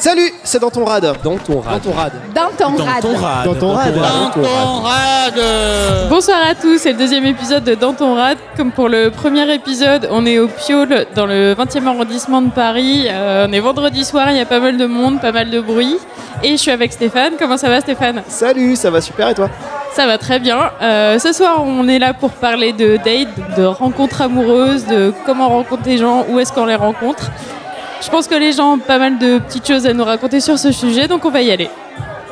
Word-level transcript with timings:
Salut, 0.00 0.32
c'est 0.44 0.58
dans 0.58 0.70
ton 0.70 0.86
rad. 0.86 1.02
Dans 1.22 1.36
ton 1.36 1.60
rad. 1.60 1.74
Dans 1.74 1.90
ton 1.90 1.92
rad. 1.92 2.12
Dans 2.34 2.50
ton 2.56 2.74
rad. 2.74 3.04
rad. 3.04 3.44
Dans 3.44 3.54
ton 3.54 3.72
rad. 3.74 3.94
Dans 3.94 4.30
ton 4.30 4.80
rad. 4.80 6.08
Bonsoir 6.08 6.38
à 6.42 6.54
tous, 6.54 6.78
c'est 6.78 6.92
le 6.92 6.98
deuxième 6.98 7.26
épisode 7.26 7.64
de 7.64 7.74
Dans 7.74 7.92
ton 7.92 8.14
rad. 8.14 8.38
Comme 8.56 8.72
pour 8.72 8.88
le 8.88 9.10
premier 9.10 9.52
épisode, 9.52 10.08
on 10.10 10.24
est 10.24 10.38
au 10.38 10.48
Piole 10.48 11.04
dans 11.14 11.26
le 11.26 11.54
20e 11.54 11.86
arrondissement 11.86 12.40
de 12.40 12.48
Paris. 12.48 13.08
Euh, 13.10 13.46
on 13.46 13.52
est 13.52 13.60
vendredi 13.60 14.02
soir, 14.06 14.30
il 14.30 14.38
y 14.38 14.40
a 14.40 14.46
pas 14.46 14.58
mal 14.58 14.78
de 14.78 14.86
monde, 14.86 15.20
pas 15.20 15.32
mal 15.32 15.50
de 15.50 15.60
bruit. 15.60 15.98
Et 16.42 16.52
je 16.52 16.56
suis 16.56 16.70
avec 16.70 16.94
Stéphane. 16.94 17.34
Comment 17.38 17.58
ça 17.58 17.68
va 17.68 17.82
Stéphane? 17.82 18.22
Salut, 18.26 18.76
ça 18.76 18.90
va 18.90 19.02
super 19.02 19.28
et 19.28 19.34
toi? 19.34 19.50
Ça 19.92 20.06
va 20.06 20.16
très 20.16 20.38
bien. 20.38 20.70
Euh, 20.80 21.18
ce 21.18 21.34
soir, 21.34 21.62
on 21.62 21.86
est 21.88 21.98
là 21.98 22.14
pour 22.14 22.30
parler 22.30 22.72
de 22.72 22.96
date, 22.96 23.28
de 23.58 23.64
rencontres 23.64 24.22
amoureuses, 24.22 24.86
de 24.86 25.12
comment 25.26 25.48
on 25.48 25.56
rencontre 25.58 25.82
les 25.84 25.98
gens, 25.98 26.24
où 26.30 26.38
est-ce 26.38 26.54
qu'on 26.54 26.64
les 26.64 26.74
rencontre. 26.74 27.30
Je 28.02 28.08
pense 28.08 28.26
que 28.26 28.34
les 28.34 28.52
gens 28.52 28.74
ont 28.74 28.78
pas 28.78 28.98
mal 28.98 29.18
de 29.18 29.38
petites 29.38 29.66
choses 29.66 29.86
à 29.86 29.92
nous 29.92 30.04
raconter 30.04 30.40
sur 30.40 30.58
ce 30.58 30.72
sujet, 30.72 31.06
donc 31.06 31.24
on 31.24 31.30
va 31.30 31.42
y 31.42 31.50
aller. 31.50 31.68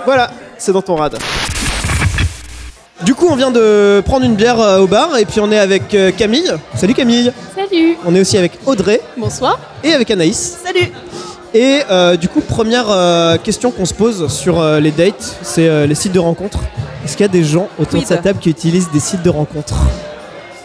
Voilà, 0.05 0.31
c'est 0.57 0.73
dans 0.73 0.83
ton 0.83 0.97
rad. 0.97 1.17
Du 3.05 3.15
coup, 3.15 3.29
on 3.31 3.37
vient 3.37 3.51
de 3.51 4.03
prendre 4.05 4.25
une 4.25 4.35
bière 4.35 4.59
euh, 4.61 4.81
au 4.81 4.87
bar 4.89 5.17
et 5.19 5.25
puis 5.25 5.41
on 5.41 5.53
est 5.53 5.59
avec 5.59 5.95
euh, 5.95 6.11
Camille. 6.11 6.51
Salut 6.75 6.95
Camille. 6.95 7.33
Salut 7.55 7.97
On 8.05 8.13
est 8.15 8.21
aussi 8.21 8.37
avec 8.37 8.53
Audrey 8.67 9.01
Bonsoir. 9.17 9.59
et 9.85 9.93
avec 9.93 10.11
Anaïs. 10.11 10.59
Salut. 10.65 10.91
Et 11.55 11.81
euh, 11.91 12.17
du 12.17 12.29
coup, 12.29 12.41
première 12.41 12.87
euh, 12.91 13.37
question 13.39 13.71
qu'on 13.71 13.85
se 13.85 13.95
pose 13.95 14.27
sur 14.33 14.61
euh, 14.61 14.81
les 14.81 14.91
dates, 14.91 15.37
c'est 15.43 15.69
euh, 15.69 15.87
les 15.87 15.95
sites 15.95 16.13
de 16.13 16.19
rencontres. 16.19 16.59
Est-ce 17.05 17.17
qu'il 17.17 17.25
y 17.25 17.29
a 17.29 17.33
des 17.33 17.45
gens 17.45 17.69
autour 17.79 17.95
Oui, 17.95 18.01
de 18.03 18.07
sa 18.07 18.17
bah. 18.17 18.23
table 18.23 18.41
qui 18.41 18.51
utilisent 18.51 18.91
des 18.91 19.01
sites 19.01 19.23
de 19.23 19.31
rencontres? 19.31 19.77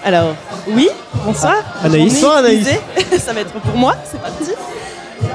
Alors, 0.03 0.33
oui, 0.67 0.89
bonsoir. 1.23 1.55
Anaïs. 1.83 2.13
Bonsoir, 2.15 2.37
Anaïs. 2.37 2.67
Ça 3.19 3.31
va 3.31 3.41
être 3.41 3.51
pour 3.51 3.75
moi, 3.77 3.95
c'est 4.11 4.19
parti. 4.19 4.43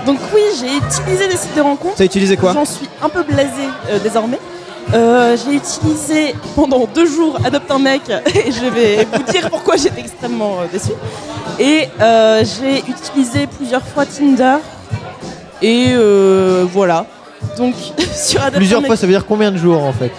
Donc 0.07 0.19
oui, 0.35 0.43
j'ai 0.59 0.77
utilisé 0.77 1.29
des 1.29 1.37
sites 1.37 1.55
de 1.57 1.61
rencontres. 1.61 1.97
T'as 1.97 2.05
utilisé 2.05 2.37
quoi 2.37 2.53
J'en 2.53 2.65
suis 2.65 2.89
un 3.03 3.09
peu 3.09 3.23
blasée 3.23 3.69
euh, 3.91 3.99
désormais. 3.99 4.39
Euh, 4.95 5.37
j'ai 5.37 5.57
utilisé 5.57 6.35
pendant 6.55 6.87
deux 6.87 7.07
jours 7.07 7.39
Adopte 7.45 7.71
un 7.71 7.79
mec 7.79 8.03
et 8.35 8.51
je 8.51 8.65
vais 8.71 9.07
vous 9.13 9.23
dire 9.31 9.51
pourquoi 9.51 9.77
j'étais 9.77 10.01
extrêmement 10.01 10.61
euh, 10.61 10.67
déçue. 10.73 10.93
Et 11.59 11.89
euh, 12.01 12.43
j'ai 12.45 12.79
utilisé 12.79 13.47
plusieurs 13.47 13.83
fois 13.83 14.07
Tinder 14.07 14.57
et 15.61 15.93
voilà. 16.73 17.05
Donc 17.57 17.75
sur 18.15 18.41
Adopte 18.41 18.57
Plusieurs 18.57 18.79
un 18.79 18.83
mec, 18.83 18.89
fois, 18.89 18.97
ça 18.97 19.07
veut 19.07 19.13
dire 19.13 19.27
combien 19.27 19.51
de 19.51 19.59
jours 19.59 19.83
en 19.83 19.93
fait? 19.93 20.11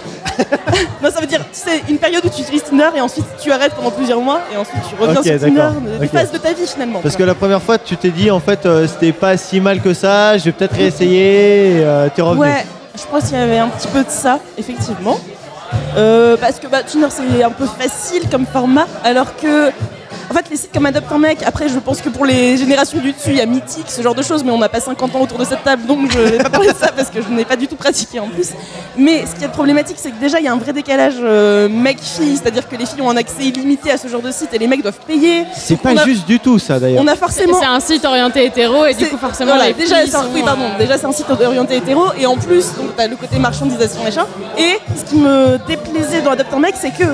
Non, 1.03 1.11
ça 1.11 1.21
veut 1.21 1.27
dire, 1.27 1.41
sais, 1.51 1.81
une 1.89 1.97
période 1.97 2.23
où 2.25 2.29
tu 2.29 2.41
utilises 2.41 2.63
Tinder 2.63 2.89
et 2.95 3.01
ensuite 3.01 3.25
tu 3.41 3.51
arrêtes 3.51 3.73
pendant 3.73 3.91
plusieurs 3.91 4.21
mois 4.21 4.41
et 4.53 4.57
ensuite 4.57 4.81
tu 4.89 4.95
reviens 4.95 5.21
sur 5.21 5.39
Tinder. 5.39 5.69
Des 5.99 6.05
ok. 6.05 6.11
phases 6.11 6.31
de 6.31 6.37
ta 6.37 6.53
vie 6.53 6.67
finalement. 6.67 6.99
Parce 6.99 7.15
que 7.15 7.23
la 7.23 7.35
première 7.35 7.61
fois, 7.61 7.77
tu 7.77 7.97
t'es 7.97 8.09
dit 8.09 8.31
en 8.31 8.39
fait, 8.39 8.65
euh, 8.65 8.87
c'était 8.87 9.11
pas 9.11 9.37
si 9.37 9.59
mal 9.59 9.81
que 9.81 9.93
ça, 9.93 10.37
je 10.37 10.45
vais 10.45 10.51
peut-être 10.51 10.75
réessayer, 10.75 11.79
et, 11.79 11.83
euh, 11.83 12.09
t'es 12.13 12.21
revenu. 12.21 12.41
Ouais, 12.41 12.65
je 12.95 13.03
pense 13.09 13.25
qu'il 13.25 13.37
y 13.37 13.41
avait 13.41 13.59
un 13.59 13.69
petit 13.69 13.87
peu 13.87 14.03
de 14.03 14.09
ça, 14.09 14.39
effectivement. 14.57 15.19
Euh, 15.97 16.35
parce 16.37 16.59
que 16.59 16.67
bah, 16.67 16.83
Tinder 16.83 17.07
c'est 17.09 17.43
un 17.43 17.51
peu 17.51 17.65
facile 17.65 18.27
comme 18.29 18.45
format, 18.45 18.87
alors 19.03 19.35
que 19.35 19.71
en 20.29 20.33
fait 20.33 20.45
les 20.49 20.57
sites 20.57 20.71
comme 20.73 20.85
Adopte 20.85 21.11
un 21.11 21.17
mec, 21.19 21.39
après 21.45 21.69
je 21.69 21.79
pense 21.79 22.01
que 22.01 22.09
pour 22.09 22.25
les 22.25 22.57
générations 22.57 22.99
du 22.99 23.11
dessus 23.11 23.29
il 23.31 23.35
y 23.37 23.41
a 23.41 23.45
Mythique, 23.45 23.85
ce 23.89 24.01
genre 24.01 24.15
de 24.15 24.21
choses, 24.23 24.43
mais 24.43 24.51
on 24.51 24.57
n'a 24.57 24.69
pas 24.69 24.79
50 24.79 25.15
ans 25.15 25.21
autour 25.21 25.37
de 25.37 25.45
cette 25.45 25.63
table 25.63 25.85
donc 25.85 26.11
je 26.11 26.19
vais 26.19 26.37
pas 26.37 26.49
parler 26.49 26.69
de 26.71 26.75
ça 26.77 26.91
parce 26.95 27.09
que 27.09 27.21
je 27.21 27.27
n'ai 27.29 27.45
pas 27.45 27.55
du 27.55 27.67
tout 27.67 27.75
pratiqué 27.75 28.19
en 28.19 28.27
plus. 28.27 28.49
Mais 28.97 29.25
ce 29.25 29.37
qui 29.37 29.45
est 29.45 29.47
problématique 29.49 29.97
c'est 29.99 30.11
que 30.11 30.19
déjà 30.19 30.39
il 30.39 30.45
y 30.45 30.47
a 30.47 30.53
un 30.53 30.57
vrai 30.57 30.73
décalage 30.73 31.15
euh, 31.21 31.67
mec-fille, 31.69 32.37
c'est-à-dire 32.37 32.67
que 32.67 32.75
les 32.75 32.85
filles 32.85 33.01
ont 33.01 33.09
un 33.09 33.17
accès 33.17 33.43
illimité 33.43 33.91
à 33.91 33.97
ce 33.97 34.07
genre 34.07 34.21
de 34.21 34.31
site 34.31 34.49
et 34.53 34.57
les 34.57 34.67
mecs 34.67 34.81
doivent 34.81 34.99
payer. 35.07 35.45
C'est 35.55 35.77
pas 35.79 35.91
a- 35.91 36.03
juste 36.05 36.25
du 36.27 36.39
tout 36.39 36.59
ça 36.59 36.79
d'ailleurs. 36.79 37.01
On 37.03 37.07
a 37.07 37.15
forcément 37.15 37.59
C'est 37.59 37.65
un 37.65 37.79
site 37.79 38.05
orienté 38.05 38.45
hétéro 38.45 38.85
et 38.85 38.93
du 38.93 39.03
C'est- 39.05 39.09
coup 39.09 39.17
forcément 39.17 39.51
voilà, 39.51 39.67
les 39.67 39.73
déjà 39.73 39.97
filles 39.97 40.09
c'est 40.11 40.15
un, 40.17 40.23
sont, 40.23 40.29
oui, 40.33 40.41
pardon, 40.43 40.63
déjà 40.77 40.97
c'est 40.97 41.05
un 41.05 41.11
site 41.11 41.29
orienté 41.29 41.77
hétéro 41.77 42.05
et 42.17 42.25
en 42.25 42.35
plus 42.37 42.73
donc 42.77 42.95
t'as 42.95 43.07
le 43.07 43.15
côté 43.15 43.37
marchandisation 43.39 44.03
machin 44.03 44.25
et 44.57 44.77
ce 44.97 45.03
qui 45.09 45.15
me 45.17 45.57
déplaisait 45.67 46.21
dans 46.21 46.31
Adopte 46.31 46.53
un 46.53 46.59
mec 46.59 46.75
c'est 46.79 46.91
que 46.91 47.05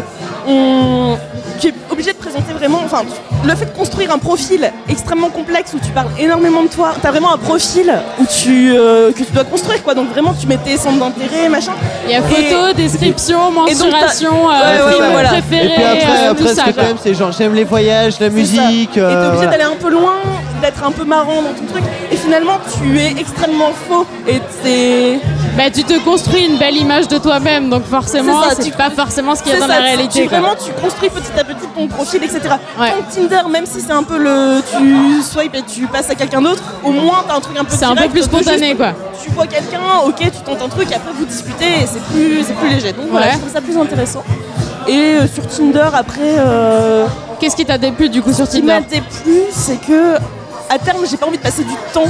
on 0.47 1.17
tu 1.59 1.67
es 1.69 1.73
obligé 1.89 2.11
de 2.11 2.17
présenter 2.17 2.53
vraiment 2.53 2.79
enfin 2.85 3.03
le 3.43 3.55
fait 3.55 3.65
de 3.65 3.71
construire 3.77 4.11
un 4.13 4.17
profil 4.17 4.71
extrêmement 4.89 5.29
complexe 5.29 5.73
où 5.73 5.79
tu 5.79 5.91
parles 5.91 6.09
énormément 6.19 6.63
de 6.63 6.67
toi 6.67 6.93
t'as 7.01 7.11
vraiment 7.11 7.33
un 7.33 7.37
profil 7.37 7.91
où 8.19 8.25
tu 8.25 8.73
euh, 8.75 9.11
que 9.11 9.23
tu 9.23 9.31
dois 9.31 9.43
construire 9.43 9.83
quoi 9.83 9.93
donc 9.95 10.09
vraiment 10.09 10.33
tu 10.39 10.47
mets 10.47 10.57
tes 10.57 10.77
centres 10.77 10.99
d'intérêt 10.99 11.49
machin 11.49 11.73
Il 12.07 12.11
y 12.11 12.15
a 12.15 12.21
photo, 12.21 12.73
description, 12.73 13.49
et 13.51 13.73
mensuration, 13.73 14.49
euh, 14.49 14.51
ouais, 14.51 14.83
ouais, 14.83 14.91
film 14.93 15.05
ouais, 15.05 15.11
voilà. 15.11 15.29
préféré, 15.29 15.65
Et 15.65 15.69
puis 15.75 15.83
après, 15.83 16.27
euh, 16.27 16.31
après 16.31 16.47
ce 16.49 16.55
ça. 16.55 16.63
que 16.65 16.71
t'aimes, 16.71 16.97
c'est 17.01 17.13
genre 17.13 17.31
j'aime 17.31 17.53
les 17.55 17.63
voyages, 17.63 18.19
la 18.19 18.29
musique. 18.29 18.91
Et 18.91 18.93
t'es 18.93 18.99
euh, 19.01 19.27
obligé 19.29 19.45
voilà. 19.45 19.51
d'aller 19.51 19.63
un 19.63 19.75
peu 19.75 19.89
loin, 19.89 20.13
d'être 20.61 20.83
un 20.83 20.91
peu 20.91 21.03
marrant 21.03 21.41
dans 21.41 21.53
ton 21.53 21.65
truc. 21.71 21.83
Et 22.11 22.15
finalement, 22.15 22.57
tu 22.77 22.99
es 22.99 23.11
extrêmement 23.19 23.71
faux. 23.87 24.05
Et 24.27 24.39
c'est. 24.63 25.19
Bah, 25.57 25.69
tu 25.73 25.83
te 25.85 25.97
construis 26.03 26.45
une 26.45 26.57
belle 26.57 26.75
image 26.75 27.07
de 27.07 27.17
toi-même, 27.17 27.69
donc 27.69 27.85
forcément, 27.85 28.41
C'est 28.59 28.75
pas 28.75 28.89
forcément 28.89 29.35
ce 29.35 29.41
qu'il 29.43 29.53
y 29.53 29.55
a 29.55 29.59
dans 29.59 29.67
ça, 29.67 29.79
la 29.79 29.85
réalité. 29.85 30.23
Tu, 30.23 30.27
vraiment, 30.27 30.53
tu 30.53 30.71
construis 30.81 31.09
petit 31.09 31.39
à 31.39 31.43
petit 31.45 31.65
ton 31.73 31.87
profil, 31.87 32.21
etc. 32.23 32.41
Ouais. 32.77 32.91
Ton 32.91 33.21
Tinder, 33.29 33.47
même 33.49 33.65
si 33.65 33.79
c'est 33.79 33.91
un 33.93 34.03
peu 34.03 34.17
le. 34.17 34.61
Tu 34.69 35.21
swipes 35.23 35.55
et 35.55 35.61
tu 35.63 35.87
passes 35.87 36.09
à 36.09 36.15
quelqu'un 36.15 36.41
d'autre, 36.41 36.61
au 36.83 36.91
moins 36.91 37.23
t'as 37.25 37.35
un 37.35 37.39
truc 37.39 37.57
un 37.57 37.63
peu 37.63 37.73
C'est 37.73 37.85
un 37.85 37.95
peu 37.95 38.09
plus 38.09 38.23
spontané, 38.23 38.67
juste- 38.67 38.77
quoi. 38.77 38.91
Tu 39.23 39.31
vois 39.31 39.47
quelqu'un, 39.47 39.79
ok, 40.05 40.15
tu 40.19 40.29
tentes 40.45 40.61
un 40.61 40.67
truc, 40.69 40.91
après 40.91 41.11
vous 41.17 41.25
discutez 41.25 41.65
et 41.83 41.85
c'est 41.87 42.03
plus, 42.03 42.43
plus 42.59 42.69
léger. 42.69 42.91
Donc 42.91 43.05
voilà, 43.09 43.31
je 43.31 43.37
trouve 43.37 43.51
ça 43.53 43.61
plus 43.61 43.77
intéressant. 43.77 44.23
Et 44.87 44.91
euh, 45.15 45.27
sur 45.27 45.47
Tinder, 45.47 45.89
après. 45.93 46.19
euh, 46.37 47.07
Qu'est-ce 47.39 47.55
qui 47.55 47.65
t'a 47.65 47.77
déplu 47.77 48.09
du 48.09 48.21
coup 48.21 48.33
sur 48.33 48.45
Ce 48.45 48.51
qui 48.51 48.61
m'a 48.61 48.81
Tinder? 48.81 48.87
déplu, 49.01 49.39
c'est 49.51 49.79
que 49.81 50.15
à 50.69 50.77
terme, 50.79 50.99
j'ai 51.09 51.17
pas 51.17 51.25
envie 51.27 51.37
de 51.37 51.43
passer 51.43 51.63
du 51.63 51.73
temps 51.93 52.03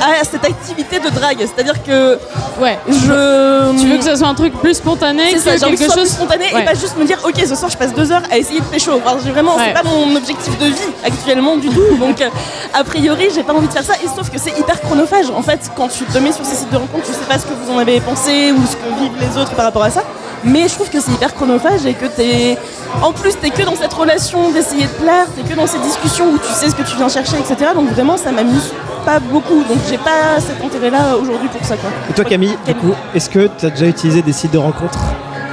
à 0.00 0.24
cette 0.24 0.44
activité 0.44 0.98
de 0.98 1.08
drague. 1.10 1.38
C'est-à-dire 1.40 1.82
que 1.82 2.18
Ouais. 2.60 2.78
je. 2.88 3.78
Tu 3.80 3.86
veux 3.88 3.96
que 3.98 4.04
ça 4.04 4.16
soit 4.16 4.28
un 4.28 4.34
truc 4.34 4.52
plus 4.60 4.74
spontané 4.74 5.32
que 5.32 5.38
ça, 5.38 5.54
que 5.56 5.60
quelque 5.66 5.78
ce 5.78 5.84
chose 5.84 5.94
plus 5.94 6.08
spontané 6.08 6.44
Ouais. 6.54 6.62
et 6.62 6.64
pas 6.64 6.74
juste 6.74 6.96
me 6.98 7.04
dire 7.04 7.18
ok 7.24 7.34
ce 7.46 7.54
soir 7.54 7.70
je 7.70 7.76
passe 7.76 7.94
deux 7.94 8.10
heures 8.12 8.22
à 8.30 8.38
essayer 8.38 8.60
de 8.60 8.64
pécho. 8.66 8.92
J'ai 9.24 9.30
vraiment 9.30 9.56
Ouais. 9.56 9.62
c'est 9.74 9.82
pas 9.82 9.88
mon 9.88 10.14
objectif 10.16 10.58
de 10.58 10.66
vie 10.66 10.92
actuellement 11.04 11.56
du 11.56 11.68
tout. 11.68 11.96
Donc 11.98 12.20
euh, 12.20 12.28
a 12.74 12.84
priori 12.84 13.28
j'ai 13.34 13.42
pas 13.42 13.52
envie 13.52 13.68
de 13.68 13.72
faire 13.72 13.84
ça 13.84 13.94
et 14.02 14.08
sauf 14.14 14.30
que 14.30 14.38
c'est 14.38 14.58
hyper 14.58 14.80
chronophage. 14.80 15.30
En 15.30 15.42
fait 15.42 15.60
quand 15.76 15.88
tu 15.88 16.04
te 16.04 16.18
mets 16.18 16.32
sur 16.32 16.44
ces 16.44 16.56
sites 16.56 16.70
de 16.70 16.76
rencontres 16.76 17.04
tu 17.06 17.12
sais 17.12 17.18
pas 17.28 17.38
ce 17.38 17.46
que 17.46 17.52
vous 17.52 17.72
en 17.72 17.78
avez 17.78 18.00
pensé 18.00 18.52
ou 18.52 18.60
ce 18.66 18.76
que 18.76 19.00
vivent 19.00 19.18
les 19.20 19.40
autres 19.40 19.52
par 19.54 19.64
rapport 19.64 19.82
à 19.84 19.90
ça. 19.90 20.02
Mais 20.44 20.68
je 20.68 20.74
trouve 20.74 20.88
que 20.88 21.00
c'est 21.00 21.12
hyper 21.12 21.34
chronophage 21.34 21.84
et 21.86 21.94
que 21.94 22.06
t'es. 22.06 22.56
En 23.02 23.12
plus, 23.12 23.38
t'es 23.38 23.50
que 23.50 23.62
dans 23.62 23.76
cette 23.76 23.92
relation 23.92 24.50
d'essayer 24.50 24.84
de 24.84 24.92
plaire, 24.92 25.26
t'es 25.36 25.42
que 25.42 25.54
dans 25.54 25.66
ces 25.66 25.78
discussions 25.78 26.30
où 26.32 26.38
tu 26.38 26.52
sais 26.52 26.70
ce 26.70 26.74
que 26.74 26.82
tu 26.82 26.96
viens 26.96 27.08
chercher, 27.08 27.36
etc. 27.38 27.72
Donc 27.74 27.90
vraiment, 27.90 28.16
ça 28.16 28.32
m'amuse 28.32 28.72
pas 29.04 29.20
beaucoup. 29.20 29.62
Donc 29.64 29.78
j'ai 29.88 29.98
pas 29.98 30.40
cet 30.40 30.62
intérêt-là 30.64 31.16
aujourd'hui 31.16 31.48
pour 31.48 31.64
ça, 31.64 31.76
quoi. 31.76 31.90
Et 32.08 32.12
toi 32.12 32.24
Camille, 32.24 32.56
du 32.66 32.74
coup, 32.74 32.94
est-ce 33.14 33.28
que 33.30 33.48
t'as 33.58 33.70
déjà 33.70 33.86
utilisé 33.86 34.22
des 34.22 34.32
sites 34.32 34.52
de 34.52 34.58
rencontres? 34.58 34.98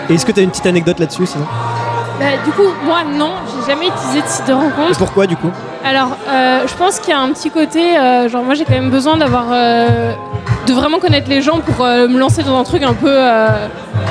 Et 0.09 0.13
est-ce 0.13 0.25
que 0.25 0.31
t'as 0.31 0.41
une 0.41 0.51
petite 0.51 0.65
anecdote 0.65 0.99
là-dessus 0.99 1.25
sinon? 1.25 1.45
Bah, 2.19 2.25
du 2.43 2.51
coup, 2.51 2.63
moi 2.83 2.99
non, 3.03 3.33
j'ai 3.45 3.71
jamais 3.71 3.87
utilisé 3.87 4.21
de 4.21 4.27
site 4.27 4.45
de 4.47 4.51
Et 4.51 4.55
rencontre. 4.55 4.97
pourquoi 4.97 5.27
du 5.27 5.35
coup? 5.35 5.51
Alors, 5.85 6.17
euh, 6.27 6.61
je 6.67 6.73
pense 6.73 6.99
qu'il 6.99 7.09
y 7.11 7.13
a 7.13 7.19
un 7.19 7.29
petit 7.31 7.51
côté, 7.51 7.95
euh, 7.95 8.27
genre 8.27 8.43
moi 8.43 8.55
j'ai 8.55 8.65
quand 8.65 8.73
même 8.73 8.89
besoin 8.89 9.17
d'avoir, 9.17 9.45
euh, 9.51 10.13
de 10.65 10.73
vraiment 10.73 10.97
connaître 10.99 11.29
les 11.29 11.41
gens 11.41 11.59
pour 11.59 11.85
me 11.85 12.17
lancer 12.17 12.41
dans 12.43 12.57
un 12.57 12.63
truc 12.63 12.81
un 12.83 12.93
peu, 12.93 13.15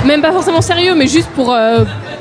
même 0.05 0.23
pas 0.23 0.33
forcément 0.33 0.61
sérieux, 0.63 0.95
mais 0.95 1.07
juste 1.07 1.29
pour 1.31 1.55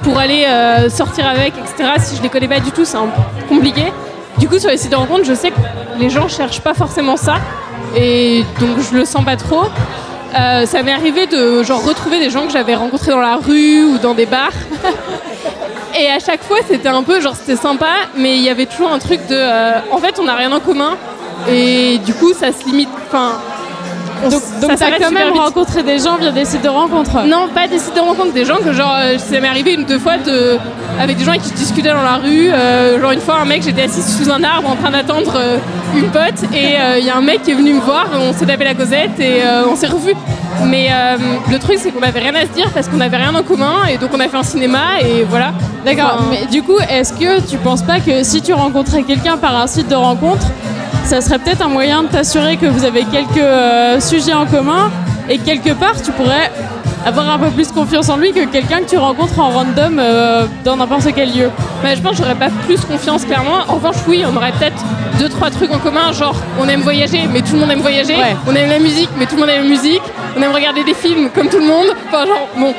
pour 0.02 0.20
aller 0.20 0.46
sortir 0.90 1.26
avec, 1.28 1.54
etc. 1.58 1.92
Si 2.00 2.18
je 2.18 2.22
les 2.22 2.30
connais 2.30 2.48
pas 2.48 2.60
du 2.60 2.72
tout, 2.72 2.84
c'est 2.84 2.98
un 2.98 3.08
peu 3.08 3.46
compliqué. 3.48 3.94
Du 4.38 4.50
coup, 4.50 4.60
sur 4.60 4.70
les 4.70 4.78
sites 4.78 4.92
de 4.92 4.98
rencontre, 4.98 5.24
je 5.24 5.34
sais 5.34 5.52
que 5.52 5.60
les 6.00 6.10
gens 6.10 6.28
cherchent 6.28 6.60
pas 6.62 6.74
forcément 6.74 7.16
ça, 7.16 7.36
et 7.96 8.44
donc 8.60 8.78
je 8.92 8.98
le 8.98 9.06
sens 9.06 9.24
pas 9.24 9.38
trop. 9.38 9.64
Ça 10.34 10.84
m'est 10.84 10.92
arrivé 10.92 11.28
de 11.28 11.64
genre 11.64 11.82
retrouver 11.86 12.20
des 12.20 12.30
gens 12.30 12.46
que 12.46 12.52
j'avais 12.52 12.76
rencontrés 12.76 13.12
dans 13.12 13.22
la 13.22 13.38
rue 13.38 13.86
ou 13.86 13.98
dans 14.00 14.16
des 14.16 14.26
bars. 14.26 14.50
Et 15.98 16.10
à 16.10 16.20
chaque 16.20 16.44
fois, 16.44 16.58
c'était 16.68 16.90
un 16.90 17.04
peu 17.04 17.22
genre 17.22 17.36
c'était 17.36 17.56
sympa, 17.56 17.88
mais 18.16 18.36
il 18.36 18.44
y 18.44 18.50
avait 18.50 18.66
toujours 18.66 18.92
un 18.92 19.00
truc 19.00 19.26
de. 19.28 19.36
euh, 19.36 19.80
en 19.92 19.98
fait, 20.00 20.20
on 20.20 20.24
n'a 20.26 20.36
rien 20.36 20.52
en 20.52 20.60
commun, 20.60 20.98
et 21.48 22.00
du 22.00 22.14
coup, 22.14 22.34
ça 22.34 22.52
se 22.52 22.66
limite. 22.66 22.90
Enfin. 23.08 23.40
On 24.24 24.30
Donc, 24.30 24.72
ça 24.78 24.86
t'as 24.90 25.00
quand 25.00 25.12
même 25.12 25.34
vite. 25.34 25.42
rencontré 25.42 25.84
des 25.84 26.00
gens 26.00 26.16
via 26.18 26.32
des 26.32 26.46
sites 26.46 26.64
de 26.64 26.70
rencontres 26.70 27.26
Non, 27.26 27.48
pas 27.54 27.68
des 27.68 27.80
sites 27.80 27.96
de 27.96 28.00
rencontre, 28.00 28.34
des 28.34 28.46
gens 28.46 28.58
que 28.58 28.72
genre, 28.74 28.96
euh, 28.98 29.18
ça 29.18 29.40
m'est 29.40 29.48
arrivé 29.48 29.74
une 29.74 29.82
ou 29.82 29.86
deux 29.86 30.00
fois 30.00 30.18
de, 30.18 30.58
avec 31.00 31.18
des 31.18 31.24
gens 31.24 31.32
avec 31.32 31.44
qui 31.44 31.50
je 31.50 31.56
discutais 31.56 31.90
dans 31.90 32.02
la 32.02 32.16
rue. 32.18 32.50
euh, 32.52 33.00
genre 33.02 33.12
une 33.12 33.20
fois, 33.20 33.36
un 33.42 33.46
mec, 33.46 33.64
j'étais 33.64 33.84
assise 33.84 34.18
sous 34.18 34.32
un 34.32 34.44
arbre 34.44 34.70
en 34.70 34.76
train 34.76 34.92
d'attendre 34.92 35.34
euh, 35.36 35.58
une 35.96 36.10
pote 36.10 36.44
et 36.54 36.80
euh, 36.80 37.00
il 37.00 37.06
y 37.06 37.10
a 37.10 37.16
un 37.18 37.22
mec 37.22 37.44
qui 37.44 37.52
est 37.52 37.56
venu 37.56 37.74
me 37.74 37.80
voir, 37.82 38.08
on 38.20 38.34
s'est 38.34 38.46
tapé 38.46 38.64
la 38.64 38.74
causette 38.74 39.20
et 39.20 39.42
on 39.70 39.76
s'est 39.76 39.88
revus. 39.88 40.16
Mais 40.66 40.90
le 41.52 41.60
truc, 41.60 41.78
c'est 41.80 41.92
qu'on 41.92 42.02
avait 42.02 42.20
rien 42.22 42.34
à 42.36 42.42
se 42.42 42.52
dire 42.52 42.70
parce 42.74 42.88
qu'on 42.88 43.02
avait 43.02 43.18
rien 43.18 43.34
en 43.36 43.44
commun 43.44 43.86
et 43.92 43.98
donc 43.98 44.10
on 44.14 44.20
a 44.20 44.28
fait 44.28 44.38
un 44.38 44.44
cinéma 44.44 45.00
et 45.02 45.24
voilà. 45.30 45.52
D'accord, 45.86 46.16
Enfin, 46.20 46.26
mais 46.32 46.46
du 46.50 46.64
coup, 46.64 46.78
est-ce 46.90 47.14
que 47.14 47.42
tu 47.48 47.58
penses 47.58 47.82
pas 47.84 48.00
que 48.00 48.24
si 48.24 48.42
tu 48.42 48.54
rencontrais 48.54 49.04
quelqu'un 49.04 49.38
par 49.38 49.56
un 49.58 49.68
site 49.68 49.88
de 49.90 49.96
rencontre, 49.96 50.48
ça 51.06 51.22
serait 51.22 51.40
peut-être 51.40 51.62
un 51.62 51.68
moyen 51.70 52.04
de 52.04 52.08
t'assurer 52.08 52.58
que 52.58 52.66
vous 52.66 52.84
avez 52.84 53.04
quelques 53.06 53.38
euh, 53.38 54.00
sujets 54.00 54.34
en 54.34 54.46
commun 54.46 54.92
et 55.30 55.38
que 55.38 55.46
quelque 55.46 55.74
part 55.74 56.02
tu 56.02 56.12
pourrais 56.12 56.52
avoir 57.06 57.30
un 57.30 57.38
peu 57.38 57.50
plus 57.52 57.72
confiance 57.72 58.10
en 58.10 58.18
lui 58.18 58.32
que 58.32 58.46
quelqu'un 58.46 58.80
que 58.80 58.90
tu 58.90 58.98
rencontres 58.98 59.40
en 59.40 59.50
random 59.50 60.00
euh, 60.00 60.48
dans 60.64 60.76
n'importe 60.78 61.08
quel 61.14 61.30
lieu 61.30 61.52
Bah, 61.84 61.94
je 61.96 62.02
pense 62.02 62.14
que 62.14 62.18
j'aurais 62.18 62.34
pas 62.36 62.50
plus 62.66 62.82
confiance 62.82 63.26
clairement. 63.26 63.58
En 63.68 63.76
revanche, 63.76 63.98
oui, 64.08 64.24
on 64.28 64.36
aurait 64.36 64.52
peut-être 64.54 64.84
deux 65.20 65.30
trois 65.30 65.52
trucs 65.52 65.72
en 65.72 65.78
commun, 65.78 66.12
genre 66.12 66.36
on 66.60 66.68
aime 66.68 66.82
voyager, 66.82 67.28
mais 67.32 67.42
tout 67.42 67.54
le 67.54 67.60
monde 67.60 67.72
aime 67.72 67.82
voyager. 67.82 68.16
Ouais. 68.16 68.36
On 68.48 68.56
aime 68.56 68.70
la 68.70 68.80
musique, 68.80 69.10
mais 69.20 69.28
tout 69.28 69.36
le 69.36 69.42
monde 69.42 69.50
aime 69.52 69.64
la 69.64 69.70
musique. 69.70 70.02
On 70.36 70.42
aime 70.42 70.52
regarder 70.52 70.84
des 70.84 70.96
films 70.96 71.30
comme 71.30 71.48
tout 71.50 71.60
le 71.60 71.68
monde. 71.68 71.88
Enfin 72.08 72.26
genre 72.26 72.48
bon. 72.58 72.74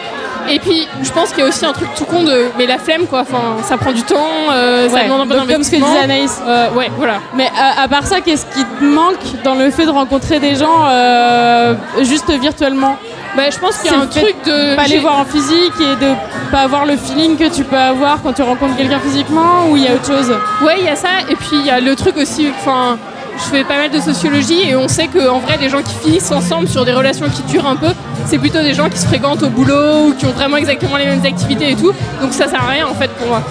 Et 0.50 0.58
puis 0.58 0.86
je 1.02 1.10
pense 1.10 1.30
qu'il 1.30 1.40
y 1.40 1.42
a 1.42 1.46
aussi 1.48 1.64
un 1.64 1.72
truc 1.72 1.88
tout 1.96 2.04
con 2.04 2.22
de 2.22 2.46
mais 2.58 2.66
la 2.66 2.78
flemme 2.78 3.06
quoi. 3.06 3.20
Enfin 3.20 3.56
ça 3.62 3.76
prend 3.76 3.92
du 3.92 4.02
temps, 4.02 4.16
euh, 4.52 4.88
ça 4.88 4.94
Ouais, 4.94 5.04
demande 5.04 5.20
un 5.22 5.26
peu 5.26 5.38
donc 5.40 5.48
comme 5.50 5.62
ce 5.62 5.70
que 5.70 5.76
disait 5.76 5.98
Anaïs. 6.02 6.40
Euh, 6.46 6.70
ouais 6.70 6.90
voilà. 6.96 7.18
Mais 7.34 7.50
à, 7.58 7.82
à 7.82 7.88
part 7.88 8.06
ça, 8.06 8.20
qu'est-ce 8.20 8.46
qui 8.46 8.64
te 8.64 8.84
manque 8.84 9.42
dans 9.44 9.54
le 9.54 9.70
fait 9.70 9.86
de 9.86 9.90
rencontrer 9.90 10.38
des 10.40 10.54
gens 10.54 10.86
euh, 10.88 11.74
juste 12.02 12.30
virtuellement? 12.30 12.96
Bah, 13.36 13.50
je 13.50 13.58
pense 13.58 13.76
qu'il 13.78 13.90
y 13.90 13.94
a 13.94 13.98
un 14.00 14.06
truc 14.06 14.34
de 14.46 14.74
Pas 14.76 14.84
les 14.86 14.98
voir 14.98 15.18
en 15.18 15.24
physique 15.26 15.74
et 15.78 15.96
de 16.04 16.12
pas 16.50 16.60
avoir 16.60 16.86
le 16.86 16.96
feeling 16.96 17.36
que 17.36 17.54
tu 17.54 17.64
peux 17.64 17.76
avoir 17.76 18.22
quand 18.22 18.32
tu 18.32 18.40
rencontres 18.42 18.76
quelqu'un 18.76 18.98
physiquement 18.98 19.68
ou 19.68 19.76
il 19.76 19.82
y 19.84 19.88
a 19.88 19.92
autre 19.94 20.06
chose? 20.06 20.30
Ouais, 20.62 20.76
il 20.78 20.86
y 20.86 20.88
a 20.88 20.96
ça. 20.96 21.08
Et 21.28 21.36
puis 21.36 21.48
il 21.52 21.66
y 21.66 21.70
a 21.70 21.80
le 21.80 21.94
truc 21.96 22.16
aussi. 22.16 22.48
Enfin, 22.58 22.96
je 23.38 23.44
fais 23.44 23.64
pas 23.64 23.76
mal 23.76 23.90
de 23.90 24.00
sociologie 24.00 24.68
et 24.68 24.76
on 24.76 24.88
sait 24.88 25.08
qu'en 25.08 25.38
vrai, 25.38 25.58
les 25.60 25.68
gens 25.68 25.82
qui 25.82 25.94
finissent 25.94 26.30
ensemble 26.32 26.68
sur 26.68 26.84
des 26.84 26.92
relations 26.92 27.26
qui 27.28 27.42
durent 27.42 27.66
un 27.66 27.76
peu, 27.76 27.88
c'est 28.26 28.38
plutôt 28.38 28.62
des 28.62 28.74
gens 28.74 28.88
qui 28.88 28.98
se 28.98 29.06
fréquentent 29.06 29.42
au 29.42 29.50
boulot 29.50 30.08
ou 30.08 30.14
qui 30.14 30.26
ont 30.26 30.32
vraiment 30.32 30.56
exactement 30.56 30.96
les 30.96 31.06
mêmes 31.06 31.24
activités 31.24 31.70
et 31.70 31.76
tout. 31.76 31.92
Donc 32.20 32.32
ça 32.32 32.48
sert 32.48 32.62
à 32.62 32.70
rien 32.70 32.86
en 32.86 32.94
fait 32.94 33.10
pour 33.12 33.28
moi. 33.28 33.42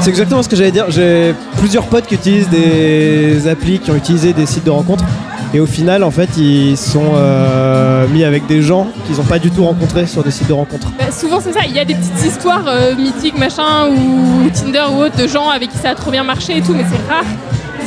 C'est 0.00 0.10
exactement 0.10 0.42
ce 0.42 0.48
que 0.48 0.56
j'allais 0.56 0.70
dire. 0.70 0.86
J'ai 0.90 1.34
plusieurs 1.58 1.84
potes 1.84 2.06
qui 2.06 2.14
utilisent 2.14 2.48
des 2.48 3.46
applis, 3.48 3.78
qui 3.78 3.90
ont 3.90 3.96
utilisé 3.96 4.32
des 4.32 4.46
sites 4.46 4.64
de 4.64 4.70
rencontres. 4.70 5.04
Et 5.52 5.60
au 5.60 5.66
final, 5.66 6.02
en 6.02 6.10
fait, 6.10 6.36
ils 6.36 6.76
sont 6.76 7.12
euh, 7.14 8.08
mis 8.08 8.24
avec 8.24 8.46
des 8.46 8.60
gens 8.60 8.88
qu'ils 9.06 9.16
n'ont 9.16 9.22
pas 9.22 9.38
du 9.38 9.52
tout 9.52 9.64
rencontrés 9.64 10.06
sur 10.06 10.24
des 10.24 10.32
sites 10.32 10.48
de 10.48 10.52
rencontres. 10.52 10.88
Bah, 10.98 11.12
souvent 11.12 11.38
c'est 11.40 11.52
ça. 11.52 11.60
Il 11.64 11.72
y 11.72 11.78
a 11.78 11.84
des 11.84 11.94
petites 11.94 12.24
histoires 12.26 12.64
euh, 12.66 12.96
mythiques, 12.96 13.38
machin, 13.38 13.88
ou 13.88 14.50
Tinder 14.50 14.84
ou 14.92 15.02
autre, 15.02 15.16
de 15.16 15.28
gens 15.28 15.48
avec 15.48 15.70
qui 15.70 15.78
ça 15.78 15.90
a 15.90 15.94
trop 15.94 16.10
bien 16.10 16.24
marché 16.24 16.56
et 16.56 16.60
tout, 16.60 16.74
mais 16.74 16.84
c'est 16.90 17.12
rare. 17.12 17.24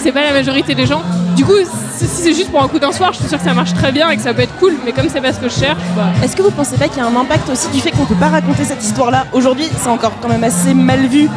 C'est 0.08 0.14
pas 0.14 0.24
la 0.24 0.32
majorité 0.32 0.74
des 0.74 0.86
gens. 0.86 1.02
Du 1.36 1.44
coup, 1.44 1.58
si 1.98 2.08
c'est 2.08 2.34
juste 2.34 2.50
pour 2.50 2.64
un 2.64 2.70
coup 2.70 2.80
d'un 2.80 2.94
soir, 2.94 3.12
je 3.12 3.18
suis 3.18 3.28
sûre 3.28 3.40
que 3.40 3.44
ça 3.44 3.54
marche 3.54 3.74
très 3.74 3.92
bien 3.92 4.10
et 4.10 4.16
que 4.16 4.22
ça 4.22 4.34
peut 4.34 4.44
être 4.44 4.58
cool. 4.58 4.74
Mais 4.86 4.94
comme 4.94 5.10
c'est 5.10 5.20
pas 5.20 5.34
ce 5.34 5.40
que 5.42 5.50
je 5.50 5.60
cherche, 5.60 5.82
bah. 5.98 6.04
Est-ce 6.24 6.34
que 6.34 6.42
vous 6.42 6.52
pensez 6.52 6.78
pas 6.78 6.88
qu'il 6.88 7.00
y 7.00 7.02
a 7.02 7.08
un 7.08 7.16
impact 7.18 7.50
aussi 7.50 7.68
du 7.72 7.82
fait 7.82 7.92
qu'on 7.92 8.06
peut 8.06 8.16
pas 8.16 8.30
raconter 8.30 8.64
cette 8.64 8.82
histoire-là 8.82 9.26
Aujourd'hui, 9.34 9.68
c'est 9.78 9.90
encore 9.90 10.14
quand 10.22 10.30
même 10.30 10.46
assez 10.46 10.74
mal 10.74 11.08
vu. 11.08 11.28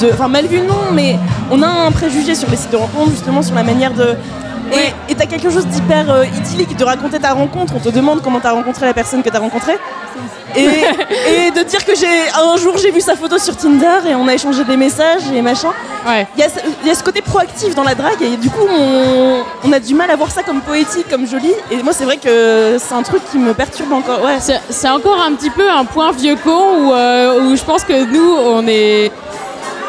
De... 0.00 0.10
Enfin, 0.12 0.26
mal 0.26 0.48
vu, 0.48 0.58
non, 0.58 0.90
mais 0.92 1.20
on 1.52 1.62
a 1.62 1.68
un 1.68 1.92
préjugé 1.92 2.34
sur 2.34 2.50
les 2.50 2.56
sites 2.56 2.72
de 2.72 2.78
rencontres, 2.78 3.12
justement, 3.12 3.42
sur 3.42 3.54
la 3.54 3.62
manière 3.62 3.94
de. 3.94 4.16
Et 4.72 4.92
et 5.12 5.14
t'as 5.14 5.26
quelque 5.26 5.48
chose 5.48 5.66
d'hyper 5.66 6.10
euh, 6.10 6.24
idyllique 6.24 6.76
de 6.76 6.82
raconter 6.82 7.20
ta 7.20 7.32
rencontre. 7.32 7.74
On 7.76 7.80
te 7.80 7.90
demande 7.90 8.22
comment 8.22 8.40
t'as 8.40 8.50
rencontré 8.50 8.86
la 8.86 8.94
personne 8.94 9.22
que 9.22 9.30
t'as 9.30 9.38
rencontrée. 9.38 9.78
Et, 10.56 11.46
et 11.46 11.50
de 11.50 11.62
dire 11.62 11.84
que 11.84 11.94
j'ai 11.94 12.06
un 12.34 12.56
jour 12.56 12.76
j'ai 12.78 12.90
vu 12.90 13.00
sa 13.00 13.14
photo 13.16 13.38
sur 13.38 13.56
Tinder 13.56 14.00
et 14.08 14.14
on 14.14 14.26
a 14.28 14.34
échangé 14.34 14.64
des 14.64 14.76
messages 14.76 15.22
et 15.34 15.42
machin. 15.42 15.68
Ouais. 16.06 16.26
Il 16.36 16.40
y, 16.40 16.44
a 16.44 16.48
ce- 16.48 16.60
il 16.82 16.88
y 16.88 16.90
a 16.90 16.94
ce 16.94 17.02
côté 17.04 17.20
proactif 17.22 17.74
dans 17.74 17.84
la 17.84 17.94
drague 17.94 18.20
et 18.22 18.36
du 18.36 18.50
coup 18.50 18.66
on, 18.68 19.42
on 19.64 19.72
a 19.72 19.78
du 19.80 19.94
mal 19.94 20.10
à 20.10 20.16
voir 20.16 20.30
ça 20.30 20.42
comme 20.42 20.60
poétique, 20.60 21.08
comme 21.08 21.26
joli. 21.26 21.52
Et 21.70 21.82
moi 21.82 21.92
c'est 21.92 22.04
vrai 22.04 22.16
que 22.16 22.76
c'est 22.78 22.94
un 22.94 23.02
truc 23.02 23.22
qui 23.30 23.38
me 23.38 23.52
perturbe 23.54 23.92
encore. 23.92 24.22
Ouais. 24.22 24.38
C'est 24.70 24.88
encore 24.88 25.20
un 25.20 25.32
petit 25.34 25.50
peu 25.50 25.70
un 25.70 25.84
point 25.84 26.12
vieux 26.12 26.36
con 26.42 26.62
où, 26.80 26.92
euh, 26.92 27.40
où 27.52 27.56
je 27.56 27.62
pense 27.62 27.84
que 27.84 28.04
nous, 28.04 28.34
on 28.36 28.66
est 28.66 29.10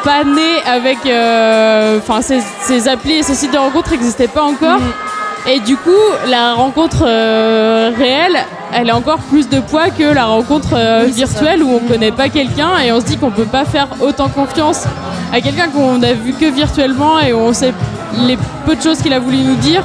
pas 0.04 0.24
nés 0.24 0.58
avec. 0.66 0.98
euh, 1.06 1.98
Enfin, 1.98 2.20
ces, 2.22 2.40
ces 2.62 2.88
applis 2.88 3.14
et 3.18 3.22
ces 3.22 3.34
sites 3.34 3.52
de 3.52 3.58
rencontres 3.58 3.90
n'existaient 3.92 4.28
pas 4.28 4.42
encore. 4.42 4.80
Et 5.46 5.58
du 5.60 5.76
coup, 5.76 5.90
la 6.28 6.54
rencontre 6.54 7.02
euh, 7.04 7.90
réelle, 7.96 8.38
elle 8.72 8.90
a 8.90 8.96
encore 8.96 9.18
plus 9.18 9.48
de 9.48 9.60
poids 9.60 9.90
que 9.90 10.02
la 10.02 10.24
rencontre 10.24 10.70
euh, 10.74 11.04
Oui, 11.06 11.12
virtuelle 11.12 11.62
où 11.62 11.70
on 11.70 11.78
connaît 11.80 12.12
pas 12.12 12.28
quelqu'un 12.28 12.78
et 12.84 12.92
on 12.92 13.00
se 13.00 13.06
dit 13.06 13.16
qu'on 13.16 13.30
peut 13.30 13.44
pas 13.44 13.64
faire 13.64 13.88
autant 14.00 14.28
confiance 14.28 14.84
à 15.32 15.40
quelqu'un 15.40 15.68
qu'on 15.68 16.02
a 16.02 16.12
vu 16.12 16.32
que 16.32 16.46
virtuellement 16.46 17.20
et 17.20 17.32
où 17.32 17.38
on 17.38 17.52
sait 17.52 17.72
les 18.26 18.38
peu 18.66 18.76
de 18.76 18.82
choses 18.82 18.98
qu'il 18.98 19.12
a 19.12 19.18
voulu 19.18 19.38
nous 19.38 19.56
dire 19.56 19.82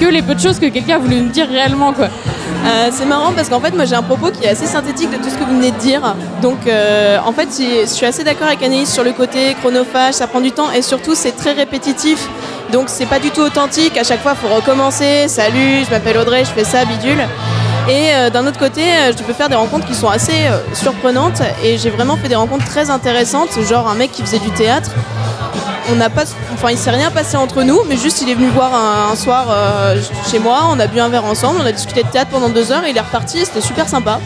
que 0.00 0.06
les 0.06 0.22
peu 0.22 0.34
de 0.34 0.40
choses 0.40 0.58
que 0.58 0.66
quelqu'un 0.66 0.96
a 0.96 0.98
voulu 0.98 1.16
nous 1.16 1.30
dire 1.30 1.48
réellement 1.48 1.92
quoi. 1.92 2.06
Euh, 2.06 2.88
c'est 2.90 3.04
marrant 3.04 3.32
parce 3.32 3.50
qu'en 3.50 3.60
fait 3.60 3.74
moi 3.74 3.84
j'ai 3.84 3.94
un 3.94 4.02
propos 4.02 4.30
qui 4.30 4.44
est 4.44 4.48
assez 4.48 4.66
synthétique 4.66 5.10
de 5.10 5.16
tout 5.16 5.28
ce 5.28 5.34
que 5.34 5.44
vous 5.44 5.56
venez 5.56 5.70
de 5.70 5.78
dire. 5.78 6.14
Donc 6.40 6.66
euh, 6.66 7.18
en 7.24 7.32
fait 7.32 7.48
je 7.58 7.86
suis 7.86 8.06
assez 8.06 8.24
d'accord 8.24 8.46
avec 8.46 8.62
Anaïs 8.62 8.92
sur 8.92 9.04
le 9.04 9.12
côté 9.12 9.54
chronophage, 9.60 10.14
ça 10.14 10.26
prend 10.26 10.40
du 10.40 10.52
temps 10.52 10.70
et 10.70 10.80
surtout 10.82 11.14
c'est 11.14 11.32
très 11.32 11.52
répétitif. 11.52 12.28
Donc 12.72 12.84
c'est 12.88 13.06
pas 13.06 13.18
du 13.18 13.30
tout 13.30 13.42
authentique, 13.42 13.96
à 13.98 14.04
chaque 14.04 14.20
fois 14.20 14.34
il 14.34 14.48
faut 14.48 14.54
recommencer, 14.54 15.28
salut, 15.28 15.84
je 15.84 15.90
m'appelle 15.90 16.16
Audrey, 16.16 16.44
je 16.44 16.50
fais 16.50 16.64
ça, 16.64 16.84
bidule. 16.84 17.20
Et 17.88 18.14
euh, 18.14 18.30
d'un 18.30 18.46
autre 18.46 18.58
côté, 18.58 18.80
euh, 18.82 19.12
je 19.16 19.22
peux 19.22 19.34
faire 19.34 19.48
des 19.48 19.54
rencontres 19.56 19.86
qui 19.86 19.94
sont 19.94 20.08
assez 20.08 20.46
euh, 20.46 20.58
surprenantes. 20.72 21.42
Et 21.62 21.76
j'ai 21.76 21.90
vraiment 21.90 22.16
fait 22.16 22.28
des 22.28 22.34
rencontres 22.34 22.64
très 22.64 22.90
intéressantes, 22.90 23.50
genre 23.68 23.88
un 23.88 23.94
mec 23.94 24.12
qui 24.12 24.22
faisait 24.22 24.38
du 24.38 24.50
théâtre. 24.50 24.90
On 25.92 25.96
n'a 25.96 26.08
pas, 26.08 26.22
enfin 26.54 26.70
il 26.70 26.78
s'est 26.78 26.90
rien 26.90 27.10
passé 27.10 27.36
entre 27.36 27.62
nous, 27.62 27.80
mais 27.86 27.98
juste 27.98 28.22
il 28.22 28.30
est 28.30 28.34
venu 28.34 28.48
voir 28.48 28.74
un, 28.74 29.12
un 29.12 29.16
soir 29.16 29.54
chez 30.30 30.38
moi, 30.38 30.60
on 30.70 30.80
a 30.80 30.86
bu 30.86 30.98
un 30.98 31.10
verre 31.10 31.26
ensemble, 31.26 31.60
on 31.62 31.66
a 31.66 31.72
discuté 31.72 32.02
de 32.02 32.08
théâtre 32.08 32.30
pendant 32.30 32.48
deux 32.48 32.72
heures 32.72 32.86
et 32.86 32.90
il 32.90 32.96
est 32.96 33.02
reparti, 33.02 33.44
c'était 33.44 33.60
super 33.60 33.86
sympa. 33.86 34.18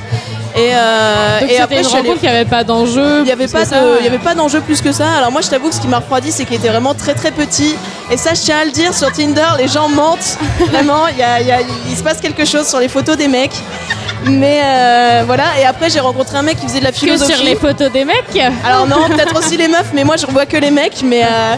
Et, 0.59 0.71
euh, 0.75 1.41
Donc 1.41 1.49
et 1.49 1.53
c'était 1.53 1.63
après 1.63 1.79
une 1.79 1.85
je 1.85 1.89
rencontre 1.91 2.21
qui 2.21 2.27
avait 2.29 2.45
pas 2.45 2.65
d'enjeu. 2.65 3.19
il 3.21 3.25
n'y 3.25 3.31
avait, 3.33 3.47
pas 3.47 3.65
que 3.65 3.71
de- 3.75 3.99
il 4.01 4.05
y 4.05 4.09
avait 4.09 4.19
pas 4.19 4.35
d'enjeu 4.35 4.61
plus 4.61 4.81
que 4.81 4.91
ça. 4.93 5.07
Alors 5.19 5.31
moi 5.31 5.41
je 5.41 5.49
t'avoue 5.49 5.69
que 5.69 5.75
ce 5.75 5.81
qui 5.81 5.87
m'a 5.89 5.99
refroidi 5.99 6.33
c'est 6.33 6.45
qu'il 6.45 6.57
était 6.57 6.69
vraiment 6.69 6.95
très 6.95 7.15
très 7.15 7.31
petit. 7.31 7.75
Et 8.11 8.17
ça 8.17 8.35
je 8.35 8.41
tiens 8.41 8.59
à 8.59 8.65
le 8.65 8.71
dire 8.73 8.93
sur 8.95 9.13
Tinder, 9.13 9.47
les 9.59 9.69
gens 9.69 9.89
mentent. 9.89 10.37
Vraiment, 10.73 11.07
il 11.09 11.19
y 11.19 11.23
a- 11.23 11.41
il 11.41 11.47
y 11.47 11.53
a- 11.53 11.61
il 11.89 11.97
se 11.97 12.03
passe 12.03 12.19
quelque 12.21 12.45
chose 12.45 12.67
sur 12.67 12.81
les 12.81 12.89
photos 12.89 13.17
des 13.17 13.29
mecs. 13.29 13.55
Mais 14.25 14.61
euh, 14.65 15.23
voilà, 15.27 15.45
et 15.61 15.65
après 15.65 15.91
j'ai 15.91 16.01
rencontré 16.01 16.37
un 16.37 16.43
mec 16.43 16.59
qui 16.59 16.67
faisait 16.67 16.81
de 16.81 16.85
la 16.85 16.91
que 16.93 16.99
philosophie. 16.99 17.35
sur 17.35 17.45
les 17.45 17.55
photos 17.55 17.91
des 17.93 18.05
mecs. 18.05 18.25
Alors 18.65 18.87
non, 18.87 19.09
peut-être 19.09 19.39
aussi 19.39 19.57
les 19.57 19.69
meufs, 19.69 19.91
mais 19.95 20.03
moi 20.03 20.17
je 20.17 20.27
revois 20.27 20.45
que 20.45 20.57
les 20.57 20.73
mecs. 20.73 21.03
Mais 21.05 21.23
euh, 21.23 21.55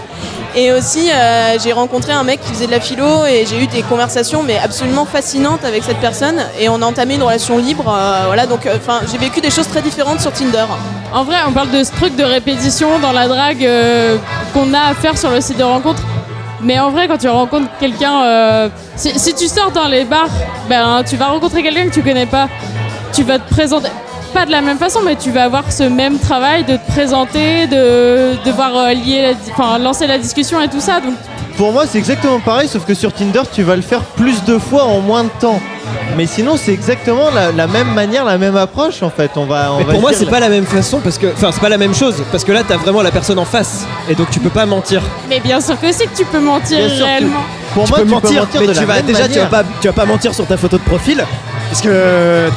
et 0.55 0.73
aussi 0.73 1.11
euh, 1.11 1.59
j'ai 1.63 1.73
rencontré 1.73 2.13
un 2.13 2.25
mec 2.25 2.41
qui 2.41 2.53
faisait 2.53 2.67
de 2.67 2.71
la 2.71 2.81
philo 2.81 3.25
et 3.27 3.47
j'ai 3.49 3.63
eu 3.63 3.67
des 3.67 3.83
conversations 3.83 4.43
mais 4.43 4.59
absolument 4.59 5.05
fascinantes 5.05 5.65
avec 5.65 5.83
cette 5.85 5.99
personne 5.99 6.41
et 6.59 6.69
on 6.69 6.83
a 6.83 6.87
entamé 6.87 7.15
une 7.15 7.23
relation 7.23 7.59
libre. 7.59 7.85
euh, 7.89 8.25
voilà, 8.27 8.47
donc 8.47 8.69
enfin 8.75 9.01
j'ai 9.11 9.19
vécu 9.19 9.41
des 9.41 9.51
choses 9.51 9.69
très 9.69 9.83
différentes 9.83 10.21
sur 10.21 10.33
Tinder. 10.33 10.67
En 11.13 11.25
vrai, 11.25 11.37
on 11.49 11.53
parle 11.53 11.71
de 11.71 11.83
ce 11.83 11.91
truc 11.93 12.15
de 12.17 12.25
répétition 12.25 12.99
dans 13.01 13.13
la 13.13 13.27
drague 13.27 13.65
euh, 13.65 14.17
qu'on 14.55 14.73
a 14.75 14.81
à 14.91 14.95
faire 14.95 15.19
sur 15.19 15.31
le 15.31 15.41
site 15.41 15.59
de 15.59 15.65
rencontre. 15.65 16.03
Mais 16.63 16.79
en 16.79 16.91
vrai, 16.91 17.09
quand 17.09 17.17
tu 17.19 17.29
rencontres 17.29 17.69
quelqu'un, 17.81 18.23
euh, 18.23 18.69
si, 18.95 19.19
si 19.19 19.35
tu 19.35 19.49
sors 19.49 19.71
dans 19.71 19.89
les 19.89 20.05
bars, 20.05 20.29
ben 20.69 21.03
tu 21.09 21.17
vas 21.17 21.27
rencontrer 21.29 21.63
quelqu'un 21.63 21.89
que 21.89 21.95
tu 21.95 22.03
connais 22.03 22.27
pas. 22.27 22.49
Tu 23.13 23.23
vas 23.25 23.39
te 23.39 23.53
présenter, 23.53 23.89
pas 24.33 24.47
de 24.47 24.51
la 24.51 24.61
même 24.61 24.79
façon, 24.79 25.01
mais 25.05 25.17
tu 25.17 25.31
vas 25.31 25.45
avoir 25.45 25.71
ce 25.71 25.83
même 25.85 26.19
travail 26.19 26.65
de 26.65 26.77
te 26.77 26.87
présenter, 26.93 27.67
de 27.67 28.37
devoir 28.45 28.77
euh, 28.77 28.93
lier, 28.95 29.37
enfin 29.53 29.79
lancer 29.79 30.07
la 30.07 30.19
discussion 30.19 30.61
et 30.61 30.69
tout 30.69 30.81
ça. 30.81 31.01
Donc 31.01 31.15
Pour 31.57 31.73
moi, 31.73 31.85
c'est 31.87 31.99
exactement 31.99 32.41
pareil, 32.41 32.69
sauf 32.69 32.85
que 32.85 32.95
sur 32.95 33.13
Tinder, 33.13 33.43
tu 33.53 33.63
vas 33.63 33.77
le 33.77 33.83
faire 33.83 34.01
plus 34.03 34.45
de 34.45 34.59
fois 34.59 34.85
en 34.85 35.01
moins 35.01 35.25
de 35.25 35.31
temps. 35.41 35.61
Mais 36.17 36.27
sinon, 36.27 36.57
c'est 36.57 36.73
exactement 36.73 37.31
la, 37.35 37.53
la 37.53 37.67
même 37.67 37.93
manière, 37.95 38.25
la 38.25 38.37
même 38.39 38.57
approche 38.57 39.03
en 39.03 39.11
fait. 39.11 39.31
On 39.37 39.45
va, 39.45 39.73
on 39.73 39.79
Mais 39.79 39.85
va 39.85 39.93
pour 39.93 40.01
moi, 40.01 40.13
c'est 40.13 40.25
la- 40.25 40.31
pas 40.31 40.41
la 40.41 40.49
même 40.49 40.67
façon 40.67 41.01
parce 41.01 41.19
que, 41.19 41.27
enfin, 41.33 41.51
c'est 41.53 41.61
pas 41.61 41.69
la 41.69 41.79
même 41.79 41.95
chose 41.95 42.17
parce 42.33 42.43
que 42.45 42.53
là, 42.53 42.63
t'as 42.67 42.77
vraiment 42.77 43.03
la 43.03 43.11
personne 43.11 43.39
en 43.39 43.45
face 43.45 43.87
et 44.09 44.15
donc 44.15 44.31
tu 44.31 44.41
peux 44.41 44.51
pas 44.51 44.67
mentir. 44.67 45.03
Mais 45.29 45.41
bien 45.41 45.61
sûr 45.61 45.79
que 45.81 45.91
si 45.93 46.05
que 46.07 46.17
tu 46.17 46.25
peux 46.25 46.41
mentir 46.41 46.79
Bien 46.79 46.89
sûr 46.97 47.07
réellement. 47.07 47.41
Pour 47.75 47.85
tu 47.85 47.91
moi, 47.91 47.99
peux 48.01 48.05
tu 48.07 48.11
mentir, 48.11 48.31
peux 48.31 48.37
mentir 48.41 48.61
mais 48.61 48.67
de 48.67 48.73
tu 48.73 48.81
la 48.81 48.87
vas 48.87 48.95
même 48.95 49.07
déjà, 49.07 49.29
tu 49.29 49.39
vas 49.39 49.47
pas, 49.47 49.63
tu 49.81 49.87
vas 49.89 49.93
pas 49.95 50.05
mentir 50.05 50.35
sur 50.35 50.47
ta 50.47 50.57
photo 50.57 50.79
de 50.79 50.83
profil 50.83 51.25
puisque 51.71 51.89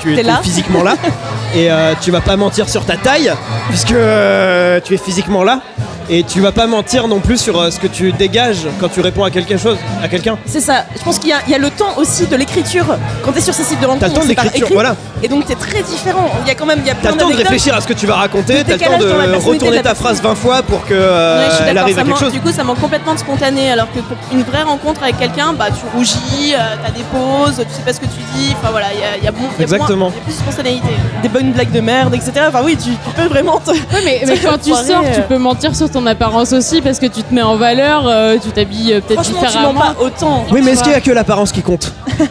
tu 0.01 0.17
es, 0.17 0.23
là. 0.23 0.39
physiquement 0.41 0.83
là 0.83 0.95
et 1.55 1.71
euh, 1.71 1.93
tu 2.01 2.09
vas 2.09 2.21
pas 2.21 2.35
mentir 2.35 2.67
sur 2.67 2.83
ta 2.83 2.97
taille 2.97 3.31
puisque 3.69 3.91
euh, 3.91 4.79
tu 4.83 4.95
es 4.95 4.97
physiquement 4.97 5.43
là 5.43 5.61
et 6.09 6.23
tu 6.23 6.39
vas 6.41 6.51
pas 6.51 6.67
mentir 6.67 7.07
non 7.07 7.19
plus 7.19 7.37
sur 7.37 7.59
euh, 7.59 7.69
ce 7.71 7.79
que 7.79 7.87
tu 7.87 8.11
dégages 8.11 8.67
quand 8.79 8.89
tu 8.89 9.01
réponds 9.01 9.23
à 9.23 9.31
quelque 9.31 9.57
chose, 9.57 9.77
à 10.03 10.07
quelqu'un. 10.07 10.37
C'est 10.45 10.59
ça. 10.61 10.85
Je 10.97 11.03
pense 11.03 11.19
qu'il 11.19 11.29
y, 11.29 11.33
a- 11.33 11.41
il 11.47 11.51
y 11.51 11.55
a 11.55 11.57
le 11.57 11.69
temps 11.69 11.97
aussi 11.97 12.25
de 12.27 12.35
l'écriture. 12.35 12.85
Quand 13.23 13.31
t'es 13.31 13.41
sur 13.41 13.53
ces 13.53 13.63
sites 13.63 13.79
de 13.79 13.85
rencontres, 13.85 14.01
T'as 14.01 14.07
le 14.09 14.13
temps 14.13 14.21
c'est 14.27 14.35
par 14.35 14.43
d'écriture, 14.45 14.67
écrit. 14.67 14.73
voilà. 14.75 14.95
Et 15.21 15.27
donc 15.27 15.45
t'es 15.45 15.55
très 15.55 15.81
différent. 15.83 16.29
Il 16.43 16.47
y 16.47 16.51
a 16.51 16.55
quand 16.55 16.65
même, 16.65 16.79
il 16.81 16.87
y 16.87 16.89
a 16.89 16.95
T'as 16.95 17.11
le 17.11 17.17
temps 17.17 17.29
de 17.29 17.35
réfléchir 17.35 17.73
à 17.75 17.81
ce 17.81 17.87
que 17.87 17.93
tu 17.93 18.05
vas 18.05 18.15
raconter, 18.15 18.63
t'as 18.65 18.73
le 18.73 18.79
temps 18.79 18.97
de 18.97 19.35
retourner 19.45 19.81
ta 19.81 19.95
phrase 19.95 20.21
20 20.21 20.35
fois 20.35 20.61
pour 20.63 20.85
que 20.85 20.93
euh, 20.93 21.39
Ouais, 21.39 21.45
je 21.49 21.55
suis 21.55 21.63
elle 21.63 21.67
d'accord, 21.75 21.83
arrive 21.83 21.99
à 21.99 22.03
quelque 22.03 22.19
chose. 22.19 22.33
Du 22.33 22.41
coup, 22.41 22.51
ça 22.51 22.63
manque 22.63 22.79
complètement 22.79 23.13
de 23.13 23.19
spontané. 23.19 23.71
Alors 23.71 23.87
que 23.93 23.99
pour 23.99 24.17
une 24.31 24.43
vraie 24.43 24.63
rencontre 24.63 25.03
avec 25.03 25.17
quelqu'un, 25.19 25.53
bah 25.53 25.67
tu 25.69 25.85
rougis, 25.95 26.53
euh, 26.53 26.75
t'as 26.83 26.91
des 26.91 27.03
pauses, 27.03 27.55
tu 27.67 27.73
sais 27.75 27.81
pas 27.85 27.93
ce 27.93 27.99
que 27.99 28.05
tu 28.05 28.19
dis. 28.35 28.53
Enfin 28.59 28.71
voilà, 28.71 28.87
il 28.93 28.99
y 28.99 29.03
a, 29.03 29.17
il 29.17 29.23
y 29.23 29.27
a 29.27 29.31
bon- 29.31 29.39
il 29.57 29.61
y 29.61 29.65
a 29.65 29.67
moins- 29.67 29.77
Exactement. 29.77 30.11
il 30.13 30.17
y 30.17 30.19
a 30.19 30.23
plus 30.23 30.33
de 30.33 30.37
spontanéité. 30.39 30.87
des 31.21 31.29
bonnes 31.29 31.51
blagues 31.51 31.71
de 31.71 31.79
merde, 31.81 32.13
etc. 32.13 32.31
Enfin 32.49 32.61
oui, 32.63 32.75
tu, 32.75 32.91
tu 32.91 32.97
peux 33.15 33.27
vraiment 33.27 33.59
te... 33.59 33.71
Ouais, 33.71 33.77
mais, 34.03 34.21
mais 34.27 34.37
quand 34.37 34.57
tu 34.61 34.71
sors, 34.71 35.03
tu 35.13 35.19
euh. 35.19 35.23
peux 35.27 35.37
mentir 35.37 35.75
sur 35.75 35.89
ton 35.93 36.05
apparence 36.07 36.51
aussi 36.53 36.81
parce 36.81 36.99
que 36.99 37.05
tu 37.05 37.23
te 37.23 37.33
mets 37.33 37.41
en 37.41 37.55
valeur, 37.55 38.05
euh, 38.07 38.37
tu 38.41 38.49
t'habilles 38.49 38.93
euh, 38.93 39.01
peut-être 39.01 39.23
Franchement, 39.23 39.39
tu 39.41 39.47
différemment. 39.47 39.79
pas 39.79 39.95
autant. 40.01 40.45
Oui, 40.51 40.61
mais 40.63 40.71
est-ce 40.71 40.83
qu'il 40.83 40.91
y 40.91 40.95
a 40.95 41.01
que 41.01 41.11
l'apparence 41.11 41.51
qui 41.51 41.61
compte? 41.61 41.93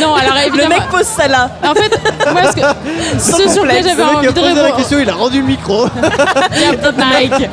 Non, 0.00 0.14
alors 0.14 0.34
Le 0.34 0.48
évidemment. 0.48 0.68
mec 0.76 0.88
pose 0.90 1.02
ça 1.06 1.28
là. 1.28 1.50
En 1.62 1.74
fait, 1.74 1.98
moi, 2.32 2.42
ce, 2.50 2.56
que, 2.56 2.60
ce 3.18 3.32
sur 3.52 3.62
complexe. 3.62 3.62
lequel 3.64 3.84
j'avais 3.84 4.02
envie 4.02 4.26
de 4.32 4.40
répondre, 4.40 4.76
question, 4.76 4.98
il 4.98 5.08
a 5.10 5.14
rendu 5.14 5.40
le 5.40 5.46
micro. 5.46 5.86
Mike. 6.96 7.48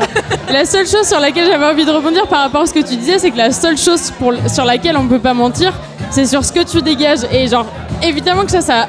La 0.52 0.66
seule 0.66 0.88
chose 0.88 1.08
sur 1.08 1.20
laquelle 1.20 1.48
j'avais 1.50 1.66
envie 1.66 1.86
de 1.86 1.92
rebondir 1.92 2.28
par 2.28 2.40
rapport 2.42 2.62
à 2.62 2.66
ce 2.66 2.74
que 2.74 2.80
tu 2.80 2.96
disais, 2.96 3.20
c'est 3.20 3.32
que 3.32 3.38
la 3.38 3.52
seule 3.52 3.78
chose 3.78 4.12
pour, 4.20 4.34
sur 4.48 4.66
laquelle 4.66 4.98
on 4.98 5.08
peut 5.08 5.20
pas 5.20 5.34
mentir, 5.34 5.74
c'est 6.10 6.26
sur 6.26 6.44
ce 6.44 6.52
que 6.52 6.64
tu 6.64 6.82
dégages. 6.82 7.20
Et 7.32 7.48
genre, 7.48 7.66
évidemment 8.04 8.44
que 8.44 8.52
ça, 8.52 8.62
ça 8.62 8.88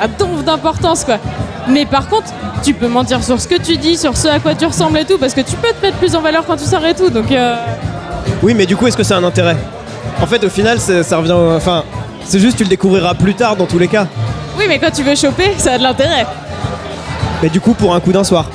a 0.00 0.08
donf 0.08 0.44
d'importance, 0.44 1.04
quoi. 1.04 1.18
Mais 1.68 1.84
par 1.84 2.08
contre, 2.08 2.28
tu 2.62 2.74
peux 2.74 2.88
mentir 2.88 3.22
sur 3.24 3.40
ce 3.40 3.48
que 3.48 3.60
tu 3.60 3.76
dis, 3.76 3.96
sur 3.96 4.16
ce 4.16 4.28
à 4.28 4.38
quoi 4.38 4.54
tu 4.54 4.64
ressembles 4.66 4.98
et 4.98 5.04
tout, 5.04 5.18
parce 5.18 5.34
que 5.34 5.40
tu 5.40 5.56
peux 5.56 5.68
te 5.68 5.84
mettre 5.84 5.96
plus 5.98 6.14
en 6.14 6.20
valeur 6.20 6.44
quand 6.46 6.56
tu 6.56 6.64
sors 6.64 6.84
et 6.86 6.94
tout. 6.94 7.10
Donc, 7.10 7.30
euh, 7.32 7.56
Oui, 8.42 8.54
mais 8.54 8.66
du 8.66 8.76
coup, 8.76 8.86
est-ce 8.86 8.96
que 8.96 9.02
c'est 9.02 9.14
un 9.14 9.24
intérêt? 9.24 9.56
En 10.22 10.26
fait, 10.26 10.42
au 10.44 10.48
final, 10.48 10.78
c'est- 10.80 11.02
ça 11.02 11.16
revient. 11.18 11.32
Enfin, 11.56 11.82
c'est 12.24 12.38
juste, 12.38 12.56
tu 12.56 12.62
le 12.64 12.68
découvriras 12.68 13.14
plus 13.14 13.34
tard 13.34 13.56
dans 13.56 13.66
tous 13.66 13.78
les 13.78 13.88
cas. 13.88 14.06
Oui, 14.58 14.64
mais 14.68 14.78
quand 14.78 14.90
tu 14.90 15.02
veux 15.02 15.14
choper, 15.14 15.52
ça 15.58 15.72
a 15.72 15.78
de 15.78 15.82
l'intérêt. 15.82 16.26
Mais 17.42 17.48
du 17.48 17.60
coup, 17.60 17.74
pour 17.74 17.94
un 17.94 18.00
coup 18.00 18.12
d'un 18.12 18.24
soir. 18.24 18.46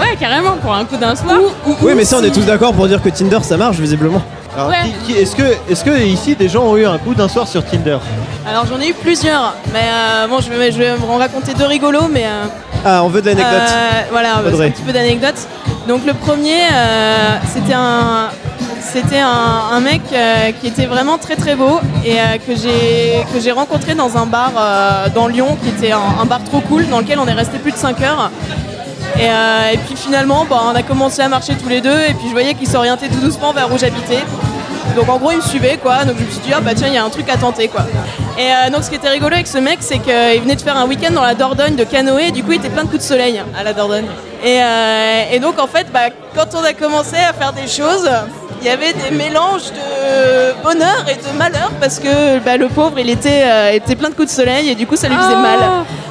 Ouais, 0.00 0.16
carrément, 0.18 0.52
pour 0.62 0.72
un 0.74 0.84
coup 0.84 0.96
d'un 0.96 1.14
soir. 1.14 1.36
Oui, 1.82 1.92
mais 1.96 2.04
ça, 2.04 2.16
on 2.20 2.24
est 2.24 2.30
tous 2.30 2.44
d'accord 2.46 2.72
pour 2.72 2.86
dire 2.88 3.02
que 3.02 3.08
Tinder, 3.10 3.38
ça 3.42 3.56
marche, 3.56 3.76
visiblement. 3.76 4.22
Alors, 4.56 4.68
Ouais. 4.68 5.14
est-ce 5.20 5.34
que, 5.34 5.42
est-ce 5.68 5.84
que 5.84 5.90
ici 6.04 6.34
des 6.36 6.48
gens 6.48 6.64
ont 6.64 6.76
eu 6.76 6.86
un 6.86 6.98
coup 6.98 7.14
d'un 7.14 7.28
soir 7.28 7.48
sur 7.48 7.64
Tinder 7.64 7.98
Alors 8.48 8.66
j'en 8.66 8.80
ai 8.80 8.88
eu 8.88 8.94
plusieurs, 8.94 9.54
mais 9.72 9.80
euh, 9.82 10.26
bon, 10.28 10.40
je 10.40 10.48
vais, 10.50 10.70
je 10.70 10.78
vais 10.78 10.92
en 11.10 11.16
raconter 11.16 11.54
deux 11.54 11.66
rigolos, 11.66 12.08
mais 12.10 12.24
euh, 12.26 12.44
Ah, 12.84 13.02
on 13.04 13.08
veut 13.08 13.20
de 13.20 13.26
l'anecdote. 13.26 13.52
euh, 13.68 14.00
voilà, 14.12 14.40
Audrey. 14.46 14.66
un 14.66 14.70
petit 14.70 14.82
peu 14.82 14.92
d'anecdote. 14.92 15.34
Donc 15.88 16.06
le 16.06 16.14
premier, 16.14 16.62
euh, 16.72 17.36
c'était 17.52 17.74
un, 17.74 18.28
c'était 18.80 19.18
un, 19.18 19.62
un 19.72 19.80
mec 19.80 20.02
qui 20.60 20.66
était 20.68 20.86
vraiment 20.86 21.18
très 21.18 21.34
très 21.36 21.56
beau 21.56 21.80
et 22.04 22.16
que 22.46 22.54
j'ai 22.56 23.24
que 23.34 23.40
j'ai 23.40 23.50
rencontré 23.52 23.94
dans 23.94 24.16
un 24.16 24.24
bar 24.26 24.52
dans 25.14 25.26
Lyon, 25.26 25.58
qui 25.62 25.68
était 25.70 25.92
un, 25.92 26.00
un 26.22 26.24
bar 26.26 26.42
trop 26.44 26.60
cool, 26.60 26.86
dans 26.88 27.00
lequel 27.00 27.18
on 27.18 27.26
est 27.26 27.32
resté 27.32 27.58
plus 27.58 27.72
de 27.72 27.76
5 27.76 28.00
heures. 28.02 28.30
Et, 29.18 29.24
et 29.74 29.78
puis 29.86 29.94
finalement, 29.96 30.44
bah, 30.48 30.60
on 30.72 30.74
a 30.74 30.82
commencé 30.82 31.22
à 31.22 31.28
marcher 31.28 31.54
tous 31.54 31.68
les 31.68 31.80
deux, 31.80 31.98
et 32.08 32.14
puis 32.14 32.26
je 32.28 32.32
voyais 32.32 32.54
qu'il 32.54 32.68
s'orientait 32.68 33.08
tout 33.08 33.20
doucement 33.20 33.52
vers 33.52 33.70
où 33.72 33.78
j'habitais. 33.78 34.22
Donc 34.96 35.08
en 35.08 35.16
gros, 35.18 35.30
il 35.32 35.38
me 35.38 35.42
suivait, 35.42 35.76
quoi. 35.76 36.04
Donc 36.04 36.16
je 36.18 36.24
me 36.24 36.30
suis 36.30 36.40
dit, 36.40 36.52
ah 36.54 36.60
bah 36.60 36.72
tiens, 36.74 36.88
il 36.88 36.94
y 36.94 36.98
a 36.98 37.04
un 37.04 37.10
truc 37.10 37.28
à 37.28 37.36
tenter, 37.36 37.68
quoi. 37.68 37.82
Et 38.38 38.42
euh, 38.42 38.70
donc 38.70 38.82
ce 38.84 38.90
qui 38.90 38.96
était 38.96 39.08
rigolo 39.08 39.34
avec 39.34 39.46
ce 39.46 39.58
mec, 39.58 39.78
c'est 39.80 39.98
qu'il 39.98 40.40
venait 40.42 40.56
de 40.56 40.60
faire 40.62 40.76
un 40.76 40.86
week-end 40.86 41.12
dans 41.12 41.22
la 41.22 41.34
Dordogne 41.34 41.76
de 41.76 41.84
canoë, 41.84 42.28
et 42.28 42.30
du 42.30 42.42
coup, 42.44 42.52
il 42.52 42.56
était 42.58 42.68
plein 42.70 42.84
de 42.84 42.88
coups 42.88 43.02
de 43.02 43.08
soleil 43.08 43.40
à 43.58 43.62
la 43.64 43.72
Dordogne. 43.72 44.06
Et, 44.44 44.62
euh, 44.62 45.22
et 45.32 45.38
donc 45.40 45.58
en 45.58 45.66
fait, 45.66 45.86
bah, 45.92 46.10
quand 46.34 46.46
on 46.54 46.62
a 46.64 46.72
commencé 46.74 47.16
à 47.16 47.32
faire 47.32 47.52
des 47.52 47.66
choses, 47.66 48.08
il 48.60 48.66
y 48.66 48.70
avait 48.70 48.92
des 48.92 49.10
mélanges 49.14 49.70
de 49.72 50.62
bonheur 50.62 51.04
et 51.10 51.14
de 51.16 51.38
malheur 51.38 51.70
parce 51.80 51.98
que 51.98 52.38
bah, 52.40 52.56
le 52.56 52.68
pauvre, 52.68 52.98
il 52.98 53.08
était, 53.10 53.42
euh, 53.46 53.72
était 53.72 53.94
plein 53.96 54.08
de 54.10 54.14
coups 54.14 54.28
de 54.28 54.32
soleil 54.34 54.68
et 54.70 54.74
du 54.74 54.86
coup, 54.86 54.96
ça 54.96 55.08
lui 55.08 55.16
faisait 55.16 55.34
Ah. 55.36 55.40
mal. 55.40 55.58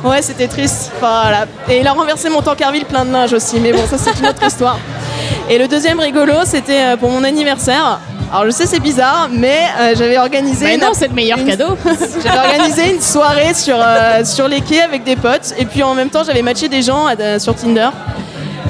Ouais, 0.03 0.21
c'était 0.21 0.47
triste. 0.47 0.91
Enfin, 0.97 1.21
voilà. 1.23 1.45
Et 1.69 1.79
il 1.79 1.87
a 1.87 1.91
renversé 1.93 2.29
mon 2.29 2.41
tankerville 2.41 2.85
plein 2.85 3.05
de 3.05 3.11
linge 3.11 3.33
aussi, 3.33 3.59
mais 3.59 3.71
bon, 3.71 3.81
ça 3.89 3.97
c'est 3.97 4.19
une 4.19 4.27
autre 4.27 4.43
histoire. 4.45 4.77
Et 5.49 5.57
le 5.57 5.67
deuxième 5.67 5.99
rigolo, 5.99 6.33
c'était 6.45 6.95
pour 6.99 7.09
mon 7.09 7.23
anniversaire. 7.23 7.99
Alors 8.33 8.45
je 8.47 8.49
sais 8.51 8.65
c'est 8.65 8.79
bizarre, 8.79 9.29
mais 9.31 9.59
euh, 9.79 9.93
j'avais 9.95 10.17
organisé 10.17 10.65
Mais 10.65 10.77
non, 10.77 10.91
c'est 10.93 11.07
le 11.07 11.13
meilleur 11.13 11.37
une- 11.37 11.45
cadeau. 11.47 11.77
j'avais 12.23 12.39
organisé 12.39 12.95
une 12.95 12.99
soirée 13.01 13.53
sur, 13.53 13.75
euh, 13.79 14.25
sur 14.25 14.47
les 14.47 14.61
quais 14.61 14.81
avec 14.81 15.03
des 15.03 15.15
potes 15.15 15.53
et 15.57 15.65
puis 15.65 15.83
en 15.83 15.93
même 15.93 16.09
temps 16.09 16.23
j'avais 16.25 16.41
matché 16.41 16.67
des 16.67 16.81
gens 16.81 17.05
à- 17.05 17.37
sur 17.37 17.53
Tinder. 17.55 17.89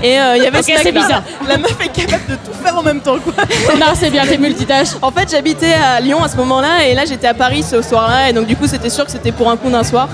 Et 0.03 0.19
euh, 0.19 0.35
il 0.35 0.43
y 0.43 0.47
avait 0.47 0.57
Ok, 0.59 0.65
ce 0.65 0.71
mec-là. 0.71 0.81
c'est 0.83 0.91
bizarre. 0.91 1.23
La 1.47 1.57
meuf 1.57 1.77
est 1.81 1.87
capable 1.87 2.25
de 2.29 2.35
tout 2.35 2.51
faire 2.61 2.77
en 2.77 2.83
même 2.83 2.99
temps, 2.99 3.15
quoi. 3.23 3.33
non, 3.79 3.93
c'est 3.97 4.09
bien, 4.09 4.25
t'es 4.25 4.37
multitâche. 4.37 4.89
En 5.01 5.11
fait, 5.11 5.31
j'habitais 5.31 5.71
à 5.75 6.01
Lyon 6.01 6.21
à 6.21 6.27
ce 6.27 6.35
moment-là 6.35 6.85
et 6.85 6.93
là 6.93 7.05
j'étais 7.05 7.27
à 7.27 7.33
Paris 7.33 7.63
ce 7.63 7.81
soir-là 7.81 8.29
et 8.29 8.33
donc 8.33 8.45
du 8.45 8.57
coup 8.57 8.67
c'était 8.67 8.89
sûr 8.89 9.05
que 9.05 9.11
c'était 9.11 9.31
pour 9.31 9.49
un 9.49 9.55
coup 9.55 9.69
d'un 9.69 9.83
soir. 9.85 10.09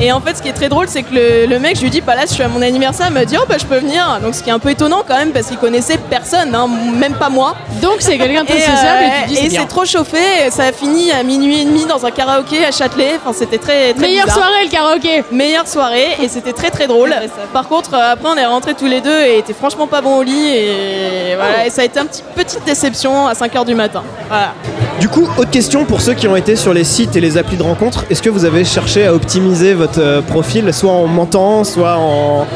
Et 0.00 0.12
en 0.12 0.20
fait, 0.20 0.36
ce 0.36 0.42
qui 0.42 0.48
est 0.48 0.52
très 0.52 0.68
drôle, 0.68 0.86
c'est 0.88 1.02
que 1.02 1.12
le, 1.14 1.46
le 1.46 1.58
mec, 1.58 1.76
je 1.76 1.82
lui 1.82 1.90
dis, 1.90 2.00
bah 2.00 2.14
là, 2.14 2.22
je 2.26 2.32
suis 2.32 2.42
à 2.42 2.48
mon 2.48 2.62
anniversaire, 2.62 3.06
il 3.10 3.14
me 3.14 3.24
dit, 3.24 3.36
oh 3.40 3.44
bah 3.48 3.56
je 3.58 3.66
peux 3.66 3.78
venir. 3.78 4.18
Donc 4.22 4.34
ce 4.34 4.42
qui 4.42 4.50
est 4.50 4.52
un 4.52 4.58
peu 4.58 4.70
étonnant 4.70 5.02
quand 5.06 5.16
même, 5.16 5.30
parce 5.32 5.46
qu'il 5.48 5.58
connaissait 5.58 5.98
personne, 6.10 6.54
hein, 6.54 6.68
même 6.94 7.14
pas 7.14 7.28
moi. 7.28 7.54
Donc 7.82 7.96
c'est 7.98 8.16
quelqu'un 8.18 8.42
de 8.42 8.48
très 8.48 8.60
sociable 8.60 9.02
et 9.02 9.06
euh, 9.06 9.10
tu 9.24 9.28
dis 9.34 9.46
et 9.46 9.50
c'est 9.50 9.66
trop 9.66 9.84
chauffé, 9.84 10.18
ça 10.50 10.64
a 10.64 10.72
fini 10.72 11.10
à 11.12 11.22
minuit 11.22 11.60
et 11.62 11.64
demi 11.64 11.84
dans 11.86 12.04
un 12.06 12.10
karaoké 12.10 12.64
à 12.64 12.70
Châtelet. 12.70 13.12
Enfin, 13.16 13.36
c'était 13.36 13.58
très, 13.58 13.92
très 13.92 14.00
Meilleure 14.00 14.26
bizarre. 14.26 14.38
soirée 14.44 14.64
le 14.64 14.70
karaoké. 14.70 15.24
Meilleure 15.32 15.66
soirée 15.68 16.08
et 16.22 16.28
c'était 16.28 16.52
très 16.52 16.70
très 16.70 16.86
drôle. 16.86 17.14
Par 17.52 17.68
contre, 17.68 17.94
euh, 17.94 18.12
après 18.12 18.28
on 18.28 18.36
est 18.36 18.46
rentrés 18.46 18.74
tous 18.74 18.86
les 18.86 19.00
deux 19.00 19.20
et 19.22 19.38
était 19.38 19.52
franchement 19.52 19.86
pas 19.86 20.00
bon 20.00 20.18
au 20.18 20.22
lit 20.22 20.48
et 20.48 21.34
voilà. 21.36 21.66
Et 21.66 21.70
ça 21.70 21.82
a 21.82 21.84
été 21.84 21.98
un 21.98 22.06
petit 22.06 22.22
petite 22.34 22.64
déception 22.64 23.26
à 23.26 23.32
5h 23.34 23.64
du 23.64 23.74
matin. 23.74 24.02
Voilà. 24.28 24.52
Du 25.00 25.08
coup, 25.08 25.28
autre 25.38 25.50
question 25.50 25.84
pour 25.84 26.00
ceux 26.00 26.14
qui 26.14 26.26
ont 26.26 26.34
été 26.36 26.56
sur 26.56 26.72
les 26.74 26.84
sites 26.84 27.14
et 27.16 27.20
les 27.20 27.36
applis 27.38 27.56
de 27.56 27.62
rencontres. 27.62 28.04
Est-ce 28.10 28.20
que 28.22 28.30
vous 28.30 28.44
avez 28.44 28.64
cherché 28.64 29.06
à 29.06 29.14
optimiser 29.14 29.74
votre 29.74 29.87
euh, 29.96 30.20
profil, 30.20 30.72
soit 30.74 30.92
en 30.92 31.06
mentant, 31.06 31.64
soit 31.64 31.96
en, 31.96 32.46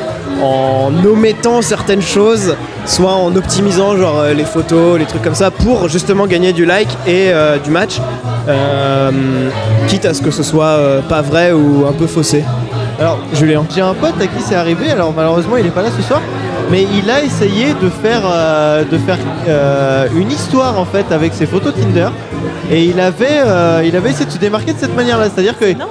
en 0.43 0.93
omettant 1.07 1.63
certaines 1.63 2.03
choses, 2.03 2.55
soit 2.85 3.15
en 3.15 3.35
optimisant 3.35 3.97
genre 3.97 4.19
euh, 4.19 4.35
les 4.35 4.45
photos, 4.45 4.99
les 4.99 5.07
trucs 5.07 5.23
comme 5.23 5.35
ça, 5.35 5.51
pour 5.51 5.89
justement 5.89 6.27
gagner 6.27 6.53
du 6.53 6.67
like 6.67 6.91
et 7.07 7.31
euh, 7.33 7.59
du 7.59 7.71
match, 7.71 8.01
euh, 8.49 9.11
quitte 9.89 10.05
à 10.05 10.15
ce 10.15 10.21
que 10.21 10.31
ce 10.31 10.43
soit 10.43 10.65
euh, 10.67 11.01
pas 11.01 11.23
vrai 11.23 11.53
ou 11.53 11.87
un 11.89 11.93
peu 11.93 12.07
faussé. 12.07 12.45
Alors, 13.01 13.19
Julien. 13.33 13.65
J'ai 13.75 13.81
un 13.81 13.95
pote 13.95 14.21
à 14.21 14.27
qui 14.27 14.43
c'est 14.45 14.55
arrivé, 14.55 14.91
alors 14.91 15.13
malheureusement 15.17 15.57
il 15.57 15.67
est 15.67 15.71
pas 15.71 15.83
là 15.83 15.89
ce 15.97 16.03
soir, 16.03 16.21
mais 16.71 16.87
il 16.95 17.11
a 17.11 17.23
essayé 17.23 17.75
de 17.75 17.89
faire, 17.89 18.23
euh, 18.25 18.85
de 18.85 18.99
faire 18.99 19.19
euh, 19.49 20.07
une 20.17 20.31
histoire 20.31 20.79
en 20.79 20.85
fait 20.85 21.07
avec 21.11 21.33
ses 21.35 21.47
photos 21.47 21.73
Tinder. 21.75 22.09
Et 22.71 22.85
il 22.85 23.01
avait, 23.01 23.41
euh, 23.45 23.83
il 23.85 23.95
avait 23.97 24.11
essayé 24.11 24.25
de 24.25 24.31
se 24.31 24.39
démarquer 24.39 24.73
de 24.73 24.79
cette 24.79 24.95
manière-là, 24.97 25.27
c'est-à-dire 25.35 25.59
que. 25.59 25.73
Non. 25.73 25.87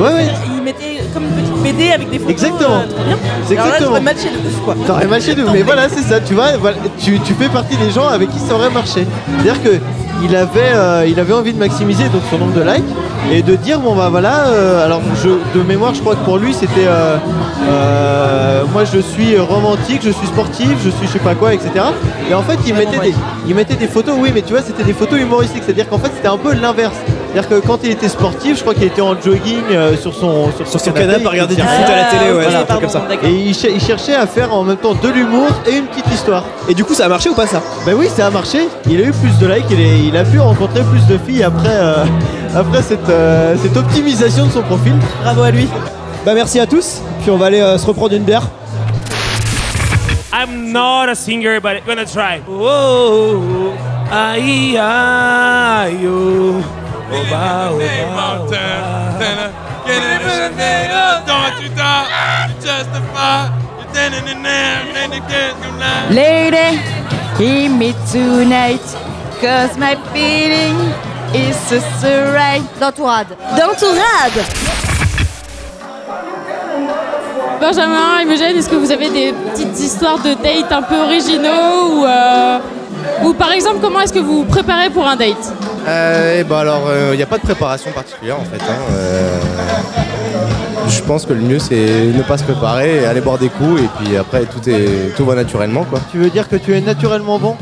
Ouais, 0.00 0.08
ouais, 0.12 0.26
Il 0.56 0.62
mettait 0.62 1.00
comme 1.12 1.24
une 1.24 1.30
petite 1.34 1.62
BD 1.62 1.90
avec 1.92 2.10
des 2.10 2.18
photos. 2.18 2.32
Exactement. 2.32 2.76
euh, 2.76 2.86
trop 2.88 3.04
bien. 3.04 3.18
c'est 3.46 3.54
Alors 3.56 3.66
là, 3.66 3.72
exactement. 3.74 3.88
j'aurais 3.90 4.00
matché 4.00 4.28
de 4.30 4.48
ouf, 4.48 4.60
quoi. 4.64 4.74
T'aurais 4.86 5.06
marché 5.06 5.34
de 5.34 5.42
mais 5.52 5.62
voilà 5.62 5.88
c'est 5.88 6.02
ça 6.02 6.20
tu 6.20 6.34
vois 6.34 6.56
voilà, 6.58 6.76
tu, 6.98 7.20
tu 7.20 7.34
fais 7.34 7.48
partie 7.48 7.76
des 7.76 7.90
gens 7.90 8.08
avec 8.08 8.30
qui 8.30 8.38
ça 8.38 8.54
aurait 8.54 8.70
marché 8.70 9.06
c'est 9.06 9.40
à 9.50 9.52
dire 9.52 9.62
que 9.62 9.78
il 10.22 10.34
avait 10.34 10.72
euh, 10.72 11.06
il 11.06 11.18
avait 11.20 11.32
envie 11.34 11.52
de 11.52 11.58
maximiser 11.58 12.04
donc 12.08 12.22
son 12.30 12.38
nombre 12.38 12.52
de 12.54 12.62
likes 12.62 12.84
et 13.32 13.42
de 13.42 13.56
dire 13.56 13.78
bon 13.80 13.94
bah 13.94 14.08
voilà 14.10 14.46
euh, 14.48 14.84
alors 14.84 15.00
je, 15.22 15.28
de 15.58 15.62
mémoire 15.64 15.94
je 15.94 16.00
crois 16.00 16.14
que 16.14 16.24
pour 16.24 16.38
lui 16.38 16.54
c'était 16.54 16.86
euh, 16.86 17.16
euh, 17.68 18.62
moi 18.72 18.84
je 18.84 18.98
suis 19.00 19.38
romantique 19.38 20.00
je 20.02 20.10
suis 20.10 20.26
sportif 20.26 20.70
je 20.84 20.90
suis 20.90 21.06
je 21.06 21.12
sais 21.12 21.18
pas 21.18 21.34
quoi 21.34 21.52
etc 21.54 21.70
et 22.30 22.34
en 22.34 22.42
fait 22.42 22.58
il 22.66 22.74
mettait 22.74 22.98
des 22.98 23.14
il 23.46 23.54
mettait 23.54 23.76
des 23.76 23.88
photos 23.88 24.14
oui 24.18 24.30
mais 24.32 24.42
tu 24.42 24.52
vois 24.52 24.62
c'était 24.62 24.84
des 24.84 24.92
photos 24.94 25.20
humoristiques 25.20 25.62
c'est 25.66 25.72
à 25.72 25.74
dire 25.74 25.88
qu'en 25.88 25.98
fait 25.98 26.10
c'était 26.14 26.28
un 26.28 26.38
peu 26.38 26.54
l'inverse 26.54 26.96
c'est 27.34 27.38
à 27.40 27.42
dire 27.42 27.48
que 27.48 27.66
quand 27.66 27.78
il 27.82 27.90
était 27.90 28.08
sportif 28.08 28.56
je 28.58 28.60
crois 28.62 28.74
qu'il 28.74 28.84
était 28.84 29.00
en 29.02 29.20
jogging 29.20 29.62
euh, 29.72 29.96
sur 29.96 30.14
son 30.14 30.52
sur, 30.56 30.68
Sur 30.68 30.80
son 30.80 30.92
canapé 30.92 31.26
à 31.26 31.30
regarder 31.30 31.56
du 31.56 31.62
foot 31.62 31.70
à 31.70 31.96
la 31.96 32.04
télé, 32.04 32.32
ouais, 32.32 32.44
Ah, 32.54 32.60
un 32.60 32.64
truc 32.64 32.80
comme 32.82 32.88
ça. 32.88 33.02
et 33.24 33.28
il, 33.30 33.54
cher- 33.54 33.70
il 33.74 33.80
cherchait 33.80 34.14
à 34.14 34.26
faire 34.26 34.52
en 34.54 34.62
même 34.62 34.76
temps 34.76 34.94
de 34.94 35.08
l'humour 35.08 35.48
et 35.66 35.76
une 35.76 35.86
petite 35.86 36.06
histoire. 36.12 36.44
Et 36.68 36.74
du 36.74 36.84
coup, 36.84 36.94
ça 36.94 37.06
a 37.06 37.08
marché 37.08 37.28
ou 37.30 37.34
pas 37.34 37.46
ça? 37.48 37.60
Ben 37.84 37.94
oui, 37.94 38.08
ça 38.14 38.26
a 38.26 38.30
marché. 38.30 38.68
Il 38.88 39.00
a 39.00 39.04
eu 39.06 39.12
plus 39.12 39.36
de 39.40 39.52
likes, 39.52 39.66
il, 39.70 39.80
est- 39.80 39.98
il 40.08 40.16
a 40.16 40.24
pu 40.24 40.38
rencontrer 40.38 40.82
plus 40.84 41.04
de 41.06 41.18
filles 41.18 41.42
après, 41.42 41.68
euh, 41.70 42.04
après 42.54 42.82
cette, 42.82 43.08
euh, 43.08 43.56
cette 43.60 43.76
optimisation 43.76 44.46
de 44.46 44.52
son 44.52 44.62
profil. 44.62 44.94
Bravo 45.22 45.42
à 45.42 45.50
lui. 45.50 45.68
Bah 46.24 46.32
merci 46.34 46.60
à 46.60 46.66
tous, 46.66 47.00
puis 47.22 47.30
on 47.30 47.36
va 47.36 47.46
aller 47.46 47.60
euh, 47.60 47.76
se 47.78 47.86
reprendre 47.86 48.14
une 48.14 48.22
bière. 48.22 48.42
I'm 50.32 50.72
not 50.72 51.08
a 51.10 51.14
singer, 51.14 51.58
but 51.60 51.72
I'm 51.72 51.84
gonna 51.86 52.04
try. 52.06 52.40
Whoa, 52.48 53.72
ay, 54.12 54.72
yo. 56.02 56.54
Oba, 57.12 57.70
oba, 57.70 58.40
oba. 58.40 59.74
Lady, 66.10 66.80
hear 67.38 67.70
me 67.70 67.92
tonight, 68.10 68.80
cause 69.40 69.76
my 69.76 69.94
feeling 70.12 70.76
is 71.34 71.56
just 71.70 72.02
right. 72.04 72.62
D'entourade. 72.80 73.28
D'entourade 73.56 74.44
Benjamin, 77.60 78.20
Imogène, 78.22 78.56
est-ce 78.56 78.68
que 78.68 78.76
vous 78.76 78.90
avez 78.90 79.08
des 79.10 79.32
petites 79.32 79.78
histoires 79.80 80.18
de 80.18 80.34
date 80.34 80.70
un 80.70 80.82
peu 80.82 80.96
originaux 81.00 82.00
ou, 82.00 82.04
euh, 82.04 82.58
ou 83.24 83.32
par 83.34 83.52
exemple, 83.52 83.78
comment 83.80 84.00
est-ce 84.00 84.12
que 84.12 84.18
vous 84.18 84.38
vous 84.38 84.44
préparez 84.44 84.90
pour 84.90 85.06
un 85.06 85.16
date 85.16 85.52
Euh, 85.86 86.38
eh 86.40 86.44
ben 86.44 86.58
alors, 86.58 86.82
il 87.12 87.16
n'y 87.16 87.22
a 87.22 87.26
pas 87.26 87.38
de 87.38 87.42
préparation 87.42 87.90
particulière 87.92 88.36
en 88.40 88.44
fait. 88.44 88.60
hein. 88.62 88.76
Euh, 88.92 89.38
je 90.88 91.00
pense 91.02 91.24
que 91.26 91.32
le 91.32 91.40
mieux 91.40 91.58
c'est 91.58 92.06
ne 92.14 92.22
pas 92.22 92.36
se 92.38 92.44
préparer, 92.44 93.02
et 93.02 93.06
aller 93.06 93.20
boire 93.20 93.38
des 93.38 93.48
coups 93.48 93.82
et 93.82 93.88
puis 93.98 94.16
après 94.16 94.42
tout, 94.44 94.68
est, 94.68 95.14
tout 95.16 95.24
va 95.24 95.34
naturellement 95.34 95.84
quoi. 95.84 96.00
Tu 96.12 96.18
veux 96.18 96.30
dire 96.30 96.48
que 96.48 96.56
tu 96.56 96.74
es 96.76 96.80
naturellement 96.80 97.38
bon? 97.38 97.56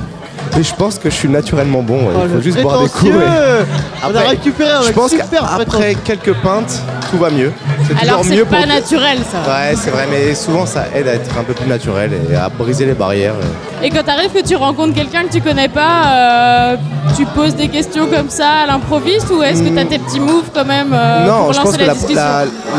Et 0.59 0.63
je 0.63 0.75
pense 0.75 0.99
que 0.99 1.09
je 1.09 1.15
suis 1.15 1.29
naturellement 1.29 1.83
bon, 1.83 2.09
ouais. 2.09 2.13
Oh, 2.15 2.21
il 2.25 2.29
faut 2.29 2.35
le 2.37 2.41
juste 2.43 2.61
boire 2.61 2.83
des 2.83 2.89
coups. 2.91 3.11
On 3.15 4.07
a 4.07 4.09
Après, 4.09 4.29
récupéré 4.29 4.71
un 4.71 4.83
Je 4.83 4.93
pense 4.93 5.13
qu'après 5.15 5.95
quelques 6.05 6.35
pintes, 6.35 6.83
tout 7.11 7.17
va 7.19 7.31
mieux. 7.31 7.53
C'est 7.87 7.93
Alors 8.07 8.21
toujours 8.21 8.25
c'est 8.25 8.37
mieux 8.37 8.45
pas 8.45 8.59
pour... 8.59 8.67
naturel 8.67 9.19
ça. 9.31 9.39
Ouais, 9.51 9.75
c'est 9.77 9.91
vrai, 9.91 10.07
mais 10.11 10.35
souvent 10.35 10.67
ça 10.67 10.85
aide 10.95 11.09
à 11.09 11.15
être 11.15 11.39
un 11.39 11.43
peu 11.45 11.55
plus 11.55 11.67
naturel 11.69 12.11
et 12.31 12.35
à 12.35 12.49
briser 12.51 12.85
les 12.85 12.93
barrières. 12.93 13.35
Et 13.83 13.89
quand 13.91 14.03
t'arrives 14.03 14.31
que 14.33 14.47
tu 14.47 14.55
rencontres 14.57 14.95
quelqu'un 14.95 15.25
que 15.25 15.33
tu 15.33 15.41
connais 15.41 15.69
pas, 15.69 16.03
euh, 16.07 16.77
tu 17.17 17.25
poses 17.27 17.55
des 17.57 17.69
questions 17.69 18.07
comme 18.07 18.29
ça 18.29 18.49
à 18.65 18.67
l'improviste 18.67 19.31
ou 19.31 19.43
est-ce 19.43 19.63
que 19.63 19.69
t'as 19.71 19.85
tes 19.87 19.99
petits 19.99 20.21
moves 20.21 20.51
quand 20.55 20.67
même 20.67 20.93
euh, 20.93 21.27
non, 21.27 21.45
pour 21.45 21.53
je 21.55 21.59
lancer 21.59 21.63
pense 21.63 21.77
que 21.77 21.81
la, 21.81 21.87
la, 21.87 21.95
discussion? 21.95 22.23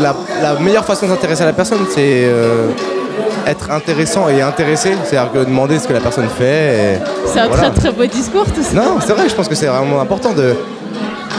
la- 0.42 0.52
la 0.54 0.60
meilleure 0.60 0.84
façon 0.84 1.06
de 1.06 1.10
s'intéresser 1.10 1.42
à 1.42 1.46
la 1.46 1.52
personne, 1.52 1.80
c'est 1.92 1.98
euh, 2.24 2.68
être 3.46 3.70
intéressant 3.70 4.28
et 4.28 4.40
intéressé. 4.42 4.92
C'est-à-dire 5.04 5.32
que 5.32 5.38
demander 5.44 5.78
ce 5.78 5.86
que 5.88 5.92
la 5.92 6.00
personne 6.00 6.28
fait. 6.28 7.00
C'est 7.26 7.40
un 7.40 7.48
voilà. 7.48 7.70
très 7.70 7.80
très 7.80 7.92
beau 7.92 8.06
discours 8.06 8.44
tout 8.46 8.62
ça. 8.62 8.74
Non, 8.74 8.96
c'est 9.04 9.12
vrai, 9.12 9.28
je 9.28 9.34
pense 9.34 9.48
que 9.48 9.54
c'est 9.54 9.66
vraiment 9.66 10.00
important 10.00 10.32
de 10.32 10.54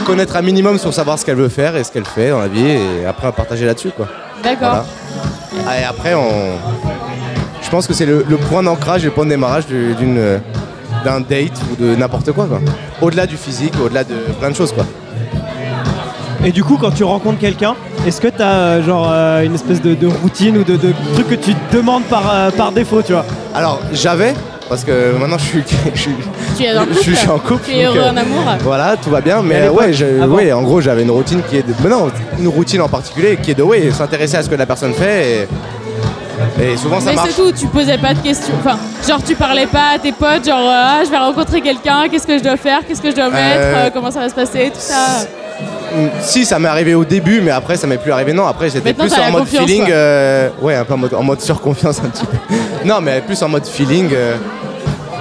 connaître 0.04 0.36
un 0.36 0.42
minimum 0.42 0.78
sur 0.78 0.92
savoir 0.94 1.18
ce 1.18 1.24
qu'elle 1.24 1.36
veut 1.36 1.48
faire 1.48 1.76
et 1.76 1.82
ce 1.84 1.90
qu'elle 1.90 2.04
fait 2.04 2.30
dans 2.30 2.38
la 2.40 2.48
vie 2.48 2.66
et 2.68 3.06
après 3.06 3.30
partager 3.32 3.66
là-dessus. 3.66 3.90
quoi. 3.96 4.06
D'accord. 4.42 4.58
Voilà. 4.68 4.84
Ah, 5.68 5.80
Et 5.80 5.84
après, 5.84 6.14
on... 6.14 6.28
je 7.62 7.70
pense 7.70 7.86
que 7.86 7.94
c'est 7.94 8.06
le, 8.06 8.24
le 8.28 8.36
point 8.36 8.62
d'ancrage 8.62 9.02
et 9.02 9.06
le 9.06 9.12
point 9.12 9.24
de 9.24 9.30
démarrage 9.30 9.66
du- 9.66 9.94
d'une 9.94 10.40
d'un 11.04 11.20
date 11.20 11.52
ou 11.70 11.76
de 11.82 11.94
n'importe 11.94 12.32
quoi, 12.32 12.46
quoi. 12.46 12.60
Au-delà 13.00 13.26
du 13.26 13.36
physique, 13.36 13.74
au-delà 13.84 14.02
de 14.04 14.14
plein 14.40 14.50
de 14.50 14.56
choses, 14.56 14.72
quoi. 14.72 14.84
Et 16.44 16.52
du 16.52 16.62
coup, 16.64 16.78
quand 16.80 16.90
tu 16.90 17.04
rencontres 17.04 17.38
quelqu'un, 17.38 17.74
est-ce 18.06 18.20
que 18.20 18.28
t'as 18.28 18.44
euh, 18.52 18.82
genre 18.84 19.08
euh, 19.12 19.42
une 19.42 19.54
espèce 19.54 19.82
de, 19.82 19.94
de 19.94 20.06
routine 20.06 20.56
ou 20.58 20.64
de, 20.64 20.76
de 20.76 20.92
truc 21.14 21.28
que 21.28 21.34
tu 21.34 21.54
te 21.54 21.76
demandes 21.76 22.04
par, 22.04 22.22
euh, 22.32 22.50
par 22.50 22.72
défaut, 22.72 23.02
tu 23.02 23.12
vois 23.12 23.24
Alors, 23.54 23.80
j'avais, 23.92 24.32
parce 24.68 24.84
que 24.84 25.12
maintenant 25.18 25.38
je 25.38 25.44
suis, 25.44 25.62
je 25.94 26.00
suis, 26.00 26.14
Tu 26.56 26.64
es 26.64 26.76
en 26.76 26.84
couple 26.86 26.94
je 27.02 27.12
suis- 27.14 27.28
en 27.28 27.38
couple. 27.38 27.62
Tu 27.66 27.72
es 27.72 27.84
donc, 27.86 27.96
heureux 27.96 28.06
euh, 28.06 28.10
en 28.12 28.16
amour 28.16 28.42
Voilà, 28.62 28.96
tout 28.96 29.10
va 29.10 29.20
bien, 29.20 29.42
Mais 29.42 29.62
mais 29.62 29.68
ouais, 29.68 29.92
je- 29.92 30.24
ouais, 30.26 30.52
en 30.52 30.62
gros, 30.62 30.80
j'avais 30.80 31.02
une 31.02 31.10
routine 31.10 31.42
qui 31.48 31.56
est 31.58 31.62
de. 31.66 31.74
Mais 31.82 31.90
non, 31.90 32.10
une 32.38 32.48
routine 32.48 32.80
en 32.82 32.88
particulier 32.88 33.36
qui 33.42 33.50
est 33.50 33.54
de 33.54 33.62
ouais, 33.62 33.90
s'intéresser 33.90 34.36
à 34.36 34.42
ce 34.42 34.48
que 34.48 34.54
la 34.54 34.66
personne 34.66 34.92
fait 34.94 35.48
et, 36.60 36.64
et 36.72 36.76
souvent 36.76 37.00
ça 37.00 37.10
Mais 37.10 37.16
marche. 37.16 37.30
c'est 37.34 37.42
tout, 37.42 37.50
tu 37.52 37.66
posais 37.66 37.98
pas 37.98 38.14
de 38.14 38.20
questions. 38.20 38.54
Enfin, 38.64 38.78
genre 39.08 39.22
tu 39.26 39.34
parlais 39.34 39.66
pas 39.66 39.94
à 39.94 39.98
tes 39.98 40.12
potes, 40.12 40.44
genre 40.46 40.68
ah, 40.70 41.00
je 41.04 41.10
vais 41.10 41.16
rencontrer 41.18 41.60
quelqu'un, 41.60 42.08
qu'est-ce 42.10 42.26
que 42.26 42.38
je 42.38 42.42
dois 42.44 42.56
faire, 42.56 42.80
qu'est-ce 42.86 43.00
que 43.02 43.10
je 43.10 43.16
dois 43.16 43.30
mettre, 43.30 43.60
euh, 43.62 43.90
comment 43.92 44.10
ça 44.10 44.20
va 44.20 44.28
se 44.28 44.34
passer, 44.34 44.70
tout 44.72 44.78
ça. 44.80 45.26
Si, 46.20 46.44
ça 46.44 46.58
m'est 46.58 46.68
arrivé 46.68 46.94
au 46.94 47.04
début, 47.04 47.40
mais 47.40 47.50
après 47.50 47.76
ça 47.76 47.86
m'est 47.86 47.96
plus 47.98 48.12
arrivé. 48.12 48.32
Non, 48.32 48.46
après 48.46 48.68
j'étais 48.70 48.92
plus 48.92 49.12
en 49.12 49.30
mode 49.30 49.46
feeling. 49.46 49.84
euh, 49.90 50.48
ouais, 50.60 50.74
un 50.74 50.84
peu 50.84 50.94
en 50.94 50.98
mode, 50.98 51.14
en 51.14 51.22
mode 51.22 51.40
surconfiance 51.40 52.00
un 52.04 52.08
petit 52.08 52.24
peu. 52.26 52.36
Non, 52.84 53.00
mais 53.00 53.20
plus 53.20 53.42
en 53.42 53.48
mode 53.48 53.66
feeling. 53.66 54.10
euh, 54.12 54.36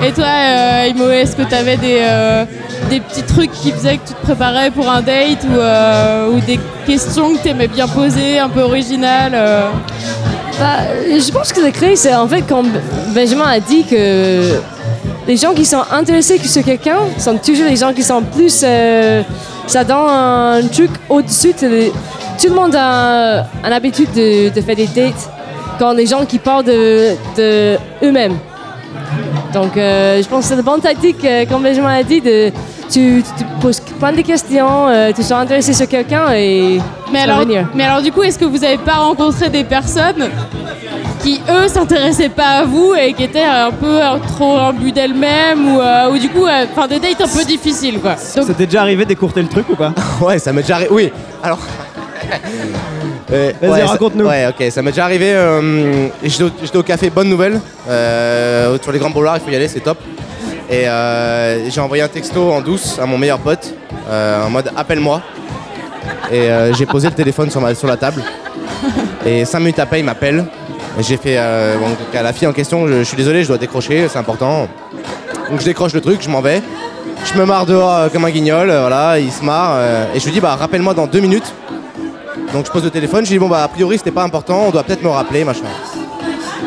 Et 0.03 0.12
toi, 0.12 0.25
euh, 0.27 0.88
Imo, 0.89 1.10
est-ce 1.10 1.36
que 1.36 1.41
t'avais 1.44 1.77
des, 1.77 1.98
euh, 2.01 2.46
des 2.89 3.00
petits 3.00 3.24
trucs 3.24 3.51
qui 3.51 3.72
faisaient 3.72 3.98
que 3.98 4.08
tu 4.10 4.13
te 4.13 4.22
préparais 4.22 4.70
pour 4.70 4.89
un 4.89 5.01
date 5.01 5.44
ou, 5.50 5.58
euh, 5.58 6.29
ou 6.29 6.39
des 6.41 6.60
questions 6.86 7.34
que 7.34 7.39
t'aimais 7.41 7.67
bien 7.67 7.88
poser, 7.88 8.38
un 8.39 8.50
peu 8.50 8.62
originales 8.62 9.34
euh? 9.34 9.70
Bah, 10.60 10.77
je 11.10 11.32
pense 11.32 11.51
que 11.51 11.60
la 11.62 11.72
clé, 11.72 11.96
c'est 11.96 12.13
en 12.15 12.27
fait 12.27 12.44
quand 12.48 12.63
Benjamin 13.13 13.46
a 13.46 13.60
dit 13.60 13.84
que 13.84 14.60
les 15.27 15.36
gens 15.38 15.53
qui 15.53 15.65
sont 15.65 15.84
intéressés 15.91 16.38
sur 16.38 16.63
quelqu'un 16.63 16.98
sont 17.17 17.38
toujours 17.38 17.65
les 17.67 17.75
gens 17.75 17.91
qui 17.94 18.03
sont 18.03 18.22
plus. 18.22 18.63
Ça 19.67 19.84
donne 19.84 20.07
un 20.10 20.62
truc 20.72 20.91
au-dessus. 21.10 21.53
de 21.53 21.89
Tout 22.39 22.50
le 22.50 22.55
monde 22.55 22.75
a 22.75 23.45
une 23.63 23.74
habitude 23.74 24.12
de, 24.13 24.50
de 24.50 24.62
faire 24.62 24.75
des 24.75 24.88
dates 24.88 25.29
quand 25.79 25.93
les 25.93 26.05
gens 26.05 26.25
qui 26.25 26.39
parlent 26.39 26.63
de, 26.63 27.15
de 27.38 27.77
eux-mêmes. 28.03 28.38
Donc, 29.53 29.77
euh, 29.77 30.22
je 30.22 30.27
pense 30.27 30.43
que 30.43 30.50
c'est 30.50 30.55
une 30.55 30.62
bonne 30.62 30.81
tactique, 30.81 31.24
euh, 31.24 31.45
comme 31.45 31.63
Benjamin 31.63 31.93
a 31.93 32.03
dit, 32.03 32.19
de, 32.19 32.50
tu, 32.89 33.24
tu 33.38 33.43
te 33.43 33.62
poses 33.62 33.79
plein 33.79 34.12
de 34.12 34.22
questions, 34.22 34.88
euh, 34.88 35.12
tu 35.15 35.24
sois 35.24 35.38
intéressé 35.38 35.74
sur 35.74 35.88
quelqu'un 35.88 36.31
et 36.34 36.79
mais 37.12 37.22
ça 37.22 37.27
va 37.27 37.34
alors, 37.34 37.45
venir. 37.45 37.67
mais 37.74 37.86
alors, 37.86 38.01
du 38.01 38.12
coup, 38.12 38.24
est-ce 38.24 38.38
que 38.38 38.45
vous 38.45 38.63
avez 38.63 38.77
pas 38.77 38.95
rencontré 38.95 39.50
des 39.50 39.63
personnes 39.63 40.29
qui, 41.25 41.41
eux, 41.50 41.67
s'intéressaient 41.67 42.29
pas 42.29 42.60
à 42.60 42.65
vous 42.65 42.94
et 42.94 43.13
qui 43.13 43.24
étaient 43.24 43.44
un 43.44 43.72
peu 43.72 44.00
euh, 44.00 44.17
trop 44.27 44.58
imbues 44.60 44.91
d'elles-mêmes 44.91 45.75
ou, 45.75 45.79
euh, 45.82 46.12
ou 46.12 46.17
du 46.20 46.29
coup, 46.29 46.46
euh, 46.46 46.65
enfin, 46.72 46.88
des 46.88 47.00
dates 47.00 47.20
un 47.22 47.27
peu 47.27 47.44
difficiles, 47.44 48.00
quoi. 48.00 48.12
Donc, 48.36 48.46
Ça 48.46 48.53
t'est 48.53 48.67
déjà 48.67 48.82
arrivé 48.82 49.05
d'écourter 49.05 49.41
le 49.41 49.48
truc 49.48 49.67
ou 49.70 49.75
pas? 49.75 49.91
Ouais, 50.22 50.38
ça 50.38 50.53
m'est 50.53 50.62
déjà 50.62 50.75
arrivé. 50.75 50.89
Oui, 50.91 51.12
alors. 51.44 51.60
Euh, 53.34 53.51
Vas-y, 53.60 53.72
ouais, 53.72 53.84
raconte-nous. 53.84 54.25
Ouais, 54.25 54.46
ok, 54.48 54.72
ça 54.72 54.84
m'est 54.84 54.91
déjà 54.91 55.05
arrivé. 55.05 55.32
euh, 55.34 56.08
J'étais 56.24 56.44
au, 56.44 56.50
j'étais 56.62 56.77
au 56.77 56.84
café 56.84 57.10
Bonne 57.10 57.27
Nouvelle. 57.27 57.60
euh, 57.89 58.77
sur 58.79 58.91
les 58.91 59.00
grands 59.00 59.10
boulevards, 59.10 59.38
il 59.38 59.41
faut 59.44 59.50
y 59.50 59.55
aller, 59.55 59.67
c'est 59.67 59.79
top. 59.79 59.98
Et 60.70 60.88
euh, 60.88 61.67
j'ai 61.70 61.82
envoyé 61.82 62.03
un 62.03 62.08
texto 62.08 62.51
en 62.51 62.62
douce 62.62 63.00
à 63.01 63.05
mon 63.08 63.17
meilleur 63.17 63.39
pote, 63.39 63.74
euh, 64.10 64.46
en 64.46 64.51
mode 64.51 64.72
appelle-moi. 64.77 65.22
Et 66.32 66.41
euh, 66.51 66.72
j'ai 66.74 66.86
posé 66.86 67.08
le 67.08 67.15
téléphone 67.15 67.50
sur, 67.50 67.60
ma- 67.62 67.74
sur 67.74 67.88
la 67.88 67.98
table. 67.98 68.22
Et 69.25 69.44
cinq 69.44 69.60
minutes 69.62 69.79
après, 69.79 70.00
il 70.00 70.05
m'appelle. 70.05 70.46
J'ai 71.00 71.18
fait 71.18 71.36
euh, 71.38 71.75
à 72.14 72.22
la 72.22 72.32
fille 72.32 72.48
en 72.48 72.54
question, 72.54 72.88
je, 72.88 73.04
suis 73.04 73.18
désolé, 73.18 73.44
je 73.44 73.50
dois 73.50 73.58
décrocher, 73.58 74.08
c'est 74.08 74.18
important. 74.18 74.70
Donc 75.50 75.60
je 75.60 75.66
décroche 75.66 75.94
le 75.94 76.00
truc, 76.00 76.22
je 76.22 76.30
m'en 76.30 76.42
vais. 76.42 76.62
Je 77.25 77.38
me 77.38 77.46
marre 77.46 77.66
dehors 77.66 77.94
euh, 77.94 78.10
comme 78.10 78.24
un 78.24 78.30
guignol, 78.30 78.70
euh, 78.70 78.82
voilà, 78.82 79.20
il 79.20 79.32
se 79.32 79.44
marre. 79.44 79.78
et 80.14 80.20
je 80.20 80.25
lui 80.25 80.32
dis, 80.32 80.40
bah 80.40 80.56
rappelle-moi 80.56 80.94
dans 80.94 81.06
deux 81.06 81.20
minutes. 81.20 81.54
Donc 82.54 82.66
je 82.66 82.72
pose 82.72 82.84
le 82.84 82.92
téléphone, 82.92 83.25
je 83.25 83.32
lui 83.32 83.36
dis, 83.36 83.40
bon 83.40 83.50
bah 83.50 83.64
a 83.64 83.68
priori 83.68 83.98
c'était 83.98 84.12
pas 84.12 84.24
important, 84.24 84.65
on 84.67 84.72
doit 84.72 84.84
peut-être 84.84 85.04
me 85.04 85.10
rappeler, 85.10 85.43
machin. 85.43 85.65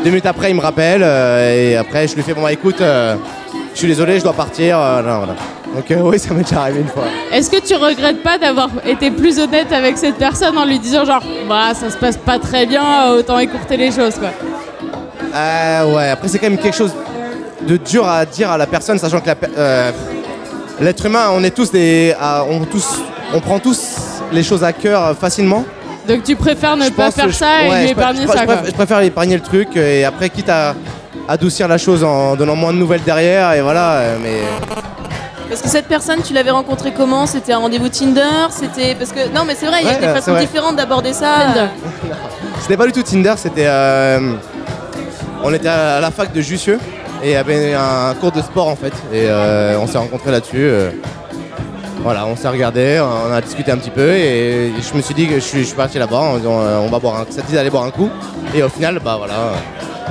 Deux 0.03 0.11
minutes 0.11 0.27
après, 0.27 0.51
il 0.51 0.55
me 0.55 0.61
rappelle, 0.61 1.01
et 1.01 1.75
après 1.75 2.07
je 2.07 2.15
lui 2.15 2.21
fais, 2.21 2.33
bon 2.33 2.43
bah 2.43 2.53
écoute, 2.53 2.81
suis 3.79 3.87
désolé, 3.87 4.19
je 4.19 4.23
dois 4.23 4.33
partir. 4.33 4.77
euh, 4.79 5.01
voilà, 5.01 5.17
voilà. 5.17 5.33
Donc 5.75 5.91
euh, 5.91 6.01
oui, 6.01 6.17
ça 6.19 6.33
m'est 6.33 6.43
déjà 6.43 6.61
arrivé 6.61 6.79
une 6.81 6.87
fois. 6.87 7.03
est-ce 7.31 7.49
que 7.49 7.59
tu 7.59 7.75
regrettes 7.75 8.23
pas 8.23 8.37
d'avoir 8.37 8.69
été 8.85 9.11
plus 9.11 9.39
honnête 9.39 9.71
avec 9.71 9.97
cette 9.97 10.15
personne 10.15 10.57
en 10.57 10.65
lui 10.65 10.79
disant, 10.79 11.05
genre, 11.05 11.21
bah, 11.47 11.73
ça 11.73 11.89
se 11.89 11.97
passe 11.97 12.17
pas 12.17 12.39
très 12.39 12.65
bien, 12.65 13.11
autant 13.11 13.37
écourter 13.39 13.77
les 13.77 13.91
choses, 13.91 14.15
quoi? 14.15 14.29
Euh, 15.35 15.95
ouais, 15.95 16.09
après 16.09 16.27
c'est 16.27 16.39
quand 16.39 16.49
même 16.49 16.57
quelque 16.57 16.75
chose 16.75 16.93
de 17.67 17.77
dur 17.77 18.07
à 18.07 18.25
dire 18.25 18.49
à 18.49 18.57
la 18.57 18.65
personne, 18.65 18.97
sachant 18.97 19.19
que 19.19 19.27
la 19.27 19.35
euh, 19.57 19.91
l'être 20.79 21.05
humain, 21.05 21.27
on 21.33 21.43
est 21.43 21.51
tous 21.55 21.71
des, 21.71 22.15
on 22.49 22.63
tous, 22.65 22.99
on 23.33 23.39
prend 23.39 23.59
tous 23.59 23.79
les 24.31 24.41
choses 24.43 24.63
à 24.63 24.73
cœur 24.73 25.03
euh, 25.05 25.13
facilement. 25.13 25.65
Donc 26.07 26.23
tu 26.23 26.35
préfères 26.35 26.75
ne 26.77 26.85
Je 26.85 26.89
pas 26.91 27.11
faire 27.11 27.29
je- 27.29 27.33
ça 27.35 27.63
et 27.65 27.69
ouais, 27.69 27.85
je 27.87 27.91
épargner 27.91 28.21
je 28.23 28.27
ça, 28.27 28.33
quoi. 28.33 28.41
je 28.41 28.45
préfère, 28.47 28.65
je 28.65 28.71
préfère 28.71 28.99
épargner 29.01 29.35
le 29.35 29.41
truc 29.43 29.67
euh, 29.77 29.99
et 29.99 30.03
après 30.05 30.29
quitte 30.29 30.49
à 30.49 30.73
adoucir 31.27 31.67
la 31.67 31.77
chose 31.77 32.03
en 32.03 32.35
donnant 32.35 32.55
moins 32.55 32.73
de 32.73 32.77
nouvelles 32.77 33.03
derrière 33.03 33.53
et 33.53 33.61
voilà. 33.61 33.93
euh, 33.97 34.17
Mais 34.21 34.39
Parce 35.49 35.61
que 35.61 35.67
cette 35.69 35.87
personne, 35.87 36.21
tu 36.21 36.33
l'avais 36.33 36.51
rencontrée 36.51 36.93
comment? 36.95 37.25
C'était 37.25 37.53
un 37.53 37.59
rendez-vous 37.59 37.89
Tinder? 37.89 38.47
C'était 38.49 38.95
parce 38.95 39.11
que 39.11 39.27
non, 39.33 39.43
mais 39.45 39.55
c'est 39.55 39.67
vrai, 39.67 39.79
il 39.81 39.87
y 39.87 39.91
a 39.91 39.95
des 39.95 40.05
euh, 40.07 40.15
façons 40.15 40.35
différentes 40.39 40.75
d'aborder 40.75 41.13
ça. 41.13 41.35
C'était 42.61 42.77
pas 42.77 42.85
du 42.85 42.91
tout 42.91 43.01
Tinder, 43.03 43.33
c'était 43.37 43.65
euh, 43.67 44.33
on 45.43 45.53
était 45.53 45.69
à 45.69 45.99
la 45.99 46.11
fac 46.11 46.31
de 46.33 46.41
Jussieu 46.41 46.77
et 47.23 47.29
il 47.29 47.31
y 47.31 47.35
avait 47.35 47.73
un 47.73 48.13
cours 48.19 48.31
de 48.31 48.41
sport 48.41 48.67
en 48.67 48.75
fait 48.75 48.93
et 49.13 49.25
euh, 49.27 49.77
on 49.79 49.87
s'est 49.87 49.97
rencontrés 49.97 50.31
là-dessus. 50.31 50.57
euh, 50.57 50.91
voilà, 52.03 52.25
on 52.27 52.35
s'est 52.35 52.47
regardé, 52.49 53.01
on 53.01 53.33
a 53.33 53.41
discuté 53.41 53.71
un 53.71 53.77
petit 53.77 53.89
peu 53.89 54.09
et 54.11 54.71
je 54.79 54.95
me 54.95 55.01
suis 55.01 55.13
dit 55.15 55.27
que 55.27 55.35
je 55.35 55.39
suis, 55.39 55.59
je 55.61 55.65
suis 55.67 55.75
parti 55.75 55.97
là-bas 55.99 56.17
en 56.17 56.37
disant 56.37 56.59
euh, 56.61 56.77
on 56.79 56.87
va 56.89 56.99
boire 56.99 57.15
un, 57.21 57.25
ça 57.29 57.41
te 57.41 57.47
dit 57.47 57.53
d'aller 57.53 57.69
boire 57.69 57.83
un 57.85 57.91
coup? 57.91 58.09
Et 58.53 58.61
au 58.61 58.69
final 58.69 58.99
bah 59.03 59.15
voilà. 59.17 59.33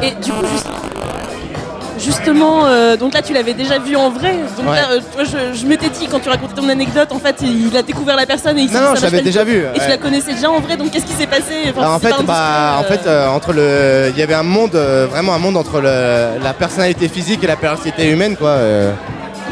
Et 0.02 0.10
du 0.22 0.30
coup, 0.32 0.44
juste- 0.52 0.66
justement, 2.08 2.66
euh, 2.66 2.96
donc 2.96 3.12
là, 3.14 3.22
tu 3.22 3.32
l'avais 3.32 3.54
déjà 3.54 3.78
vu 3.78 3.94
en 3.96 4.10
vrai. 4.10 4.34
Donc 4.56 4.66
Ouais. 4.68 4.76
là, 4.76 4.88
euh, 4.92 5.00
toi, 5.14 5.24
je, 5.24 5.58
je 5.58 5.66
m'étais 5.66 5.88
dit, 5.90 6.06
quand 6.10 6.20
tu 6.20 6.28
racontais 6.28 6.54
ton 6.54 6.68
anecdote, 6.68 7.10
en 7.12 7.18
fait, 7.18 7.36
il 7.42 7.76
a 7.76 7.82
découvert 7.82 8.16
la 8.16 8.26
personne 8.26 8.58
et 8.58 8.62
il 8.62 8.68
s'est 8.68 8.74
Non, 8.74 8.80
dit, 8.80 8.86
non, 8.88 8.94
ça 8.94 9.00
je 9.00 9.04
l'avais 9.12 9.22
déjà 9.22 9.44
vu, 9.44 9.58
Et 9.74 9.78
tu 9.78 9.88
la 9.88 9.98
connaissais 9.98 10.32
déjà 10.34 10.50
en 10.50 10.60
vrai, 10.60 10.76
donc 10.76 10.90
qu'est-ce 10.90 11.06
qui 11.06 11.12
s'est 11.12 11.26
passé? 11.26 11.54
Enfin, 11.70 11.80
Alors, 11.82 11.94
en 11.94 11.98
fait, 11.98 12.10
pas 12.10 12.22
bah, 12.22 12.76
en 12.80 12.84
fait, 12.84 13.00
euh, 13.06 13.28
entre 13.28 13.52
le, 13.52 14.10
il 14.14 14.18
y 14.18 14.22
avait 14.22 14.34
un 14.34 14.42
monde, 14.42 14.74
euh, 14.74 15.06
vraiment 15.10 15.34
un 15.34 15.38
monde 15.38 15.56
entre 15.56 15.80
le- 15.80 16.42
la 16.42 16.52
personnalité 16.54 17.08
physique 17.08 17.44
et 17.44 17.46
la 17.46 17.56
personnalité 17.56 18.08
humaine, 18.10 18.36
quoi. 18.36 18.56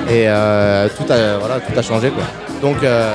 et 0.09 0.27
tout 0.97 1.13
a, 1.13 1.39
voilà, 1.39 1.57
tout 1.61 1.79
a 1.79 1.83
changé, 1.83 2.11
quoi. 2.11 2.25
Donc, 2.63 2.83
euh, 2.83 3.15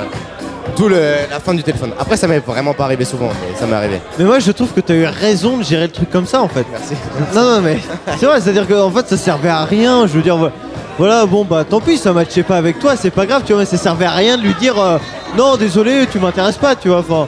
tout 0.76 0.88
le, 0.88 0.96
la 1.30 1.40
fin 1.40 1.54
du 1.54 1.62
téléphone. 1.62 1.90
Après, 1.98 2.16
ça 2.16 2.26
m'est 2.26 2.38
vraiment 2.38 2.72
pas 2.74 2.84
arrivé 2.84 3.04
souvent, 3.04 3.28
mais 3.28 3.58
ça 3.58 3.66
m'est 3.66 3.74
arrivé. 3.76 4.00
Mais 4.18 4.24
moi 4.24 4.38
je 4.38 4.50
trouve 4.52 4.68
que 4.72 4.80
tu 4.80 4.92
as 4.92 4.94
eu 4.94 5.04
raison 5.06 5.58
de 5.58 5.62
gérer 5.64 5.86
le 5.86 5.92
truc 5.92 6.10
comme 6.10 6.26
ça 6.26 6.40
en 6.40 6.48
fait. 6.48 6.64
Merci. 6.70 6.94
Non 7.34 7.42
non 7.56 7.60
mais 7.60 7.78
c'est 8.18 8.26
vrai, 8.26 8.40
c'est-à-dire 8.40 8.66
qu'en 8.68 8.90
fait 8.90 9.08
ça 9.08 9.16
servait 9.16 9.48
à 9.48 9.64
rien, 9.64 10.06
je 10.06 10.12
veux 10.12 10.22
dire 10.22 10.36
vo- 10.36 10.50
voilà 10.98 11.24
bon 11.26 11.44
bah 11.44 11.64
tant 11.68 11.80
pis 11.80 11.96
ça 11.98 12.12
matchait 12.12 12.42
pas 12.42 12.56
avec 12.56 12.78
toi, 12.78 12.94
c'est 12.96 13.10
pas 13.10 13.26
grave, 13.26 13.42
tu 13.44 13.52
vois, 13.52 13.62
mais 13.62 13.66
ça 13.66 13.76
servait 13.76 14.04
à 14.06 14.10
rien 14.12 14.36
de 14.36 14.42
lui 14.42 14.54
dire 14.54 14.78
euh, 14.80 14.98
non 15.36 15.56
désolé 15.56 16.06
tu 16.10 16.18
m'intéresses 16.18 16.58
pas, 16.58 16.74
tu 16.76 16.88
vois, 16.88 16.98
enfin 16.98 17.26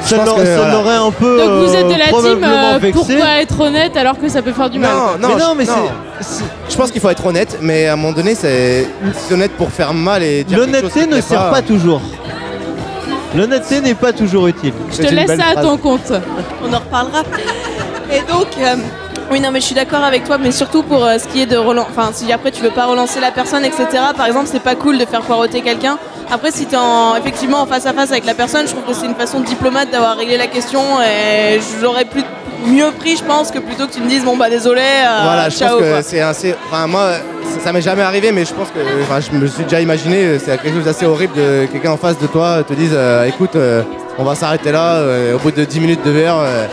ça 0.00 0.16
pense 0.16 0.26
l'aurait 0.26 0.40
que, 0.44 0.46
ça 0.46 0.56
voilà. 0.56 0.72
l'aurait 0.72 0.94
un 0.96 1.10
peu 1.10 1.38
Donc 1.38 1.66
vous 1.68 1.74
êtes 1.74 1.84
euh, 1.84 1.92
de 1.92 1.98
la 1.98 2.04
team 2.06 2.08
probablement 2.12 2.74
euh, 2.74 2.78
vexé. 2.78 2.98
pourquoi 2.98 3.40
être 3.42 3.60
honnête 3.60 3.96
alors 3.96 4.18
que 4.18 4.28
ça 4.28 4.40
peut 4.42 4.52
faire 4.52 4.70
du 4.70 4.78
mal. 4.78 4.90
Non, 5.20 5.28
non, 5.28 5.34
mais 5.34 5.42
non 5.42 5.50
je- 5.52 5.58
mais 5.58 5.64
non. 5.64 5.72
c'est- 6.20 6.44
Je 6.70 6.76
pense 6.76 6.90
qu'il 6.92 7.00
faut 7.00 7.10
être 7.10 7.26
honnête, 7.26 7.58
mais 7.60 7.88
à 7.88 7.92
un 7.92 7.96
moment 7.96 8.12
donné, 8.12 8.34
c'est 8.34 8.86
honnête 9.30 9.50
pour 9.58 9.70
faire 9.70 9.92
mal 9.92 10.22
et 10.22 10.46
l'honnêteté 10.50 11.06
ne 11.06 11.20
sert 11.20 11.50
pas 11.50 11.60
toujours. 11.62 12.00
L'honnêteté 13.36 13.80
n'est 13.80 13.94
pas 13.94 14.12
toujours 14.12 14.46
utile. 14.46 14.72
Je 14.90 15.02
te 15.02 15.14
laisse 15.14 15.38
ça 15.38 15.58
à 15.58 15.62
ton 15.62 15.76
compte. 15.76 16.12
On 16.62 16.72
en 16.72 16.78
reparlera. 16.78 17.22
Et 18.10 18.20
donc, 18.20 18.46
euh, 18.58 18.76
oui, 19.30 19.40
non, 19.40 19.50
mais 19.50 19.60
je 19.60 19.66
suis 19.66 19.74
d'accord 19.74 20.02
avec 20.02 20.24
toi, 20.24 20.38
mais 20.38 20.50
surtout 20.50 20.82
pour 20.82 21.04
euh, 21.04 21.18
ce 21.18 21.28
qui 21.28 21.42
est 21.42 21.46
de 21.46 21.56
relancer. 21.56 21.88
Enfin, 21.90 22.10
si 22.12 22.32
après 22.32 22.50
tu 22.50 22.62
veux 22.62 22.70
pas 22.70 22.86
relancer 22.86 23.20
la 23.20 23.30
personne, 23.30 23.64
etc. 23.64 23.86
Par 24.16 24.26
exemple, 24.26 24.48
c'est 24.50 24.62
pas 24.62 24.74
cool 24.74 24.96
de 24.98 25.04
faire 25.04 25.20
poireauter 25.20 25.60
quelqu'un. 25.60 25.98
Après, 26.30 26.50
si 26.50 26.66
t'es 26.66 26.76
en, 26.76 27.16
effectivement 27.16 27.62
en 27.62 27.66
face 27.66 27.86
à 27.86 27.92
face 27.94 28.10
avec 28.10 28.26
la 28.26 28.34
personne, 28.34 28.66
je 28.66 28.72
trouve 28.72 28.84
que 28.84 28.92
c'est 28.92 29.06
une 29.06 29.14
façon 29.14 29.40
diplomate 29.40 29.90
d'avoir 29.90 30.16
réglé 30.16 30.36
la 30.36 30.46
question 30.46 30.80
et 31.00 31.58
j'aurais 31.80 32.04
plus 32.04 32.22
mieux 32.66 32.90
pris, 32.98 33.16
je 33.16 33.24
pense, 33.24 33.50
que 33.50 33.58
plutôt 33.60 33.86
que 33.86 33.92
tu 33.94 34.00
me 34.00 34.08
dises 34.08 34.24
bon 34.24 34.36
bah 34.36 34.50
désolé, 34.50 34.82
euh, 34.82 35.20
Voilà, 35.22 35.48
je 35.48 35.56
ciao. 35.56 35.78
pense 35.78 35.88
que 35.88 36.02
c'est 36.02 36.20
assez. 36.20 36.54
Enfin, 36.70 36.86
moi, 36.86 37.12
ça, 37.54 37.60
ça 37.64 37.72
m'est 37.72 37.80
jamais 37.80 38.02
arrivé, 38.02 38.30
mais 38.32 38.44
je 38.44 38.52
pense 38.52 38.68
que. 38.68 38.78
Enfin, 39.02 39.20
je 39.20 39.36
me 39.38 39.46
suis 39.46 39.64
déjà 39.64 39.80
imaginé, 39.80 40.38
c'est 40.38 40.60
quelque 40.60 40.74
chose 40.74 40.84
d'assez 40.84 41.06
horrible 41.06 41.34
de 41.34 41.66
quelqu'un 41.72 41.92
en 41.92 41.96
face 41.96 42.18
de 42.18 42.26
toi 42.26 42.62
te 42.62 42.74
dise 42.74 42.90
euh, 42.92 43.24
écoute, 43.24 43.56
euh, 43.56 43.82
on 44.18 44.24
va 44.24 44.34
s'arrêter 44.34 44.70
là, 44.70 44.96
euh, 44.96 45.36
au 45.36 45.38
bout 45.38 45.50
de 45.52 45.64
10 45.64 45.80
minutes 45.80 46.04
de 46.04 46.10
verre, 46.10 46.36
euh, 46.38 46.66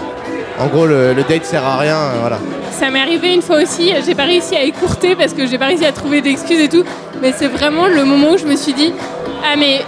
en 0.60 0.68
gros, 0.68 0.86
le, 0.86 1.13
le 1.13 1.24
date 1.24 1.46
sert 1.46 1.65
à 1.65 1.78
rien, 1.78 1.96
euh, 1.96 2.10
voilà. 2.20 2.39
Ça 2.78 2.89
m'est 2.89 3.00
arrivé 3.00 3.34
une 3.34 3.41
fois 3.41 3.62
aussi, 3.62 3.94
j'ai 4.06 4.15
pas 4.15 4.24
réussi 4.24 4.54
à 4.56 4.63
écourter 4.63 5.15
parce 5.15 5.34
que 5.34 5.48
j'ai 5.48 5.58
pas 5.58 5.68
réussi 5.68 5.86
à 5.86 5.94
trouver 5.94 6.20
d'excuses 6.22 6.60
et 6.60 6.68
tout, 6.68 6.84
mais 7.22 7.34
c'est 7.38 7.48
vraiment 7.48 7.86
le 7.88 8.04
moment 8.04 8.32
où 8.32 8.38
je 8.38 8.46
me 8.46 8.58
suis 8.58 8.74
dit 8.74 8.91
Ah, 9.48 9.56
mais 9.58 9.82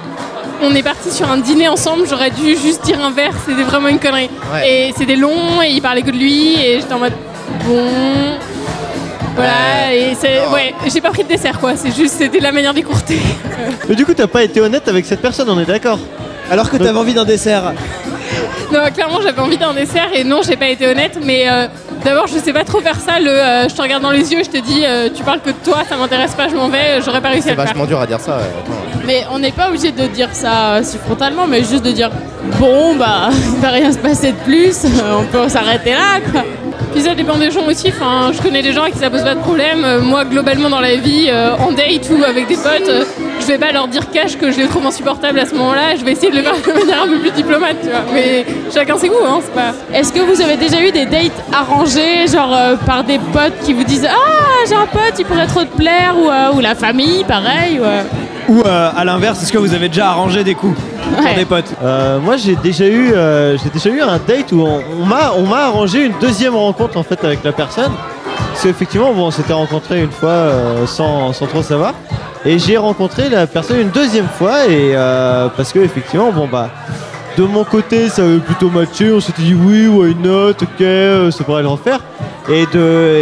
on 0.62 0.74
est 0.76 0.84
parti 0.84 1.12
sur 1.12 1.30
un 1.32 1.38
dîner 1.38 1.68
ensemble, 1.68 2.04
j'aurais 2.08 2.30
dû 2.30 2.56
juste 2.56 2.86
dire 2.86 3.04
un 3.04 3.12
verre, 3.12 3.34
c'était 3.48 3.64
vraiment 3.64 3.88
une 3.88 4.00
connerie. 4.00 4.30
Ouais. 4.54 4.70
Et 4.70 4.94
c'était 4.96 5.16
long 5.16 5.62
et 5.64 5.70
il 5.70 5.82
parlait 5.82 6.04
que 6.04 6.12
de 6.12 6.18
lui 6.18 6.56
et 6.62 6.80
j'étais 6.80 6.94
en 6.94 7.00
mode 7.00 7.14
Bon. 7.66 7.88
Voilà, 9.36 9.94
et 9.94 10.16
c'est. 10.20 10.48
Ouais, 10.48 10.74
j'ai 10.92 11.02
pas 11.02 11.10
pris 11.12 11.24
de 11.24 11.30
dessert 11.30 11.60
quoi, 11.60 11.76
c'est 11.76 11.96
juste, 11.96 12.16
c'était 12.18 12.40
la 12.40 12.52
manière 12.52 12.74
d'écourter. 12.74 13.20
Mais 13.88 13.96
du 13.96 14.06
coup, 14.06 14.14
t'as 14.14 14.28
pas 14.28 14.44
été 14.44 14.62
honnête 14.62 14.88
avec 14.88 15.06
cette 15.06 15.22
personne, 15.22 15.50
on 15.50 15.60
est 15.60 15.66
d'accord 15.66 16.00
Alors 16.50 16.70
que 16.70 16.78
t'avais 16.78 16.98
envie 16.98 17.14
d'un 17.14 17.26
dessert. 17.26 17.74
Non, 18.72 18.80
clairement, 18.94 19.22
j'avais 19.22 19.40
envie 19.40 19.58
d'un 19.58 19.74
dessert 19.74 20.10
et 20.14 20.24
non, 20.24 20.42
j'ai 20.46 20.56
pas 20.56 20.68
été 20.68 20.88
honnête, 20.88 21.20
mais 21.24 21.50
euh, 21.50 21.68
d'abord, 22.04 22.28
je 22.28 22.38
sais 22.38 22.54
pas 22.54 22.64
trop 22.64 22.82
faire 22.82 23.00
ça. 23.00 23.20
Le, 23.20 23.30
euh, 23.30 23.70
je 23.70 23.76
te 23.76 23.82
regarde 23.82 24.04
dans 24.04 24.12
les 24.12 24.32
yeux, 24.32 24.42
je 24.44 24.50
te 24.50 24.58
dis, 24.58 24.84
euh, 24.86 25.10
tu 25.14 25.24
parles 25.24 25.40
que 25.42 25.50
de 25.50 25.56
toi, 25.64 25.80
ça 25.88 25.96
m'intéresse 25.98 26.34
pas, 26.36 26.48
je 26.48 26.56
m'en 26.56 26.70
vais, 26.70 27.02
j'aurais 27.06 27.22
pas 27.22 27.30
réussi 27.30 27.50
à 27.50 27.52
C'est 27.52 27.56
le 27.56 27.56
faire. 27.58 27.66
vachement 27.66 27.86
dur 27.86 28.00
à 28.00 28.08
dire 28.08 28.20
ça. 28.20 28.38
ouais. 28.38 28.44
Mais 29.06 29.26
on 29.32 29.40
n'est 29.40 29.52
pas 29.52 29.70
obligé 29.70 29.92
de 29.92 30.06
dire 30.08 30.30
ça 30.34 30.74
euh, 30.76 30.80
si 30.84 30.98
frontalement, 30.98 31.48
mais 31.48 31.60
juste 31.60 31.84
de 31.84 31.92
dire 31.92 32.10
bon, 32.60 32.96
bah, 32.96 33.30
il 33.56 33.60
va 33.62 33.70
rien 33.70 33.92
se 33.92 33.98
passer 33.98 34.32
de 34.32 34.38
plus, 34.38 34.86
on 35.20 35.24
peut 35.26 35.48
s'arrêter 35.50 35.92
là, 35.92 36.20
quoi. 36.32 36.44
Puis 36.94 37.02
ça 37.02 37.14
dépend 37.16 37.36
des 37.38 37.52
gens 37.52 37.66
aussi. 37.68 37.90
Enfin, 37.90 38.32
je 38.34 38.42
connais 38.42 38.62
des 38.62 38.72
gens 38.72 38.84
à 38.84 38.90
qui 38.90 38.98
ça 38.98 39.10
pose 39.10 39.24
pas 39.24 39.36
de 39.36 39.40
problème. 39.42 39.86
Moi, 40.04 40.24
globalement, 40.26 40.70
dans 40.70 40.80
la 40.80 40.96
vie, 40.96 41.30
en 41.60 41.72
date 41.72 42.10
ou 42.10 42.24
avec 42.24 42.48
des 42.48 42.56
potes, 42.56 42.90
je 43.40 43.46
vais 43.46 43.58
pas 43.58 43.72
leur 43.72 43.88
dire 43.88 44.10
cash 44.12 44.38
que 44.38 44.52
je 44.52 44.58
les 44.58 44.68
trouve 44.68 44.86
insupportables 44.86 45.40
à 45.40 45.46
ce 45.46 45.56
moment-là. 45.56 45.96
Je 45.98 46.04
vais 46.04 46.12
essayer 46.14 46.32
de 46.32 46.38
le 46.38 46.44
faire 46.44 46.56
de 46.56 46.80
manière 46.80 47.04
un 47.04 47.08
peu 47.08 47.20
plus 47.20 47.32
diplomate, 47.32 47.78
tu 47.82 47.90
vois. 47.90 48.02
Mais 48.14 48.46
chacun 48.74 48.98
ses 48.98 49.10
goûts, 49.10 49.16
hein. 49.28 49.40
C'est 49.42 49.54
pas. 49.54 49.74
Est-ce 49.94 50.12
que 50.12 50.20
vous 50.20 50.42
avez 50.42 50.58
déjà 50.58 50.82
eu 50.82 50.92
des 50.92 51.06
dates 51.06 51.32
arrangées, 51.54 52.28
genre 52.32 52.54
euh, 52.56 52.76
par 52.86 53.04
des 53.04 53.20
potes 53.20 53.60
qui 53.64 53.74
vous 53.74 53.84
disent 53.84 54.08
Ah, 54.10 54.66
j'ai 54.68 54.76
un 54.76 54.86
pote, 54.88 55.14
il 55.20 55.26
pourrait 55.26 55.48
trop 55.48 55.64
te 55.64 55.76
plaire, 55.78 56.16
ou, 56.18 56.30
euh, 56.30 56.54
ou 56.56 56.60
la 56.60 56.76
famille, 56.76 57.24
pareil, 57.24 57.80
ou, 57.80 57.84
euh, 57.84 58.02
Ou 58.50 58.62
euh, 58.66 58.90
à 58.96 59.04
l'inverse, 59.06 59.42
est-ce 59.44 59.52
que 59.54 59.58
vous 59.58 59.74
avez 59.74 59.88
déjà 59.90 60.10
arrangé 60.10 60.44
des 60.44 60.56
coups 60.56 60.76
pour 60.80 61.24
Ouais. 61.26 61.36
des 61.36 61.46
potes? 61.46 61.72
Euh, 61.84 62.20
moi 62.20 62.36
j'ai 62.38 62.56
déjà 62.58 62.86
eu 62.86 63.14
euh, 63.14 63.58
j'ai 63.58 63.70
déjà 63.70 63.90
eu 63.90 64.02
un 64.02 64.18
date 64.28 64.52
où 64.52 64.62
on, 64.62 64.82
on 65.02 65.06
m'a 65.06 65.32
on 65.38 65.44
m'a 65.48 65.64
arrangé 65.68 66.06
une 66.06 66.14
deuxième 66.20 66.56
rencontre 66.56 66.98
en 66.98 67.04
fait 67.04 67.24
avec 67.24 67.44
la 67.46 67.54
personne 67.54 67.92
parce 68.58 68.66
qu'effectivement 68.66 69.12
on 69.12 69.30
s'était 69.30 69.54
rencontré 69.54 70.02
une 70.02 70.10
fois 70.10 70.32
euh, 70.32 70.88
sans, 70.88 71.32
sans 71.32 71.46
trop 71.46 71.62
savoir 71.62 71.94
et 72.44 72.58
j'ai 72.58 72.76
rencontré 72.76 73.30
la 73.30 73.46
personne 73.46 73.82
une 73.82 73.92
deuxième 73.92 74.28
fois 74.28 74.66
et 74.66 74.96
euh, 74.96 75.48
parce 75.56 75.72
que 75.72 75.78
effectivement 75.78 76.32
bon 76.32 76.48
bah 76.48 76.72
de 77.38 77.44
mon 77.44 77.64
côté 77.64 78.10
ça 78.10 78.24
avait 78.24 78.40
plutôt 78.40 78.72
matché 78.72 79.12
on 79.12 79.20
s'était 79.20 79.44
dit 79.44 79.54
oui 79.54 79.88
why 79.88 80.16
not 80.16 80.50
ok 80.60 80.82
euh, 80.82 81.30
ça 81.30 81.44
pourrait 81.44 81.62
le 81.62 81.68
refaire 81.68 82.00
et 82.50 82.66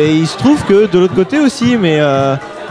il 0.10 0.26
se 0.26 0.38
trouve 0.38 0.64
que 0.64 0.88
de 0.90 1.00
l'autre 1.00 1.16
côté 1.16 1.42
aussi 1.42 1.76
mais 1.76 2.00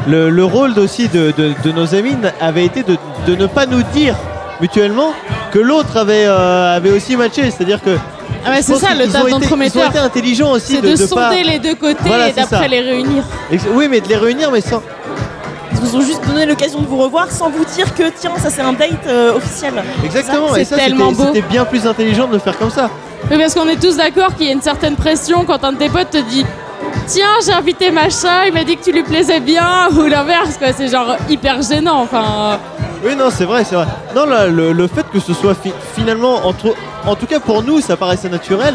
le, 0.08 0.30
le 0.30 0.44
rôle 0.44 0.78
aussi 0.78 1.08
de, 1.08 1.34
nos 1.70 1.94
amis 1.94 2.16
avait 2.40 2.64
été 2.64 2.82
de, 2.82 2.96
ne 3.34 3.46
pas 3.46 3.66
nous 3.66 3.82
dire 3.92 4.16
mutuellement 4.62 5.12
que 5.52 5.58
l'autre 5.58 5.98
avait, 5.98 6.24
avait 6.24 6.92
aussi 6.92 7.16
matché. 7.16 7.50
C'est-à-dire 7.50 7.82
que. 7.82 7.98
Ah 8.46 8.50
ouais, 8.50 8.62
c'est 8.62 8.74
ça, 8.76 8.94
le 8.94 9.06
taf 9.06 9.22
été- 9.22 9.30
Ils 9.30 9.34
ont 9.34 9.38
d'entremetteur. 9.38 9.90
été 9.90 9.98
intelligents 9.98 10.50
aussi 10.52 10.74
c'est 10.76 10.80
de, 10.82 10.88
de, 10.88 10.92
de 10.92 10.96
sonder 10.96 11.14
pas. 11.14 11.34
les 11.50 11.58
deux 11.58 11.74
côtés 11.74 11.96
Voilà, 12.04 12.28
et 12.28 12.32
d'après 12.32 12.56
ça. 12.58 12.68
les 12.68 12.80
réunir. 12.80 13.24
Oui, 13.72 13.88
mais 13.90 14.00
de 14.00 14.08
les 14.08 14.16
réunir, 14.16 14.50
mais 14.50 14.60
sans. 14.60 14.82
Ils 15.72 15.78
vous 15.80 15.96
ont 15.96 16.00
juste 16.02 16.26
donné 16.26 16.46
l'occasion 16.46 16.80
de 16.80 16.86
vous 16.86 16.96
revoir 16.98 17.30
sans 17.30 17.50
vous 17.50 17.64
dire 17.74 17.94
que 17.94 18.04
tiens, 18.18 18.32
ça 18.42 18.48
c'est 18.50 18.62
un 18.62 18.72
date 18.72 19.06
euh, 19.06 19.34
officiel. 19.36 19.74
Exactement, 20.04 20.48
c'est 20.54 20.62
et 20.62 20.64
ça 20.64 20.76
tellement 20.76 21.12
c'était 21.14 21.42
bien 21.42 21.64
plus 21.64 21.86
intelligent 21.86 22.26
de 22.26 22.34
le 22.34 22.38
faire 22.38 22.56
comme 22.58 22.70
ça. 22.70 22.88
Mais 23.30 23.38
parce 23.38 23.54
qu'on 23.54 23.68
est 23.68 23.80
tous 23.80 23.96
d'accord 23.96 24.34
qu'il 24.36 24.46
y 24.46 24.50
a 24.50 24.52
une 24.52 24.62
certaine 24.62 24.96
pression 24.96 25.44
quand 25.46 25.62
un 25.64 25.72
de 25.72 25.78
tes 25.78 25.88
potes 25.88 26.10
te 26.10 26.18
dit 26.18 26.44
Tiens, 27.06 27.24
j'ai 27.44 27.52
invité 27.52 27.90
machin, 27.90 28.44
il 28.46 28.52
m'a 28.54 28.64
dit 28.64 28.76
que 28.76 28.84
tu 28.84 28.92
lui 28.92 29.02
plaisais 29.02 29.40
bien, 29.40 29.88
ou 29.92 30.02
l'inverse, 30.06 30.56
quoi. 30.58 30.68
C'est 30.76 30.88
genre 30.88 31.16
hyper 31.28 31.60
gênant, 31.62 32.00
enfin. 32.02 32.58
Oui, 33.04 33.14
non, 33.16 33.28
c'est 33.30 33.44
vrai, 33.44 33.64
c'est 33.64 33.74
vrai. 33.74 33.86
Non, 34.16 34.24
là, 34.26 34.46
le, 34.46 34.72
le 34.72 34.86
fait 34.86 35.04
que 35.12 35.20
ce 35.20 35.34
soit 35.34 35.54
fi- 35.54 35.72
finalement, 35.94 36.46
entre, 36.46 36.74
en 37.06 37.14
tout 37.16 37.26
cas 37.26 37.38
pour 37.40 37.62
nous, 37.62 37.80
ça 37.80 37.96
paraissait 37.96 38.28
naturel. 38.30 38.74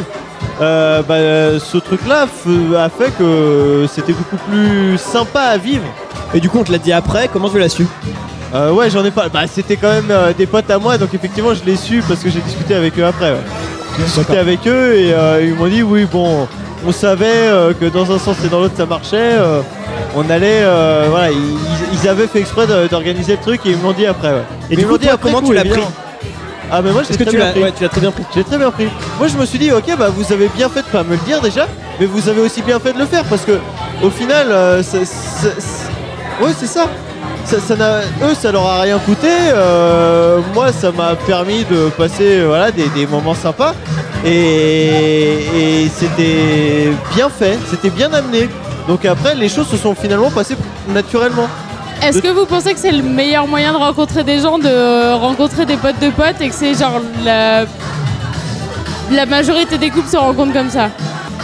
euh, 0.62 1.02
bah, 1.02 1.60
ce 1.60 1.78
truc-là 1.78 2.28
a 2.78 2.90
fait 2.90 3.12
que 3.18 3.86
c'était 3.92 4.14
beaucoup 4.14 4.38
plus 4.50 4.98
sympa 4.98 5.42
à 5.42 5.58
vivre. 5.58 5.84
Et 6.34 6.40
du 6.40 6.50
coup, 6.50 6.60
on 6.60 6.64
te 6.64 6.72
l'a 6.72 6.78
dit 6.78 6.94
après, 6.94 7.28
comment 7.32 7.50
tu 7.50 7.58
l'as 7.58 7.70
su? 7.70 7.88
Euh, 8.54 8.72
ouais, 8.72 8.90
j'en 8.90 9.04
ai 9.04 9.12
pas. 9.12 9.30
Bah, 9.30 9.48
c'était 9.48 9.78
quand 9.78 9.90
même 9.90 10.12
euh, 10.12 10.32
des 10.34 10.46
potes 10.46 10.70
à 10.70 10.78
moi, 10.78 10.98
donc 10.98 11.14
effectivement, 11.14 11.54
je 11.56 11.64
l'ai 11.66 11.76
su 11.76 12.04
parce 12.08 12.20
que 12.22 12.30
j'ai 12.30 12.42
discuté 12.42 12.76
avec 12.76 12.98
eux 13.00 13.06
après. 13.06 13.32
ouais. 13.32 13.42
J'ai 13.98 14.04
discuté 14.04 14.38
avec 14.38 14.68
eux 14.68 14.96
et 14.96 15.14
euh, 15.14 15.44
ils 15.44 15.56
m'ont 15.56 15.68
dit 15.68 15.82
oui, 15.84 16.06
bon, 16.06 16.48
on 16.88 16.92
savait 16.92 17.26
euh, 17.28 17.74
que 17.74 17.86
dans 17.86 18.12
un 18.12 18.20
sens 18.20 18.38
et 18.46 18.50
dans 18.50 18.60
l'autre 18.60 18.76
ça 18.78 18.86
marchait. 18.86 19.18
euh, 19.18 19.62
on 20.16 20.28
allait, 20.30 20.62
euh, 20.64 21.08
voilà, 21.10 21.32
ils, 21.32 21.58
ils 21.94 22.08
avaient 22.08 22.28
fait 22.28 22.40
exprès 22.40 22.66
d'organiser 22.90 23.34
le 23.34 23.42
truc 23.42 23.62
et 23.66 23.70
ils 23.72 23.78
me 23.78 23.84
l'ont 23.84 23.92
dit 23.92 24.06
après. 24.08 24.30
Ouais. 24.30 24.44
Et 24.72 24.76
du 24.76 24.86
coup, 24.88 24.98
dit 24.98 25.06
toi, 25.06 25.14
après 25.16 25.30
comment 25.30 25.42
coup, 25.42 25.50
tu 25.50 25.54
l'as 25.54 25.62
évidemment. 25.62 25.92
Ah, 26.72 26.82
mais 26.84 26.92
moi, 26.92 27.02
je 27.04 27.10
l'ai 27.10 27.16
très 27.16 27.26
tu 27.26 27.36
bien 27.38 27.46
l'as 27.46 27.52
pris. 27.52 27.64
ouais, 27.64 27.72
tu 27.72 27.84
l'as 27.84 27.90
très 27.90 28.02
bien 28.02 28.12
pris 28.12 28.24
J'ai 28.34 28.44
très 28.44 28.58
bien 28.58 28.72
pris. 28.72 28.88
Moi, 29.18 29.28
je 29.28 29.38
me 29.38 29.46
suis 29.46 29.58
dit, 29.60 29.72
ok, 29.72 29.86
bah 29.98 30.10
vous 30.16 30.32
avez 30.32 30.48
bien 30.50 30.70
fait 30.70 30.82
de 30.82 30.88
pas 30.88 31.04
me 31.04 31.12
le 31.12 31.18
dire 31.26 31.42
déjà, 31.42 31.68
mais 32.00 32.06
vous 32.06 32.30
avez 32.30 32.42
aussi 32.42 32.62
bien 32.62 32.80
fait 32.80 32.94
de 32.94 33.00
le 33.00 33.06
faire 33.06 33.24
parce 33.26 33.42
que 33.42 33.60
au 34.04 34.10
final, 34.10 34.48
euh, 34.52 34.82
ouais, 36.42 36.52
c'est 36.60 36.68
ça. 36.68 36.86
Ça, 37.46 37.58
eux, 38.24 38.36
ça 38.40 38.52
leur 38.52 38.66
a 38.68 38.82
rien 38.82 39.00
coûté. 39.00 39.28
euh, 39.54 40.40
moi, 40.54 40.72
ça 40.72 40.92
m'a 40.92 41.16
permis 41.16 41.66
de 41.66 41.90
passer, 41.98 42.44
voilà, 42.46 42.70
des, 42.72 42.88
des 42.90 43.08
moments 43.08 43.34
sympas 43.34 43.74
et, 44.26 45.84
et 45.84 45.90
c'était 45.96 46.92
bien 47.16 47.30
fait, 47.30 47.58
c'était 47.70 47.90
bien 47.90 48.12
amené. 48.14 48.50
Donc 48.88 49.06
après, 49.06 49.36
les 49.36 49.50
choses 49.50 49.68
se 49.68 49.78
sont 49.78 49.94
finalement 49.96 50.32
passées 50.32 50.58
naturellement. 50.88 51.48
Est-ce 52.02 52.20
que 52.20 52.30
vous 52.30 52.46
pensez 52.46 52.74
que 52.74 52.80
c'est 52.80 52.92
le 52.92 53.04
meilleur 53.04 53.46
moyen 53.46 53.74
de 53.74 53.78
rencontrer 53.78 54.24
des 54.24 54.40
gens, 54.40 54.58
de 54.58 55.14
rencontrer 55.14 55.66
des 55.66 55.76
potes 55.76 56.00
de 56.00 56.10
potes, 56.10 56.40
et 56.40 56.50
que 56.50 56.56
c'est 56.56 56.74
genre 56.74 57.02
la, 57.24 57.66
la 59.12 59.26
majorité 59.26 59.78
des 59.78 59.90
couples 59.90 60.10
se 60.10 60.18
rencontrent 60.18 60.54
comme 60.54 60.70
ça? 60.70 60.90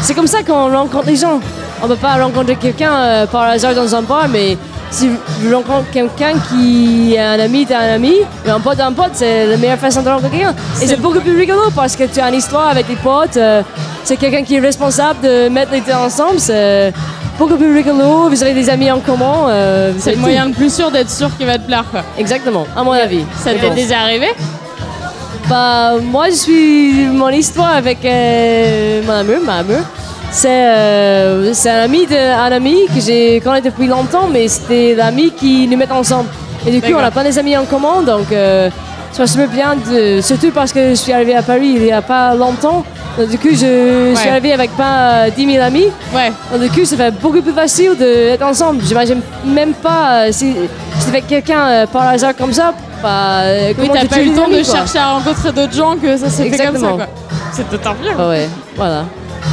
C'est 0.02 0.14
comme 0.14 0.28
ça 0.28 0.44
qu'on 0.44 0.72
rencontre 0.72 1.08
les 1.08 1.18
gens. 1.18 1.40
On 1.84 1.88
peut 1.88 1.96
pas 1.98 2.16
rencontrer 2.16 2.56
quelqu'un 2.56 2.94
euh, 2.94 3.26
par 3.28 3.44
hasard 3.44 3.76
dans 3.76 3.94
un 3.94 4.02
bar, 4.02 4.28
mais 4.30 4.58
si 4.96 5.10
je 5.44 5.54
rencontre 5.54 5.90
quelqu'un 5.92 6.34
qui 6.50 7.14
est 7.16 7.20
un 7.20 7.40
ami 7.40 7.66
d'un 7.66 7.96
ami, 7.98 8.16
et 8.46 8.50
un 8.50 8.60
pote 8.60 8.78
d'un 8.78 8.94
pote, 8.94 9.12
c'est 9.14 9.46
la 9.46 9.58
meilleure 9.58 9.78
façon 9.78 10.02
de 10.02 10.10
rencontrer 10.10 10.38
quelqu'un. 10.38 10.56
Et 10.82 10.88
c'est 10.88 11.02
beaucoup 11.02 11.20
plus 11.20 11.36
rigolo 11.38 11.64
parce 11.76 11.96
que 11.96 12.04
tu 12.06 12.20
as 12.20 12.30
une 12.30 12.36
histoire 12.36 12.68
avec 12.70 12.88
tes 12.88 12.96
potes, 12.96 13.38
euh, 13.38 13.62
c'est 14.04 14.18
quelqu'un 14.18 14.44
qui 14.44 14.56
est 14.56 14.60
responsable 14.60 15.20
de 15.22 15.50
mettre 15.50 15.72
les 15.74 15.82
deux 15.82 15.94
ensemble, 15.94 16.40
c'est 16.40 16.94
beaucoup 17.38 17.56
plus 17.58 17.74
rigolo, 17.74 18.30
vous 18.30 18.42
avez 18.44 18.54
des 18.54 18.70
amis 18.70 18.90
en 18.92 19.00
commun. 19.00 19.50
euh, 19.50 19.92
C'est 20.00 20.12
le 20.12 20.18
moyen 20.18 20.46
le 20.46 20.54
plus 20.54 20.74
sûr 20.74 20.90
d'être 20.92 21.10
sûr 21.12 21.30
qu'il 21.36 21.46
va 21.46 21.58
te 21.58 21.66
plaire, 21.66 21.86
quoi. 21.92 22.02
Exactement, 22.18 22.66
à 22.76 22.84
mon 22.84 22.92
avis. 22.94 23.24
Ça 23.44 23.52
t'est 23.54 23.70
déjà 23.72 24.00
arrivé 24.02 24.28
Bah, 25.50 25.94
moi, 26.02 26.26
je 26.30 26.36
suis. 26.36 27.06
Mon 27.22 27.30
histoire 27.30 27.74
avec 27.76 28.00
euh, 28.06 29.02
mon 29.06 29.14
amour, 29.14 29.42
ma 29.46 29.56
amour, 29.58 29.82
c'est 30.32 30.50
euh, 30.50 31.54
c'est 31.54 31.70
un 31.70 31.84
ami 31.84 32.06
d'un 32.08 32.52
ami 32.52 32.86
que 32.94 33.00
j'ai 33.00 33.40
connu 33.42 33.62
depuis 33.62 33.88
longtemps, 33.88 34.28
mais 34.32 34.48
c'était 34.48 34.94
l'ami 34.96 35.32
qui 35.32 35.68
nous 35.68 35.78
met 35.78 35.92
ensemble. 35.92 36.30
Et 36.68 36.72
du 36.72 36.82
coup, 36.82 36.94
on 36.98 37.02
n'a 37.02 37.12
pas 37.12 37.24
des 37.24 37.38
amis 37.38 37.56
en 37.58 37.66
commun, 37.66 38.02
donc 38.02 38.32
euh, 38.32 38.70
ça 39.12 39.22
me 39.22 39.28
semble 39.28 39.48
bien, 39.48 39.76
de, 39.76 40.20
surtout 40.22 40.52
parce 40.52 40.74
que 40.74 40.90
je 40.90 40.96
suis 40.96 41.14
arrivée 41.14 41.36
à 41.36 41.42
Paris 41.44 41.74
il 41.76 41.82
n'y 41.84 41.92
a 41.92 42.02
pas 42.02 42.34
longtemps. 42.36 42.84
Donc, 43.18 43.30
du 43.30 43.38
coup, 43.38 43.48
je 43.52 43.56
suis 44.14 44.26
Ouais. 44.26 44.30
arrivée 44.32 44.52
avec 44.52 44.72
pas 44.76 45.28
euh, 45.28 45.30
10 45.30 45.54
000 45.54 45.64
amis. 45.64 45.86
Ouais. 46.14 46.34
Donc, 46.52 46.62
du 46.64 46.70
coup, 46.70 46.84
ça 46.86 46.98
fait 46.98 47.12
beaucoup 47.12 47.42
plus 47.42 47.54
facile 47.54 47.96
d'être 47.98 48.42
ensemble. 48.42 48.82
J'imagine 48.84 49.22
même 49.46 49.72
pas 49.74 50.26
euh, 50.26 50.32
si 50.34 50.54
j'étais 51.00 51.10
avec 51.10 51.28
quelqu'un 51.28 51.62
euh, 51.66 51.86
par 51.86 52.10
hasard 52.10 52.36
comme 52.36 52.52
ça. 52.52 52.74
Bah, 53.02 53.40
euh, 53.44 53.74
Oui, 53.80 53.90
t'as 53.94 54.02
tu 54.02 54.08
pas 54.08 54.22
eu 54.22 54.30
le 54.32 54.36
temps 54.36 54.50
de 54.50 54.62
quoi. 54.62 54.76
chercher 54.76 54.98
à 55.00 55.12
rencontrer 55.14 55.52
d'autres 55.54 55.74
gens 55.74 55.96
que 55.96 56.18
ça 56.18 56.30
s'est 56.30 56.50
fait 56.50 56.66
comme 56.66 56.78
ça. 56.78 57.08
C'est 57.54 57.70
tout 57.70 57.88
un 57.88 57.96
Ah 58.20 58.28
ouais, 58.28 58.50
voilà. 58.76 59.06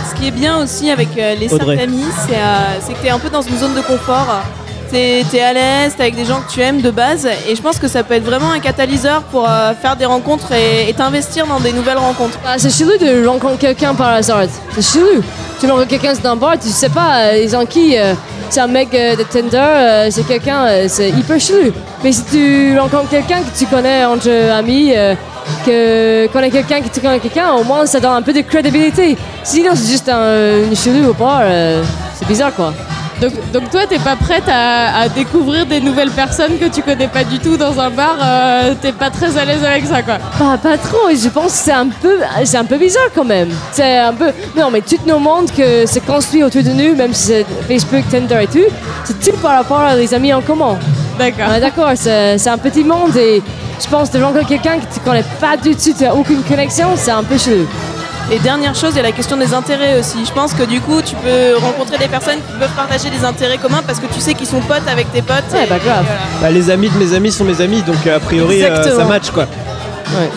Ce 0.09 0.15
qui 0.21 0.29
est 0.29 0.33
bien 0.33 0.59
aussi 0.63 0.91
avec 0.91 1.09
euh, 1.17 1.35
les 1.35 1.53
Audrey. 1.53 1.77
certes 1.77 1.89
amis, 1.89 2.05
c'est 2.27 2.37
euh, 2.37 2.81
c'est 2.81 2.93
que 2.95 3.01
tu 3.01 3.07
es 3.07 3.11
un 3.11 3.19
peu 3.19 3.31
dans 3.31 3.43
une 3.43 3.57
zone 3.57 3.75
de 3.75 3.81
confort. 3.81 4.43
T'es 4.91 5.25
es 5.33 5.41
à 5.41 5.53
l'aise, 5.55 5.95
t'es 5.97 6.03
avec 6.03 6.17
des 6.17 6.27
gens 6.27 6.41
que 6.47 6.53
tu 6.53 6.61
aimes 6.61 6.83
de 6.83 6.91
base, 6.91 7.27
et 7.49 7.57
je 7.57 7.63
pense 7.63 7.79
que 7.79 7.89
ça 7.89 8.03
peut 8.03 8.13
être 8.13 8.25
vraiment 8.25 8.51
un 8.51 8.59
catalyseur 8.61 9.23
pour 9.23 9.49
euh, 9.49 9.73
faire 9.81 9.97
des 9.97 10.05
rencontres 10.05 10.53
et 10.53 10.93
t'investir 10.93 11.47
dans 11.47 11.61
des 11.61 11.73
nouvelles 11.73 11.97
rencontres. 11.97 12.39
Bah, 12.45 12.57
c'est 12.59 12.69
chelou 12.69 12.99
de 13.01 13.27
rencontrer 13.27 13.57
quelqu'un 13.59 13.95
par 13.95 14.09
hasard. 14.09 14.43
C'est 14.75 14.83
chelou. 14.99 15.23
Tu 15.59 15.67
rencontres 15.67 15.89
quelqu'un 15.89 16.13
dans 16.23 16.33
un 16.33 16.37
bar, 16.37 16.59
tu 16.61 16.69
sais 16.69 16.91
pas, 16.91 17.21
euh, 17.33 17.43
ils 17.43 17.57
ont 17.57 17.65
qui 17.65 17.97
euh, 17.97 18.13
C'est 18.51 18.61
un 18.61 18.67
mec 18.67 18.93
euh, 18.93 19.17
de 19.17 19.23
Tinder, 19.23 19.57
euh, 19.57 20.09
c'est 20.11 20.27
quelqu'un, 20.27 20.67
euh, 20.67 20.87
c'est 20.89 21.09
hyper 21.09 21.41
chelou. 21.41 21.73
Mais 22.05 22.13
si 22.13 22.25
tu 22.25 22.79
rencontres 22.79 23.09
quelqu'un 23.09 23.39
que 23.41 23.59
tu 23.59 23.65
connais 23.65 24.05
entre 24.05 24.29
amis, 24.51 24.93
que 25.67 26.27
connais 26.29 26.51
quelqu'un 26.51 26.81
qui 26.81 26.91
tu 26.91 27.01
connais 27.01 27.19
quelqu'un, 27.21 27.53
au 27.53 27.65
moins 27.65 27.87
ça 27.87 28.01
donne 28.01 28.13
un 28.13 28.23
peu 28.23 28.33
de 28.33 28.41
crédibilité. 28.43 29.17
Sinon, 29.43 29.73
c'est 29.75 29.91
juste 29.91 30.09
un, 30.09 30.65
une 30.65 30.77
chelou 30.77 31.11
au 31.11 31.15
bar, 31.15 31.41
euh, 31.43 31.83
c'est 32.15 32.27
bizarre 32.29 32.55
quoi. 32.55 32.73
Donc, 33.21 33.53
donc 33.53 33.71
toi, 33.71 33.83
t'es 33.89 34.01
pas 34.01 34.17
prête 34.17 34.49
à, 34.49 35.03
à 35.03 35.09
découvrir 35.09 35.65
des 35.65 35.81
nouvelles 35.81 36.11
personnes 36.11 36.59
que 36.59 36.65
tu 36.65 36.83
connais 36.83 37.07
pas 37.07 37.23
du 37.23 37.39
tout 37.39 37.57
dans 37.57 37.79
un 37.79 37.89
bar. 37.89 38.17
euh, 38.21 38.75
t'es 38.81 38.91
pas 38.91 39.11
très 39.11 39.39
à 39.39 39.45
l'aise 39.45 39.65
avec 39.65 39.85
ça, 39.87 40.03
quoi. 40.03 40.17
Pas, 40.37 40.59
pas 40.59 40.77
trop, 40.77 41.09
je 41.11 41.29
pense 41.29 41.53
que 41.53 41.59
c'est 41.59 41.71
un 41.73 41.87
peu, 41.87 42.19
c'est 42.45 42.57
un 42.57 42.65
peu 42.65 42.79
bizarre 42.79 43.11
quand 43.15 43.25
même. 43.25 43.51
C'est 43.71 43.99
un 43.99 44.13
peu, 44.13 44.33
non 44.57 44.71
mais 44.73 44.81
tout 44.81 44.97
nous 45.07 45.21
montre 45.21 45.55
que 45.55 45.87
c'est 45.87 46.05
construit 46.05 46.43
autour 46.43 46.65
de 46.65 46.71
nous, 46.71 46.97
même 46.97 47.13
si 47.15 47.29
c'est 47.29 47.47
Facebook, 47.69 48.03
Tinder 48.11 48.43
et 48.43 48.47
tout, 48.49 48.67
c'est 49.05 49.21
tout 49.21 49.37
par 49.39 49.53
rapport 49.53 49.81
à 49.81 49.95
les 49.95 50.13
amis 50.13 50.33
en 50.35 50.41
commun. 50.41 50.77
D'accord. 51.17 51.45
On 51.55 51.61
d'accord, 51.61 51.91
c'est, 51.95 52.39
c'est 52.39 52.51
un 52.51 52.59
petit 52.59 52.83
monde 52.83 53.17
et 53.17 53.41
je 53.81 53.89
pense 53.89 54.11
de 54.11 54.21
rencontrer 54.23 54.45
quelqu'un 54.45 54.79
que 54.79 54.93
tu 54.95 55.01
connais 55.01 55.25
pas 55.41 55.57
du 55.57 55.75
tout, 55.75 55.93
tu 55.97 56.05
n'as 56.05 56.13
aucune 56.15 56.43
connexion, 56.43 56.89
c'est 56.97 57.11
un 57.11 57.23
peu 57.25 57.37
chelou. 57.39 57.67
Et 58.31 58.39
dernière 58.39 58.75
chose, 58.75 58.91
il 58.93 58.97
y 58.97 59.01
a 59.01 59.03
la 59.03 59.13
question 59.13 59.37
des 59.37 59.53
intérêts 59.53 59.99
aussi. 59.99 60.25
Je 60.25 60.33
pense 60.33 60.55
que 60.55 60.63
du 60.63 60.81
coup, 60.81 61.03
tu 61.03 61.15
peux 61.17 61.57
rencontrer 61.61 61.99
des 61.99 62.07
personnes 62.07 62.39
qui 62.39 62.59
peuvent 62.59 62.71
partager 62.77 63.11
des 63.11 63.25
intérêts 63.25 63.59
communs 63.59 63.83
parce 63.87 63.99
que 63.99 64.07
tu 64.07 64.21
sais 64.21 64.35
qu'ils 64.35 64.47
sont 64.47 64.61
potes 64.61 64.87
avec 64.91 65.13
tes 65.13 65.23
potes. 65.23 65.43
Ouais, 65.53 65.65
et- 65.65 65.69
bah 65.69 65.79
grave. 65.85 66.05
Bah, 66.41 66.51
les 66.51 66.71
amis 66.71 66.89
de 66.89 66.97
mes 66.99 67.15
amis 67.15 67.33
sont 67.33 67.45
mes 67.45 67.61
amis, 67.61 67.83
donc 67.83 68.07
a 68.07 68.21
priori 68.21 68.63
euh, 68.63 68.97
ça 68.97 69.05
match 69.05 69.31
quoi. 69.31 69.43
Ouais. 69.45 70.31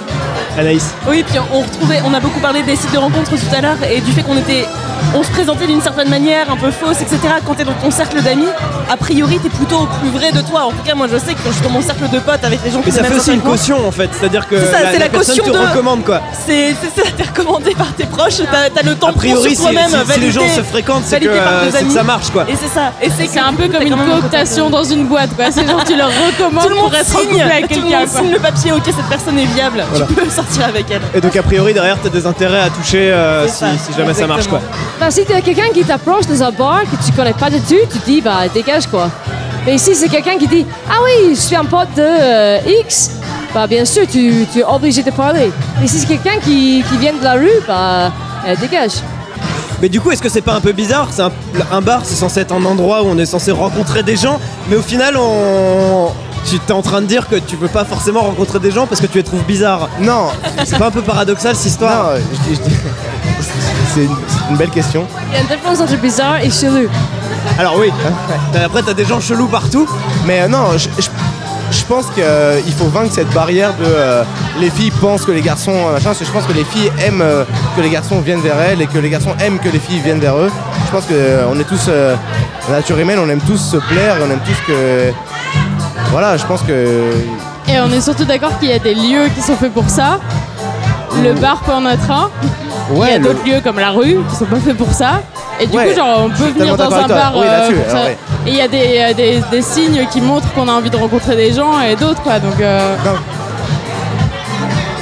Anaïs. 0.57 0.93
Oui, 1.07 1.23
puis 1.27 1.37
on 1.53 1.61
retrouvait, 1.61 2.01
on 2.05 2.13
a 2.13 2.19
beaucoup 2.19 2.39
parlé 2.39 2.63
des 2.63 2.75
sites 2.75 2.91
de 2.93 2.97
rencontres 2.97 3.31
tout 3.31 3.55
à 3.55 3.61
l'heure 3.61 3.77
et 3.89 3.99
du 4.01 4.11
fait 4.11 4.21
qu'on 4.23 4.37
était, 4.37 4.65
on 5.13 5.21
se 5.23 5.29
présentait 5.31 5.67
d'une 5.67 5.81
certaine 5.81 6.09
manière, 6.09 6.49
un 6.51 6.55
peu 6.57 6.71
fausse, 6.71 7.01
etc. 7.01 7.17
Quand 7.45 7.53
t'es 7.55 7.63
dans 7.65 7.73
ton 7.73 7.91
cercle 7.91 8.21
d'amis, 8.21 8.47
a 8.89 8.97
priori 8.97 9.39
t'es 9.39 9.49
plutôt 9.49 9.79
au 9.79 9.85
plus 9.99 10.09
vrai 10.09 10.31
de 10.31 10.41
toi. 10.41 10.65
En 10.65 10.71
tout 10.71 10.83
cas, 10.85 10.95
moi 10.95 11.07
je 11.11 11.17
sais 11.17 11.33
que 11.33 11.39
quand 11.43 11.49
je 11.49 11.55
suis 11.55 11.63
dans 11.63 11.69
mon 11.71 11.81
cercle 11.81 12.09
de 12.09 12.19
potes 12.19 12.43
avec 12.43 12.59
les 12.63 12.71
gens 12.71 12.79
qui 12.81 12.85
Mais 12.91 12.97
ça 12.97 13.03
fait 13.03 13.15
aussi 13.15 13.33
une 13.33 13.41
caution 13.41 13.85
en 13.87 13.91
fait, 13.91 14.09
c'est-à-dire 14.17 14.47
que 14.47 14.57
ça, 14.59 14.81
la, 14.83 14.91
c'est 14.91 14.99
la 14.99 15.09
personne 15.09 15.37
caution 15.37 15.53
te 15.53 15.57
de- 15.57 15.67
recommande 15.69 16.03
quoi. 16.05 16.21
C'est 16.45 16.75
c'est 16.81 17.01
ça, 17.01 17.07
t'es 17.15 17.23
recommandé 17.23 17.71
par 17.75 17.93
tes 17.93 18.05
proches, 18.05 18.37
t'as 18.51 18.69
t'as 18.73 18.83
le 18.83 18.95
temps 18.95 19.09
A 19.09 19.13
priori, 19.13 19.55
sur 19.55 19.63
toi-même, 19.65 19.89
si, 19.89 19.95
si- 20.07 20.13
si 20.13 20.19
les 20.19 20.31
gens 20.31 20.47
se 20.47 20.61
fréquentent, 20.63 21.03
c'est 21.05 21.19
que, 21.19 21.27
euh, 21.27 21.71
que 21.71 21.89
ça 21.91 22.03
marche 22.03 22.29
quoi. 22.31 22.45
Et 22.49 22.55
c'est 22.55 22.69
ça. 22.73 22.93
Et 23.01 23.09
c'est 23.09 23.39
un 23.39 23.53
peu 23.53 23.67
comme 23.67 23.81
une 23.85 23.95
cooptation 23.97 24.69
dans 24.69 24.83
une 24.83 25.05
boîte, 25.05 25.35
quoi. 25.35 25.45
C'est 25.51 25.67
genre 25.67 25.83
tu 25.83 25.95
leur 25.95 26.09
recommandes 26.09 26.69
le 26.69 26.75
pour 26.75 26.93
être 26.93 27.15
en 27.15 27.19
signe, 27.19 27.29
couple 27.29 27.41
avec 27.41 27.67
tout 27.67 27.75
le 27.75 27.81
quelqu'un. 27.81 27.99
monde 27.99 28.09
quoi. 28.09 28.19
signe 28.21 28.31
le 28.31 28.39
papier, 28.39 28.71
ok, 28.71 28.83
cette 28.85 29.09
personne 29.09 29.37
est 29.39 29.45
viable, 29.45 29.83
tu 30.07 30.13
peux 30.13 30.29
sortir 30.29 30.44
avec 30.63 30.85
elle. 30.91 31.01
Et 31.13 31.21
donc 31.21 31.35
a 31.35 31.43
priori 31.43 31.73
derrière 31.73 31.97
t'as 32.01 32.09
des 32.09 32.25
intérêts 32.25 32.61
à 32.61 32.69
toucher 32.69 33.11
euh, 33.11 33.47
si, 33.47 33.53
ça, 33.55 33.67
si 33.77 33.93
jamais 33.97 34.13
ça 34.13 34.27
marche 34.27 34.47
quoi. 34.47 34.61
Bah, 34.99 35.11
si 35.11 35.25
t'as 35.25 35.41
quelqu'un 35.41 35.69
qui 35.73 35.83
t'approche 35.83 36.25
dans 36.27 36.43
un 36.43 36.51
bar 36.51 36.81
que 36.83 37.05
tu 37.05 37.11
connais 37.11 37.33
pas 37.33 37.49
du 37.49 37.59
tout, 37.61 37.75
tu 37.91 37.99
te 37.99 38.05
dis, 38.05 38.21
bah, 38.21 38.47
dégage 38.53 38.87
quoi. 38.87 39.09
Mais 39.65 39.75
ici, 39.75 39.95
c'est 39.95 40.09
quelqu'un 40.09 40.37
qui 40.37 40.47
dit, 40.47 40.65
ah 40.89 40.99
oui, 41.03 41.35
je 41.35 41.39
suis 41.39 41.55
un 41.55 41.65
pote 41.65 41.89
de 41.95 42.01
euh, 42.01 42.81
X, 42.81 43.11
bah, 43.53 43.65
bien 43.65 43.83
sûr, 43.83 44.03
tu, 44.07 44.45
tu 44.53 44.59
es 44.59 44.63
obligé 44.63 45.01
de 45.01 45.11
parler. 45.11 45.51
Mais 45.81 45.87
si 45.87 45.99
c'est 45.99 46.07
quelqu'un 46.07 46.39
qui, 46.43 46.83
qui 46.87 46.97
vient 46.97 47.13
de 47.13 47.23
la 47.23 47.33
rue, 47.33 47.49
bah, 47.67 48.11
euh, 48.47 48.55
dégage. 48.61 48.93
Mais 49.81 49.89
du 49.89 49.99
coup 49.99 50.09
est-ce 50.11 50.21
que 50.21 50.29
c'est 50.29 50.41
pas 50.41 50.53
un 50.53 50.61
peu 50.61 50.71
bizarre? 50.71 51.09
C'est 51.11 51.21
un, 51.21 51.31
un 51.69 51.81
bar 51.81 52.01
c'est 52.05 52.15
censé 52.15 52.39
être 52.39 52.53
un 52.53 52.63
endroit 52.63 53.03
où 53.03 53.07
on 53.07 53.17
est 53.17 53.25
censé 53.25 53.51
rencontrer 53.51 54.03
des 54.03 54.15
gens, 54.15 54.39
mais 54.69 54.77
au 54.77 54.81
final 54.81 55.17
on... 55.17 56.11
Tu 56.45 56.55
es 56.57 56.71
en 56.71 56.81
train 56.81 57.01
de 57.01 57.07
dire 57.07 57.27
que 57.27 57.35
tu 57.37 57.55
veux 57.55 57.67
pas 57.67 57.83
forcément 57.85 58.21
rencontrer 58.21 58.59
des 58.59 58.71
gens 58.71 58.85
parce 58.85 59.01
que 59.01 59.07
tu 59.07 59.17
les 59.17 59.23
trouves 59.23 59.43
bizarres. 59.43 59.89
Non, 59.99 60.27
C'est 60.63 60.77
pas 60.77 60.87
un 60.87 60.91
peu 60.91 61.01
paradoxal 61.01 61.55
cette 61.55 61.65
histoire 61.65 62.11
non, 62.13 62.19
je 62.33 62.49
dis- 62.49 62.55
je 62.63 62.69
dis- 62.69 62.75
c'est 63.95 64.07
une, 64.49 64.55
belle 64.57 64.69
question. 64.69 65.05
Il 65.29 65.33
y 65.33 65.37
a 65.37 65.41
une 65.41 65.47
différence 65.47 65.79
entre 65.81 65.97
bizarre 65.97 66.37
et 66.43 66.49
chelou. 66.51 66.87
Alors 67.57 67.77
oui, 67.79 67.91
après 68.63 68.83
t'as 68.83 68.93
des 68.93 69.05
gens 69.05 69.19
chelous 69.19 69.47
partout. 69.47 69.87
Mais 70.27 70.41
euh, 70.41 70.47
non, 70.47 70.77
je, 70.77 70.87
je- 71.01 71.09
je 71.71 71.83
pense 71.85 72.05
qu'il 72.11 72.73
faut 72.73 72.87
vaincre 72.89 73.11
cette 73.13 73.29
barrière 73.31 73.71
de 73.73 73.85
euh, 73.85 74.23
les 74.59 74.69
filles 74.69 74.91
pensent 74.91 75.25
que 75.25 75.31
les 75.31 75.41
garçons 75.41 75.71
euh, 75.73 75.93
machin, 75.93 76.05
parce 76.05 76.19
que 76.19 76.25
je 76.25 76.31
pense 76.31 76.45
que 76.45 76.53
les 76.53 76.63
filles 76.63 76.91
aiment 77.03 77.21
euh, 77.23 77.43
que 77.75 77.81
les 77.81 77.89
garçons 77.89 78.19
viennent 78.21 78.41
vers 78.41 78.59
elles 78.61 78.81
et 78.81 78.87
que 78.87 78.99
les 78.99 79.09
garçons 79.09 79.33
aiment 79.39 79.57
que 79.59 79.69
les 79.69 79.79
filles 79.79 79.99
viennent 79.99 80.19
vers 80.19 80.37
eux. 80.37 80.51
Je 80.85 80.91
pense 80.91 81.05
qu'on 81.05 81.59
est 81.59 81.63
tous, 81.67 81.85
euh, 81.89 82.15
la 82.69 82.75
nature 82.77 82.99
humaine, 82.99 83.17
on 83.19 83.29
aime 83.29 83.41
tous 83.41 83.57
se 83.57 83.77
plaire 83.77 84.17
et 84.17 84.21
on 84.27 84.31
aime 84.31 84.39
tous 84.45 84.57
que. 84.67 85.11
Voilà, 86.11 86.37
je 86.37 86.45
pense 86.45 86.61
que. 86.61 87.11
Et 87.67 87.79
on 87.79 87.91
est 87.91 88.01
surtout 88.01 88.25
d'accord 88.25 88.57
qu'il 88.59 88.69
y 88.69 88.73
a 88.73 88.79
des 88.79 88.93
lieux 88.95 89.27
qui 89.35 89.41
sont 89.41 89.55
faits 89.55 89.73
pour 89.73 89.89
ça. 89.89 90.19
Le 91.23 91.33
bar 91.33 91.57
peut 91.61 91.71
en 91.71 91.85
être 91.87 92.09
un. 92.11 92.29
Il 92.91 92.97
y 92.97 92.99
Ouais, 92.99 93.13
a 93.13 93.17
le- 93.17 93.23
d'autres 93.25 93.45
lieux 93.45 93.61
comme 93.63 93.79
la 93.79 93.89
rue 93.89 94.17
qui 94.29 94.35
sont 94.35 94.45
pas 94.45 94.57
faits 94.57 94.77
pour 94.77 94.91
ça. 94.91 95.21
Et 95.59 95.67
du 95.67 95.75
Ouais, 95.75 95.87
coup, 95.89 95.95
genre, 95.95 96.19
on 96.25 96.29
peut 96.29 96.49
venir 96.57 96.75
dans 96.77 96.93
un 96.93 97.07
bar. 97.07 97.33
Oui, 97.35 97.45
euh, 97.47 97.51
là-dessus, 97.51 97.75
pour 97.75 97.85
ça. 97.91 97.97
alors, 97.97 98.05
ouais. 98.09 98.17
Et 98.45 98.49
il 98.51 98.55
y 98.57 98.61
a 98.61 98.67
des, 98.67 99.13
des, 99.15 99.41
des 99.49 99.61
signes 99.61 100.05
qui 100.11 100.21
montrent 100.21 100.51
qu'on 100.53 100.67
a 100.67 100.71
envie 100.73 100.89
de 100.89 100.97
rencontrer 100.97 101.35
des 101.35 101.53
gens 101.53 101.79
et 101.81 101.95
d'autres, 101.95 102.21
quoi. 102.21 102.39
Donc, 102.39 102.59
euh, 102.59 102.95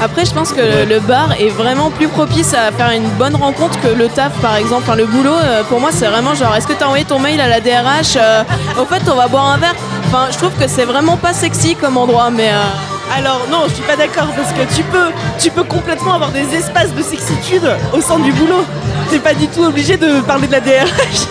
Après, 0.02 0.26
je 0.26 0.34
pense 0.34 0.52
que 0.52 0.60
le, 0.62 0.86
le 0.86 1.00
bar 1.00 1.30
est 1.39 1.48
vraiment 1.50 1.89
plus 1.89 2.08
propice 2.10 2.54
à 2.54 2.72
faire 2.72 2.92
une 2.92 3.08
bonne 3.18 3.36
rencontre 3.36 3.80
que 3.82 3.88
le 3.88 4.08
taf, 4.10 4.34
par 4.42 4.56
exemple. 4.58 4.84
Enfin, 4.86 4.96
le 4.98 5.06
boulot, 5.06 5.32
euh, 5.34 5.63
pour 5.63 5.80
moi, 5.80 5.89
c'est 5.94 6.08
vraiment 6.08 6.36
genre, 6.36 6.54
est-ce 6.56 6.68
que 6.68 6.74
t'as 6.74 6.86
envoyé 6.86 7.06
ton 7.06 7.20
mail 7.20 7.39
à 7.39 7.48
la 7.48 7.60
DRH 7.62 8.18
euh, 8.18 8.44
Au 8.82 8.86
fait, 8.86 9.02
on 9.12 9.16
va 9.16 9.28
boire 9.28 9.50
un 9.52 9.58
verre. 9.58 9.76
Enfin, 10.15 10.28
je 10.32 10.38
trouve 10.38 10.52
que 10.52 10.67
c'est 10.67 10.86
vraiment 10.86 11.17
pas 11.17 11.34
sexy 11.34 11.76
comme 11.76 11.97
endroit, 11.97 12.30
mais. 12.30 12.49
euh, 12.49 13.17
Alors 13.17 13.47
non, 13.49 13.63
je 13.67 13.73
suis 13.73 13.84
pas 13.84 13.95
d'accord 13.95 14.28
parce 14.36 14.52
que 14.54 14.76
tu 14.76 14.84
peux, 14.84 15.08
tu 15.39 15.49
peux 15.49 15.63
complètement 15.63 16.13
avoir 16.13 16.30
des 16.30 16.54
espaces 16.56 16.93
de 16.93 17.02
sexitude 17.02 17.67
au 17.93 17.99
sein 17.99 18.19
du 18.19 18.32
boulot. 18.32 18.63
T'es 19.10 19.17
pas 19.17 19.34
du 19.34 19.47
tout 19.47 19.63
obligé 19.63 19.97
de 19.97 20.21
parler 20.21 20.45
de 20.45 20.52
la 20.52 20.60
DRH 20.60 21.26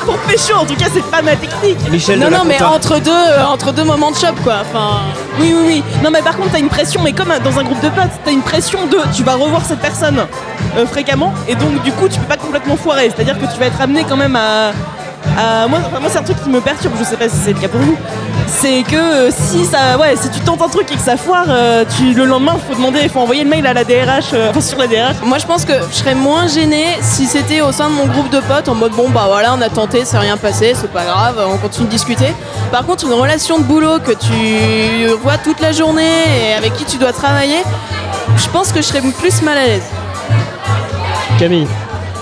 pour 0.06 0.16
pécho. 0.20 0.54
En 0.56 0.64
tout 0.64 0.74
cas, 0.74 0.86
c'est 0.92 1.04
pas 1.04 1.20
ma 1.20 1.36
technique. 1.36 1.76
Michel 1.90 2.18
non, 2.18 2.30
non, 2.30 2.44
mais 2.46 2.62
entre 2.62 2.98
deux, 2.98 3.10
euh, 3.10 3.44
entre 3.44 3.72
deux 3.72 3.84
moments 3.84 4.10
de 4.10 4.16
shop, 4.16 4.36
quoi. 4.42 4.62
Enfin. 4.62 5.00
Oui, 5.38 5.54
oui, 5.54 5.64
oui. 5.66 5.84
Non, 6.02 6.10
mais 6.10 6.22
par 6.22 6.38
contre, 6.38 6.52
t'as 6.52 6.60
une 6.60 6.68
pression, 6.70 7.02
mais 7.02 7.12
comme 7.12 7.32
dans 7.44 7.58
un 7.58 7.62
groupe 7.62 7.80
de 7.82 7.90
potes, 7.90 8.10
t'as 8.24 8.32
une 8.32 8.40
pression 8.42 8.86
de 8.86 8.96
tu 9.14 9.22
vas 9.22 9.34
revoir 9.34 9.62
cette 9.66 9.80
personne 9.80 10.26
euh, 10.78 10.86
fréquemment, 10.86 11.34
et 11.46 11.54
donc 11.56 11.82
du 11.82 11.92
coup, 11.92 12.08
tu 12.08 12.18
peux 12.18 12.26
pas 12.26 12.38
complètement 12.38 12.76
foirer. 12.78 13.12
C'est-à-dire 13.14 13.38
que 13.38 13.44
tu 13.52 13.60
vas 13.60 13.66
être 13.66 13.80
amené 13.82 14.06
quand 14.08 14.16
même 14.16 14.36
à. 14.36 14.72
À- 15.38 15.66
moi, 15.68 15.78
enfin, 15.86 16.00
moi 16.00 16.08
c'est 16.10 16.18
un 16.18 16.22
truc 16.22 16.42
qui 16.42 16.50
me 16.50 16.60
perturbe, 16.60 16.94
je 16.98 17.04
sais 17.04 17.16
pas 17.16 17.28
si 17.28 17.36
c'est 17.44 17.52
le 17.52 17.60
cas 17.60 17.68
pour 17.68 17.80
vous. 17.80 17.96
C'est 18.46 18.82
que 18.82 18.96
euh, 18.96 19.30
si 19.30 19.64
ça, 19.64 19.96
ouais, 19.98 20.14
si 20.16 20.28
tu 20.30 20.40
tentes 20.40 20.60
un 20.62 20.68
truc 20.68 20.90
et 20.92 20.96
que 20.96 21.00
ça 21.00 21.16
foire, 21.16 21.46
euh, 21.48 21.84
tu, 21.96 22.12
le 22.12 22.24
lendemain, 22.24 22.56
faut 22.68 22.74
demander, 22.74 23.00
il 23.02 23.08
faut 23.08 23.20
envoyer 23.20 23.44
le 23.44 23.50
mail 23.50 23.66
à 23.66 23.72
la 23.72 23.84
DRH, 23.84 24.32
euh, 24.34 24.50
enfin 24.50 24.60
sur 24.60 24.78
la 24.78 24.86
DRH. 24.86 25.16
Moi, 25.24 25.38
je 25.38 25.46
pense 25.46 25.64
que 25.64 25.72
je 25.90 25.94
serais 25.96 26.14
moins 26.14 26.46
gênée 26.48 26.86
si 27.00 27.26
c'était 27.26 27.60
au 27.62 27.72
sein 27.72 27.88
de 27.88 27.94
mon 27.94 28.06
groupe 28.06 28.30
de 28.30 28.40
potes 28.40 28.68
en 28.68 28.74
mode 28.74 28.92
bon, 28.92 29.08
bah 29.08 29.24
voilà, 29.26 29.54
on 29.54 29.60
a 29.62 29.68
tenté, 29.70 30.04
c'est 30.04 30.18
rien 30.18 30.36
passé, 30.36 30.74
c'est 30.74 30.90
pas 30.92 31.04
grave, 31.04 31.40
on 31.48 31.56
continue 31.56 31.86
de 31.86 31.92
discuter. 31.92 32.34
Par 32.70 32.84
contre, 32.84 33.06
une 33.06 33.14
relation 33.14 33.58
de 33.58 33.64
boulot 33.64 34.00
que 34.00 34.12
tu 34.12 35.06
vois 35.22 35.38
toute 35.38 35.60
la 35.60 35.72
journée 35.72 36.10
et 36.50 36.54
avec 36.54 36.74
qui 36.74 36.84
tu 36.84 36.98
dois 36.98 37.12
travailler, 37.12 37.62
je 38.36 38.48
pense 38.48 38.70
que 38.72 38.82
je 38.82 38.86
serais 38.86 39.00
plus 39.00 39.40
mal 39.42 39.56
à 39.58 39.64
l'aise. 39.64 39.84
Camille. 41.38 41.66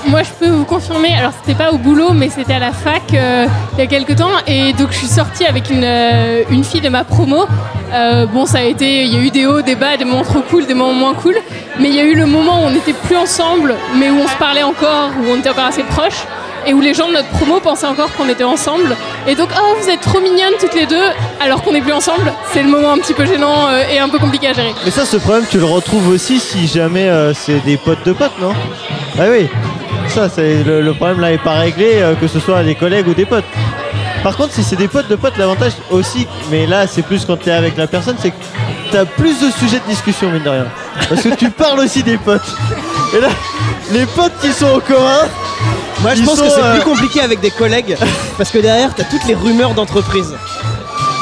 Moi, 0.06 0.22
je 0.22 0.30
peux 0.38 0.50
vous 0.50 0.64
confirmer. 0.64 1.14
Alors, 1.14 1.32
c'était 1.40 1.56
pas 1.56 1.72
au 1.72 1.78
boulot, 1.78 2.12
mais 2.12 2.30
c'était 2.30 2.54
à 2.54 2.58
la 2.58 2.72
fac 2.72 3.02
euh, 3.12 3.46
il 3.74 3.78
y 3.78 3.82
a 3.82 3.86
quelques 3.86 4.16
temps. 4.16 4.30
Et 4.46 4.72
donc, 4.72 4.92
je 4.92 4.98
suis 4.98 5.06
sortie 5.06 5.44
avec 5.44 5.70
une, 5.70 5.84
euh, 5.84 6.42
une 6.50 6.64
fille 6.64 6.80
de 6.80 6.88
ma 6.88 7.04
promo. 7.04 7.44
Euh, 7.92 8.26
bon, 8.26 8.46
ça 8.46 8.58
a 8.58 8.62
été. 8.62 9.04
Il 9.04 9.14
y 9.14 9.16
a 9.16 9.20
eu 9.20 9.30
des 9.30 9.46
hauts, 9.46 9.62
des 9.62 9.74
bas, 9.74 9.96
des 9.96 10.04
moments 10.04 10.22
trop 10.22 10.40
cool, 10.40 10.66
des 10.66 10.74
moments 10.74 10.94
moins 10.94 11.14
cool. 11.14 11.36
Mais 11.78 11.88
il 11.90 11.94
y 11.94 12.00
a 12.00 12.04
eu 12.04 12.14
le 12.14 12.26
moment 12.26 12.62
où 12.62 12.66
on 12.66 12.70
n'était 12.70 12.92
plus 12.92 13.16
ensemble, 13.16 13.74
mais 13.96 14.10
où 14.10 14.18
on 14.18 14.26
se 14.26 14.36
parlait 14.36 14.62
encore, 14.62 15.10
où 15.20 15.30
on 15.30 15.36
était 15.36 15.50
encore 15.50 15.66
assez 15.66 15.84
proches. 15.84 16.24
Et 16.66 16.74
où 16.74 16.80
les 16.80 16.92
gens 16.92 17.08
de 17.08 17.14
notre 17.14 17.28
promo 17.28 17.58
pensaient 17.60 17.86
encore 17.86 18.12
qu'on 18.16 18.28
était 18.28 18.44
ensemble. 18.44 18.94
Et 19.26 19.34
donc, 19.34 19.48
oh, 19.58 19.76
vous 19.80 19.88
êtes 19.88 20.00
trop 20.00 20.20
mignonnes 20.20 20.52
toutes 20.60 20.74
les 20.74 20.86
deux, 20.86 21.06
alors 21.40 21.62
qu'on 21.62 21.72
n'est 21.72 21.80
plus 21.80 21.92
ensemble. 21.92 22.32
C'est 22.52 22.62
le 22.62 22.68
moment 22.68 22.92
un 22.92 22.98
petit 22.98 23.14
peu 23.14 23.24
gênant 23.24 23.70
et 23.90 23.98
un 23.98 24.10
peu 24.10 24.18
compliqué 24.18 24.48
à 24.48 24.52
gérer. 24.52 24.74
Mais 24.84 24.90
ça, 24.90 25.06
ce 25.06 25.16
problème, 25.16 25.44
tu 25.50 25.56
le 25.58 25.64
retrouves 25.64 26.08
aussi 26.08 26.38
si 26.38 26.66
jamais 26.66 27.10
c'est 27.32 27.64
des 27.64 27.78
potes 27.78 28.04
de 28.04 28.12
potes, 28.12 28.38
non? 28.38 28.52
Ah 29.18 29.24
oui. 29.30 29.48
Ça, 30.10 30.28
c'est 30.28 30.64
le, 30.64 30.80
le 30.82 30.92
problème 30.94 31.20
là 31.20 31.32
est 31.32 31.38
pas 31.38 31.54
réglé, 31.54 31.92
euh, 31.96 32.14
que 32.14 32.26
ce 32.26 32.40
soit 32.40 32.62
des 32.62 32.74
collègues 32.74 33.06
ou 33.08 33.14
des 33.14 33.26
potes. 33.26 33.44
Par 34.22 34.36
contre, 34.36 34.52
si 34.52 34.62
c'est 34.62 34.76
des 34.76 34.88
potes 34.88 35.08
de 35.08 35.16
potes, 35.16 35.36
l'avantage 35.38 35.72
aussi, 35.90 36.26
mais 36.50 36.66
là, 36.66 36.86
c'est 36.86 37.02
plus 37.02 37.24
quand 37.24 37.36
t'es 37.38 37.50
avec 37.52 37.76
la 37.76 37.86
personne, 37.86 38.16
c'est 38.20 38.30
que 38.30 38.36
t'as 38.90 39.04
plus 39.04 39.40
de 39.40 39.50
sujets 39.50 39.78
de 39.78 39.88
discussion, 39.88 40.30
mine 40.30 40.42
de 40.42 40.48
rien. 40.50 40.66
Parce 41.08 41.22
que 41.22 41.34
tu 41.34 41.48
parles 41.62 41.80
aussi 41.80 42.02
des 42.02 42.18
potes. 42.18 42.42
Et 43.16 43.20
là, 43.20 43.28
les 43.92 44.04
potes 44.06 44.32
qui 44.40 44.52
sont 44.52 44.66
en 44.66 44.80
commun. 44.80 45.28
Moi 46.02 46.14
je 46.14 46.22
pense 46.22 46.40
que 46.40 46.48
c'est 46.48 46.62
euh, 46.62 46.74
plus 46.76 46.84
compliqué 46.84 47.20
avec 47.20 47.40
des 47.40 47.50
collègues 47.50 47.96
parce 48.38 48.50
que 48.50 48.58
derrière 48.58 48.94
t'as 48.94 49.04
toutes 49.04 49.26
les 49.26 49.34
rumeurs 49.34 49.74
d'entreprise. 49.74 50.34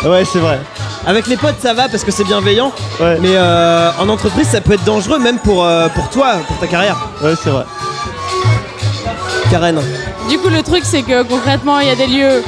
Ouais, 0.05 0.25
c'est 0.25 0.39
vrai. 0.39 0.61
Avec 1.05 1.27
les 1.27 1.37
potes 1.37 1.57
ça 1.61 1.75
va 1.75 1.89
parce 1.89 2.05
que 2.05 2.13
c'est 2.13 2.23
bienveillant, 2.23 2.73
mais 3.01 3.35
euh, 3.35 3.91
en 3.99 4.09
entreprise 4.09 4.49
ça 4.49 4.61
peut 4.61 4.75
être 4.75 4.85
dangereux 4.85 5.19
même 5.19 5.39
pour, 5.39 5.65
euh, 5.65 5.89
pour 5.89 6.09
toi, 6.11 6.35
pour 6.47 6.57
ta 6.59 6.67
carrière. 6.69 6.97
Ouais, 7.23 7.35
c'est 7.43 7.51
vrai. 7.51 7.65
Karen. 9.51 9.81
du 10.29 10.39
coup, 10.39 10.49
le 10.49 10.63
truc, 10.63 10.83
c'est 10.85 11.03
que 11.03 11.23
concrètement, 11.23 11.81
il 11.81 11.89
y 11.89 11.91
a 11.91 11.97
des 11.97 12.07
lieux 12.07 12.43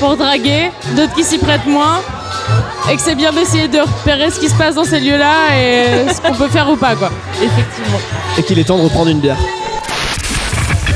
pour 0.00 0.16
draguer, 0.16 0.70
d'autres 0.96 1.14
qui 1.14 1.24
s'y 1.24 1.38
prêtent 1.38 1.66
moins. 1.66 2.00
Et 2.90 2.96
que 2.96 3.02
c'est 3.02 3.14
bien 3.14 3.32
d'essayer 3.32 3.68
de 3.68 3.80
repérer 3.80 4.30
ce 4.30 4.40
qui 4.40 4.48
se 4.48 4.54
passe 4.54 4.74
dans 4.74 4.84
ces 4.84 5.00
lieux-là 5.00 5.56
et 5.58 6.08
ce 6.12 6.20
qu'on 6.20 6.34
peut 6.34 6.48
faire 6.48 6.70
ou 6.70 6.76
pas, 6.76 6.94
quoi. 6.96 7.10
Effectivement. 7.34 8.00
Et 8.38 8.42
qu'il 8.42 8.58
est 8.58 8.64
temps 8.64 8.78
de 8.78 8.84
reprendre 8.84 9.10
une 9.10 9.20
bière. 9.20 9.36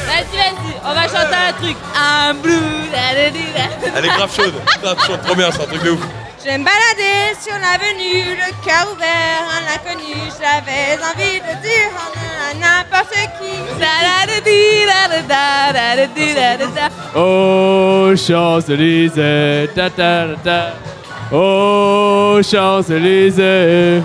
Vas-y, 0.07 0.37
vas-y, 0.37 0.75
on 0.85 0.95
va 0.95 1.03
chanter 1.03 1.37
un 1.49 1.53
truc. 1.61 1.77
Un 1.95 2.35
blue. 2.35 2.83
Elle 3.95 4.05
est 4.05 4.09
grave 4.09 4.35
chaude, 4.35 4.55
grave 4.83 4.99
chaude, 5.07 5.21
trop 5.25 5.35
bien, 5.35 5.51
c'est 5.51 5.63
un 5.63 5.67
truc 5.67 5.83
de 5.83 5.91
ouf. 5.91 6.01
Je 6.45 6.51
me 6.51 6.65
baladais 6.65 7.37
sur 7.41 7.55
l'avenue, 7.55 8.37
le 8.37 8.67
cœur 8.67 8.89
ouvert, 8.93 9.45
un 9.53 9.65
inconnu. 9.75 10.15
J'avais 10.41 10.99
envie 11.03 11.39
de 11.41 11.63
dire 11.63 11.91
à 11.95 12.32
n'importe 12.61 13.15
qui. 13.39 13.53
Oh 17.15 18.13
Champs-Élysées, 18.17 19.71
ta 19.75 19.91
ta 19.91 20.27
ta 20.35 20.37
ta. 20.45 20.75
Oh 21.33 22.41
Champs-Élysées. 22.43 24.03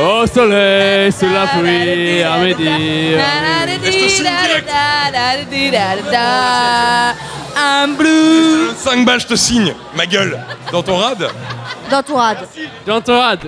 Au 0.00 0.26
soleil, 0.26 1.10
sous 1.10 1.28
la 1.28 1.46
pluie, 1.48 2.22
à 2.22 2.38
midi. 2.38 3.16
Un 7.56 7.88
bleu. 7.88 8.72
5 8.76 9.04
balles, 9.04 9.20
je 9.20 9.26
te 9.26 9.34
signe, 9.34 9.74
ma 9.96 10.06
gueule, 10.06 10.38
dans 10.70 10.82
ton 10.82 10.96
rad? 10.98 11.28
Dans 11.90 12.02
ton 12.02 12.14
rad. 12.16 12.38
Dans 12.86 13.00
ton 13.00 13.18
rad. 13.18 13.40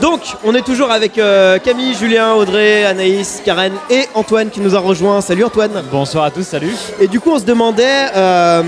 Donc, 0.00 0.20
on 0.44 0.54
est 0.54 0.62
toujours 0.62 0.92
avec 0.92 1.18
euh, 1.18 1.58
Camille, 1.58 1.92
Julien, 1.92 2.32
Audrey, 2.34 2.84
Anaïs, 2.84 3.42
Karen 3.44 3.72
et 3.90 4.04
Antoine 4.14 4.48
qui 4.48 4.60
nous 4.60 4.76
a 4.76 4.78
rejoint. 4.78 5.20
Salut 5.20 5.42
Antoine. 5.42 5.82
Bonsoir 5.90 6.24
à 6.24 6.30
tous, 6.30 6.44
salut. 6.44 6.72
Et 7.00 7.08
du 7.08 7.18
coup, 7.18 7.30
on 7.32 7.38
se 7.40 7.44
demandait, 7.44 8.06
euh, 8.14 8.62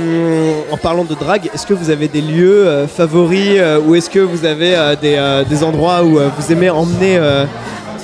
en 0.73 0.77
parlant 0.77 1.05
de 1.05 1.15
drague, 1.15 1.49
est-ce 1.55 1.67
que 1.67 1.75
vous 1.75 1.91
avez 1.91 2.09
des 2.09 2.21
lieux 2.21 2.67
euh, 2.67 2.89
favoris 2.89 3.61
ou 3.87 3.95
est-ce 3.95 4.11
que 4.11 4.19
vous 4.19 4.45
avez 4.45 4.75
des, 5.01 5.45
des 5.49 5.63
endroits 5.63 6.03
où 6.03 6.19
vous 6.19 6.53
aimez 6.53 6.69
emmener 6.69 7.21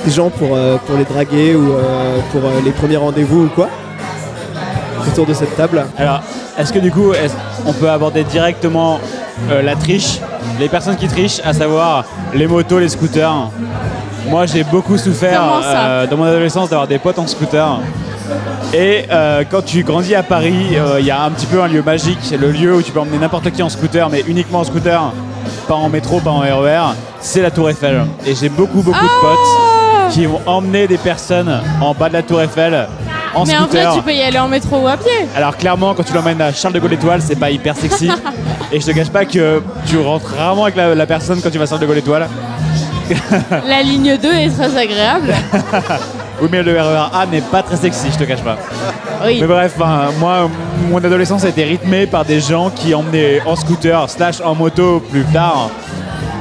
des 0.04 0.10
gens 0.12 0.30
pour, 0.30 0.56
pour 0.86 0.96
les 0.96 1.04
draguer 1.04 1.56
ou 1.56 1.74
pour 2.30 2.42
les 2.64 2.70
premiers 2.70 2.96
rendez-vous 2.96 3.44
ou 3.44 3.48
quoi 3.48 3.68
Autour 5.08 5.26
de 5.26 5.34
cette 5.34 5.56
table? 5.56 5.84
Alors, 5.98 6.22
est-ce 6.58 6.72
que 6.72 6.78
du 6.78 6.92
coup, 6.92 7.12
on 7.66 7.72
peut 7.72 7.90
aborder 7.90 8.22
directement 8.24 9.00
euh, 9.50 9.62
la 9.62 9.76
triche, 9.76 10.18
les 10.58 10.68
personnes 10.68 10.96
qui 10.96 11.08
trichent, 11.08 11.40
à 11.44 11.52
savoir 11.52 12.04
les 12.34 12.46
motos, 12.46 12.78
les 12.78 12.88
scooters 12.88 13.50
Moi, 14.28 14.46
j'ai 14.46 14.64
beaucoup 14.64 14.98
souffert 14.98 15.42
euh, 15.62 16.06
dans 16.06 16.16
mon 16.16 16.24
adolescence 16.24 16.70
d'avoir 16.70 16.88
des 16.88 16.98
potes 16.98 17.18
en 17.18 17.26
scooter. 17.26 17.80
Et 18.74 19.04
euh, 19.10 19.44
quand 19.48 19.64
tu 19.64 19.84
grandis 19.84 20.14
à 20.14 20.22
Paris, 20.22 20.76
il 20.98 21.04
y 21.04 21.10
a 21.10 21.22
un 21.22 21.30
petit 21.30 21.46
peu 21.46 21.62
un 21.62 21.68
lieu 21.68 21.82
magique, 21.82 22.18
c'est 22.22 22.36
le 22.36 22.50
lieu 22.50 22.74
où 22.74 22.82
tu 22.82 22.90
peux 22.90 23.00
emmener 23.00 23.18
n'importe 23.18 23.50
qui 23.52 23.62
en 23.62 23.68
scooter, 23.68 24.08
mais 24.10 24.24
uniquement 24.26 24.60
en 24.60 24.64
scooter, 24.64 25.12
pas 25.68 25.74
en 25.74 25.88
métro, 25.88 26.20
pas 26.20 26.30
en 26.30 26.40
RER, 26.40 26.94
c'est 27.20 27.42
la 27.42 27.50
Tour 27.50 27.70
Eiffel. 27.70 28.04
Et 28.24 28.34
j'ai 28.34 28.48
beaucoup, 28.48 28.82
beaucoup 28.82 29.04
de 29.04 29.20
potes 29.20 30.12
qui 30.12 30.26
vont 30.26 30.40
emmener 30.46 30.86
des 30.86 30.98
personnes 30.98 31.60
en 31.80 31.94
bas 31.94 32.08
de 32.08 32.14
la 32.14 32.22
Tour 32.22 32.42
Eiffel 32.42 32.86
en 33.36 33.44
Mais 33.44 33.56
en 33.56 33.66
vrai, 33.66 33.86
tu 33.94 34.02
peux 34.02 34.14
y 34.14 34.22
aller 34.22 34.38
en 34.38 34.48
métro 34.48 34.78
ou 34.78 34.88
à 34.88 34.96
pied. 34.96 35.28
Alors 35.36 35.56
clairement, 35.56 35.94
quand 35.94 36.02
tu 36.02 36.14
l'emmènes 36.14 36.40
à 36.40 36.52
Charles 36.52 36.74
de 36.74 36.80
Gaulle 36.80 36.94
Étoile, 36.94 37.20
c'est 37.22 37.36
pas 37.36 37.50
hyper 37.50 37.76
sexy. 37.76 38.10
Et 38.72 38.80
je 38.80 38.86
te 38.86 38.90
cache 38.92 39.10
pas 39.10 39.24
que 39.24 39.62
tu 39.86 39.98
rentres 39.98 40.34
rarement 40.36 40.64
avec 40.64 40.76
la, 40.76 40.94
la 40.94 41.06
personne 41.06 41.40
quand 41.40 41.50
tu 41.50 41.58
vas 41.58 41.66
Charles 41.66 41.80
de 41.80 41.86
Gaulle 41.86 41.98
Étoile. 41.98 42.28
La 43.68 43.82
ligne 43.82 44.16
2 44.20 44.28
est 44.32 44.50
très 44.50 44.76
agréable. 44.76 45.32
Oui, 46.38 46.48
mais 46.52 46.62
le 46.62 46.78
RER 46.78 47.08
A 47.14 47.24
n'est 47.24 47.40
pas 47.40 47.62
très 47.62 47.76
sexy, 47.76 48.08
je 48.12 48.18
te 48.18 48.24
cache 48.24 48.42
pas. 48.42 48.58
Oui. 49.24 49.38
Mais 49.40 49.46
bref, 49.46 49.72
moi, 50.18 50.50
mon 50.90 50.98
adolescence 50.98 51.46
a 51.46 51.48
été 51.48 51.64
rythmée 51.64 52.06
par 52.06 52.26
des 52.26 52.40
gens 52.40 52.68
qui 52.68 52.94
emmenaient 52.94 53.40
en 53.46 53.56
scooter 53.56 54.10
slash 54.10 54.42
en 54.42 54.54
moto 54.54 55.00
plus 55.10 55.24
tard. 55.32 55.70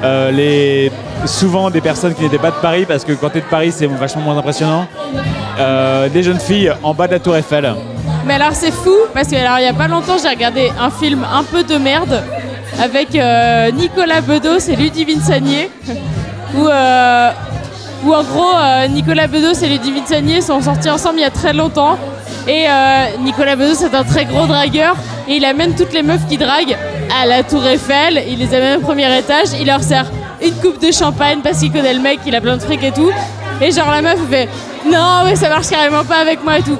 euh, 0.03 0.31
les, 0.31 0.91
souvent 1.23 1.69
des 1.69 1.79
personnes 1.79 2.13
qui 2.13 2.23
n'étaient 2.23 2.37
pas 2.37 2.51
de 2.51 2.57
Paris, 2.57 2.83
parce 2.85 3.05
que 3.05 3.13
quand 3.13 3.29
t'es 3.29 3.39
de 3.39 3.45
Paris, 3.45 3.71
c'est 3.73 3.85
vachement 3.87 4.23
moins 4.23 4.37
impressionnant. 4.37 4.85
Euh, 5.59 6.09
des 6.09 6.23
jeunes 6.23 6.41
filles 6.41 6.73
en 6.83 6.93
bas 6.93 7.07
de 7.07 7.13
la 7.13 7.19
Tour 7.19 7.37
Eiffel. 7.37 7.73
Mais 8.25 8.33
alors 8.33 8.53
c'est 8.53 8.71
fou 8.71 8.95
parce 9.13 9.27
que 9.27 9.35
alors 9.35 9.59
il 9.59 9.65
y 9.65 9.67
a 9.67 9.73
pas 9.73 9.87
longtemps 9.87 10.15
j'ai 10.21 10.29
regardé 10.29 10.71
un 10.79 10.89
film 10.89 11.23
un 11.31 11.43
peu 11.43 11.63
de 11.63 11.77
merde 11.77 12.23
avec 12.81 13.13
euh, 13.15 13.69
Nicolas 13.71 14.21
Bedos 14.21 14.67
et 14.67 14.75
Ludivine 14.75 15.21
Sagnier 15.21 15.69
où, 16.57 16.67
euh, 16.67 17.31
où 18.03 18.13
en 18.13 18.23
gros 18.23 18.55
euh, 18.55 18.87
Nicolas 18.87 19.27
Bedos 19.27 19.53
et 19.61 19.67
Ludivine 19.67 20.07
Sagnier 20.07 20.41
sont 20.41 20.59
sortis 20.59 20.89
ensemble 20.89 21.19
il 21.19 21.21
y 21.21 21.25
a 21.25 21.29
très 21.29 21.53
longtemps. 21.53 21.97
Et 22.47 22.67
Nicolas 23.21 23.55
Bedos 23.55 23.83
est 23.83 23.95
un 23.95 24.03
très 24.03 24.25
gros 24.25 24.45
dragueur 24.45 24.95
et 25.27 25.37
il 25.37 25.45
amène 25.45 25.73
toutes 25.73 25.93
les 25.93 26.03
meufs 26.03 26.27
qui 26.27 26.37
draguent 26.37 26.77
à 27.19 27.25
la 27.25 27.41
Tour 27.41 27.65
Eiffel, 27.65 28.23
il 28.27 28.37
les 28.37 28.53
amène 28.53 28.77
au 28.77 28.81
premier 28.81 29.17
étage, 29.17 29.47
il 29.59 29.65
leur 29.65 29.81
sert 29.81 30.11
une 30.43 30.53
coupe 30.53 30.79
de 30.79 30.91
champagne 30.91 31.39
parce 31.43 31.57
qu'il 31.59 31.71
connaît 31.71 31.95
le 31.95 32.01
mec, 32.01 32.19
il 32.23 32.35
a 32.35 32.41
plein 32.41 32.57
de 32.57 32.61
fric 32.61 32.83
et 32.83 32.91
tout. 32.91 33.09
Et 33.61 33.71
genre 33.71 33.89
la 33.89 34.03
meuf 34.03 34.19
fait 34.29 34.47
non 34.85 35.23
mais 35.23 35.35
ça 35.35 35.49
marche 35.49 35.69
carrément 35.69 36.03
pas 36.03 36.17
avec 36.17 36.43
moi 36.43 36.59
et 36.59 36.61
tout 36.61 36.77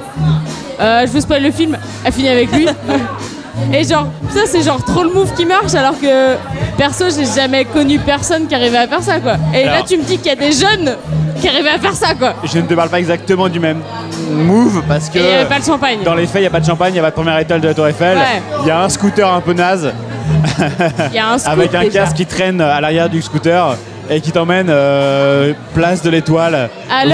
euh, 0.80 1.06
je 1.06 1.12
vous 1.12 1.20
spoil 1.20 1.42
le 1.42 1.50
film, 1.50 1.76
elle 2.04 2.12
finit 2.12 2.28
avec 2.28 2.52
lui. 2.52 2.66
Et 3.72 3.84
genre, 3.84 4.06
ça 4.34 4.40
c'est 4.44 4.62
genre 4.62 4.84
trop 4.84 5.02
le 5.02 5.10
move 5.10 5.32
qui 5.34 5.46
marche 5.46 5.74
alors 5.74 5.98
que 5.98 6.34
perso 6.76 7.06
j'ai 7.08 7.24
jamais 7.24 7.64
connu 7.64 7.98
personne 7.98 8.46
qui 8.46 8.54
arrivait 8.54 8.76
à 8.76 8.86
faire 8.86 9.02
ça 9.02 9.18
quoi. 9.18 9.36
Et 9.54 9.64
là 9.64 9.78
tu 9.86 9.96
me 9.96 10.02
dis 10.02 10.18
qu'il 10.18 10.26
y 10.26 10.30
a 10.30 10.36
des 10.36 10.52
jeunes 10.52 10.94
qui 11.40 11.48
arrivaient 11.48 11.70
à 11.70 11.78
faire 11.78 11.94
ça 11.94 12.14
quoi. 12.14 12.34
Je 12.44 12.58
ne 12.58 12.66
te 12.66 12.74
parle 12.74 12.90
pas 12.90 12.98
exactement 12.98 13.48
du 13.48 13.58
même 13.58 13.80
move 14.30 14.82
parce 14.86 15.08
que 15.08 15.18
il 15.18 15.24
y 15.24 15.28
avait 15.30 15.46
pas 15.48 15.58
de 15.58 15.64
champagne. 15.64 16.00
dans 16.04 16.14
les 16.14 16.26
faits, 16.26 16.36
il 16.36 16.40
n'y 16.42 16.46
a 16.48 16.50
pas 16.50 16.60
de 16.60 16.66
champagne, 16.66 16.90
il 16.90 16.94
n'y 16.94 16.98
a 17.00 17.02
pas 17.02 17.10
de 17.10 17.14
première 17.14 17.38
étoile 17.38 17.62
de 17.62 17.68
la 17.68 17.74
Tour 17.74 17.88
Eiffel. 17.88 18.18
Ouais. 18.18 18.42
Il 18.60 18.68
y 18.68 18.70
a 18.70 18.82
un 18.82 18.88
scooter 18.90 19.26
un 19.32 19.40
peu 19.40 19.54
naze 19.54 19.90
Il 21.10 21.14
y 21.14 21.18
a 21.18 21.30
un 21.32 21.38
scoop 21.38 21.52
avec 21.52 21.74
un 21.74 21.80
déjà. 21.80 22.00
casque 22.00 22.16
qui 22.16 22.26
traîne 22.26 22.60
à 22.60 22.78
l'arrière 22.82 23.08
du 23.08 23.22
scooter 23.22 23.74
et 24.10 24.20
qui 24.20 24.32
t'emmène 24.32 24.66
euh, 24.68 25.54
place 25.74 26.02
de 26.02 26.10
l'Étoile 26.10 26.68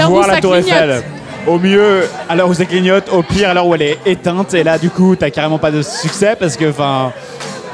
voir 0.07 0.27
la 0.27 0.41
Tour 0.41 0.53
clignote. 0.55 0.69
Eiffel. 0.71 1.03
Au 1.45 1.59
mieux, 1.59 2.07
à 2.29 2.35
l'heure 2.35 2.47
où 2.47 2.53
ça 2.53 2.65
clignote, 2.65 3.09
au 3.11 3.21
pire, 3.21 3.49
à 3.49 3.53
l'heure 3.53 3.67
où 3.67 3.75
elle 3.75 3.81
est 3.81 3.99
éteinte. 4.05 4.53
Et 4.53 4.63
là, 4.63 4.77
du 4.77 4.89
coup, 4.89 5.15
t'as 5.15 5.29
carrément 5.29 5.57
pas 5.59 5.71
de 5.71 5.81
succès 5.81 6.35
parce 6.39 6.55
que, 6.55 6.71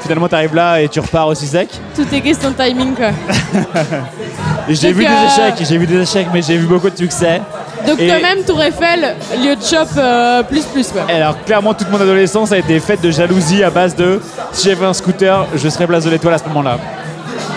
finalement, 0.00 0.28
t'arrives 0.28 0.54
là 0.54 0.80
et 0.80 0.88
tu 0.88 0.98
repars 0.98 1.28
aussi 1.28 1.46
sec. 1.46 1.68
Tout 1.94 2.06
est 2.12 2.20
question 2.20 2.50
de 2.50 2.56
timing 2.56 2.94
quoi. 2.94 3.10
J'ai 4.68 4.92
vu 4.92 5.04
des 5.04 5.10
euh, 5.10 5.26
échecs, 5.26 5.66
j'ai 5.68 5.78
vu 5.78 5.86
des 5.86 6.00
échecs, 6.02 6.28
mais 6.32 6.42
j'ai 6.42 6.56
vu 6.56 6.66
beaucoup 6.66 6.90
de 6.90 6.96
succès. 6.96 7.40
Donc 7.86 7.98
Et- 7.98 8.06
quand 8.08 8.20
même 8.20 8.44
Tour 8.44 8.62
Eiffel, 8.62 9.16
lieu 9.42 9.56
de 9.56 9.62
shop 9.62 9.98
euh, 9.98 10.42
plus 10.44 10.62
plus 10.64 10.88
quoi. 10.88 11.02
Et 11.08 11.14
Alors 11.14 11.42
clairement 11.44 11.74
toute 11.74 11.90
mon 11.90 12.00
adolescence 12.00 12.52
a 12.52 12.58
été 12.58 12.78
faite 12.78 13.00
de 13.00 13.10
jalousie 13.10 13.64
à 13.64 13.70
base 13.70 13.96
de 13.96 14.20
si 14.52 14.68
j'avais 14.68 14.86
un 14.86 14.92
scooter, 14.92 15.46
je 15.56 15.68
serais 15.68 15.86
place 15.86 16.04
de 16.04 16.10
l'étoile 16.10 16.34
à 16.34 16.38
ce 16.38 16.44
moment-là. 16.44 16.78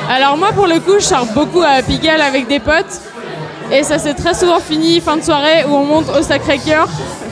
Alors 0.09 0.37
moi 0.37 0.49
pour 0.53 0.65
le 0.65 0.79
coup 0.79 0.93
je 0.99 1.03
sors 1.05 1.25
beaucoup 1.35 1.61
à 1.61 1.81
Pigalle 1.83 2.21
avec 2.21 2.47
des 2.47 2.59
potes 2.59 2.99
et 3.71 3.83
ça 3.83 3.97
s'est 3.99 4.13
très 4.13 4.33
souvent 4.33 4.59
fini 4.59 4.99
fin 5.01 5.17
de 5.17 5.23
soirée 5.23 5.65
où 5.67 5.73
on 5.75 5.85
monte 5.85 6.05
au 6.09 6.21
Sacré-Cœur. 6.21 6.87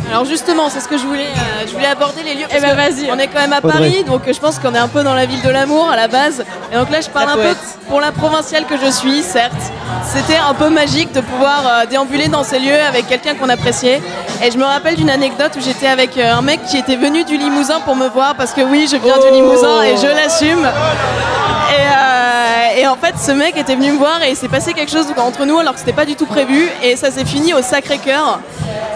Alors 0.10 0.26
justement, 0.26 0.68
c'est 0.70 0.82
ce 0.82 0.90
que 0.90 0.98
je 0.98 1.06
voulais, 1.06 1.28
euh, 1.28 1.66
je 1.66 1.72
voulais 1.72 1.86
aborder 1.88 2.22
les 2.24 2.34
lieux. 2.34 2.46
Eh 2.54 2.60
ben, 2.60 2.76
vas-y. 2.76 3.10
On 3.10 3.18
est 3.18 3.28
quand 3.28 3.40
même 3.40 3.54
à 3.54 3.60
Audrey. 3.60 3.72
Paris, 3.72 4.04
donc 4.06 4.28
euh, 4.28 4.34
je 4.34 4.40
pense 4.42 4.60
qu'on 4.60 4.74
est 4.76 4.78
un 4.80 4.90
peu 4.90 5.04
dans 5.04 5.14
la 5.14 5.26
ville 5.26 5.42
de 5.42 5.50
l'amour 5.50 5.88
à 5.90 5.96
la 5.96 6.10
base. 6.10 6.44
Et 6.74 6.76
donc 6.76 6.90
là, 6.92 7.00
je 7.00 7.10
parle 7.10 7.28
La 7.28 7.34
un 7.34 7.36
peu 7.38 7.56
pour 7.88 8.02
la 8.02 8.12
provinciale 8.12 8.66
que 8.66 8.76
je 8.78 8.92
suis, 8.92 9.22
certes. 9.24 9.54
C'était 10.06 10.36
un 10.38 10.54
peu 10.54 10.70
magique 10.70 11.14
de 11.14 11.22
pouvoir 11.22 11.64
euh, 11.66 11.86
déambuler 11.86 12.28
dans 12.28 12.44
ces 12.44 12.60
lieux 12.60 12.82
avec 12.90 13.08
quelqu'un 13.08 13.36
qu'on 13.36 13.48
appréciait. 13.48 14.02
Et 14.44 14.52
je 14.52 14.58
me 14.58 14.66
rappelle 14.66 14.96
d'une 14.98 15.10
anecdote 15.10 15.52
où 15.58 15.62
j'étais 15.62 15.88
avec 15.88 16.18
euh, 16.18 16.34
un 16.34 16.42
mec 16.42 16.60
qui 16.66 16.78
était 16.78 16.98
venu 16.98 17.24
du 17.24 17.38
Limousin 17.38 17.80
pour 17.86 17.96
me 17.96 18.10
voir 18.10 18.36
parce 18.36 18.52
que 18.52 18.62
oui, 18.62 18.90
je 18.92 18.98
viens 18.98 19.16
Oh. 19.18 19.26
du 19.30 19.32
Limousin 19.34 19.82
et 19.84 19.96
je 19.96 20.08
l'assume. 20.08 20.68
Et, 22.82 22.88
en 22.88 22.96
fait, 22.96 23.14
ce 23.16 23.32
mec 23.32 23.56
était 23.58 23.76
venu 23.76 23.92
me 23.92 23.98
voir 24.00 24.24
et 24.24 24.32
il 24.32 24.36
s'est 24.36 24.48
passé 24.48 24.74
quelque 24.74 24.92
chose 24.92 25.06
entre 25.16 25.46
nous 25.46 25.60
alors 25.60 25.74
que 25.74 25.80
c'était 25.80 25.94
pas 25.94 26.06
du 26.06 26.16
tout 26.16 26.26
prévu. 26.26 26.68
Et 26.82 26.96
ça 26.96 27.12
s'est 27.12 27.26
fini 27.26 27.54
au 27.54 27.62
Sacré-Cœur. 27.62 28.40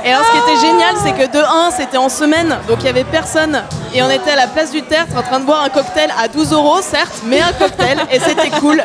Et 0.04 0.12
alors, 0.12 0.26
ce 0.26 0.32
qui 0.32 0.38
était 0.38 0.68
génial, 0.68 0.96
c'est 1.04 1.12
que 1.12 1.32
de 1.32 1.38
1, 1.38 1.70
c'était 1.70 1.98
en 1.98 2.10
semaine, 2.10 2.58
donc 2.68 2.78
il 2.80 2.86
y 2.86 2.90
avait 2.90 3.04
personne. 3.04 3.62
Et 3.94 4.02
on 4.02 4.10
était 4.10 4.32
à 4.32 4.38
la 4.38 4.48
place 4.48 4.72
du 4.72 4.82
Tertre 4.82 5.16
en 5.16 5.22
train 5.22 5.40
de 5.40 5.46
boire 5.46 5.62
un 5.62 5.70
cocktail 5.70 6.12
à 6.20 6.28
12 6.28 6.54
euros, 6.54 6.82
certes, 6.82 7.22
mais 7.26 7.42
un 7.42 7.54
cocktail. 7.54 8.00
et 8.12 8.20
c'était 8.20 8.50
cool. 8.60 8.84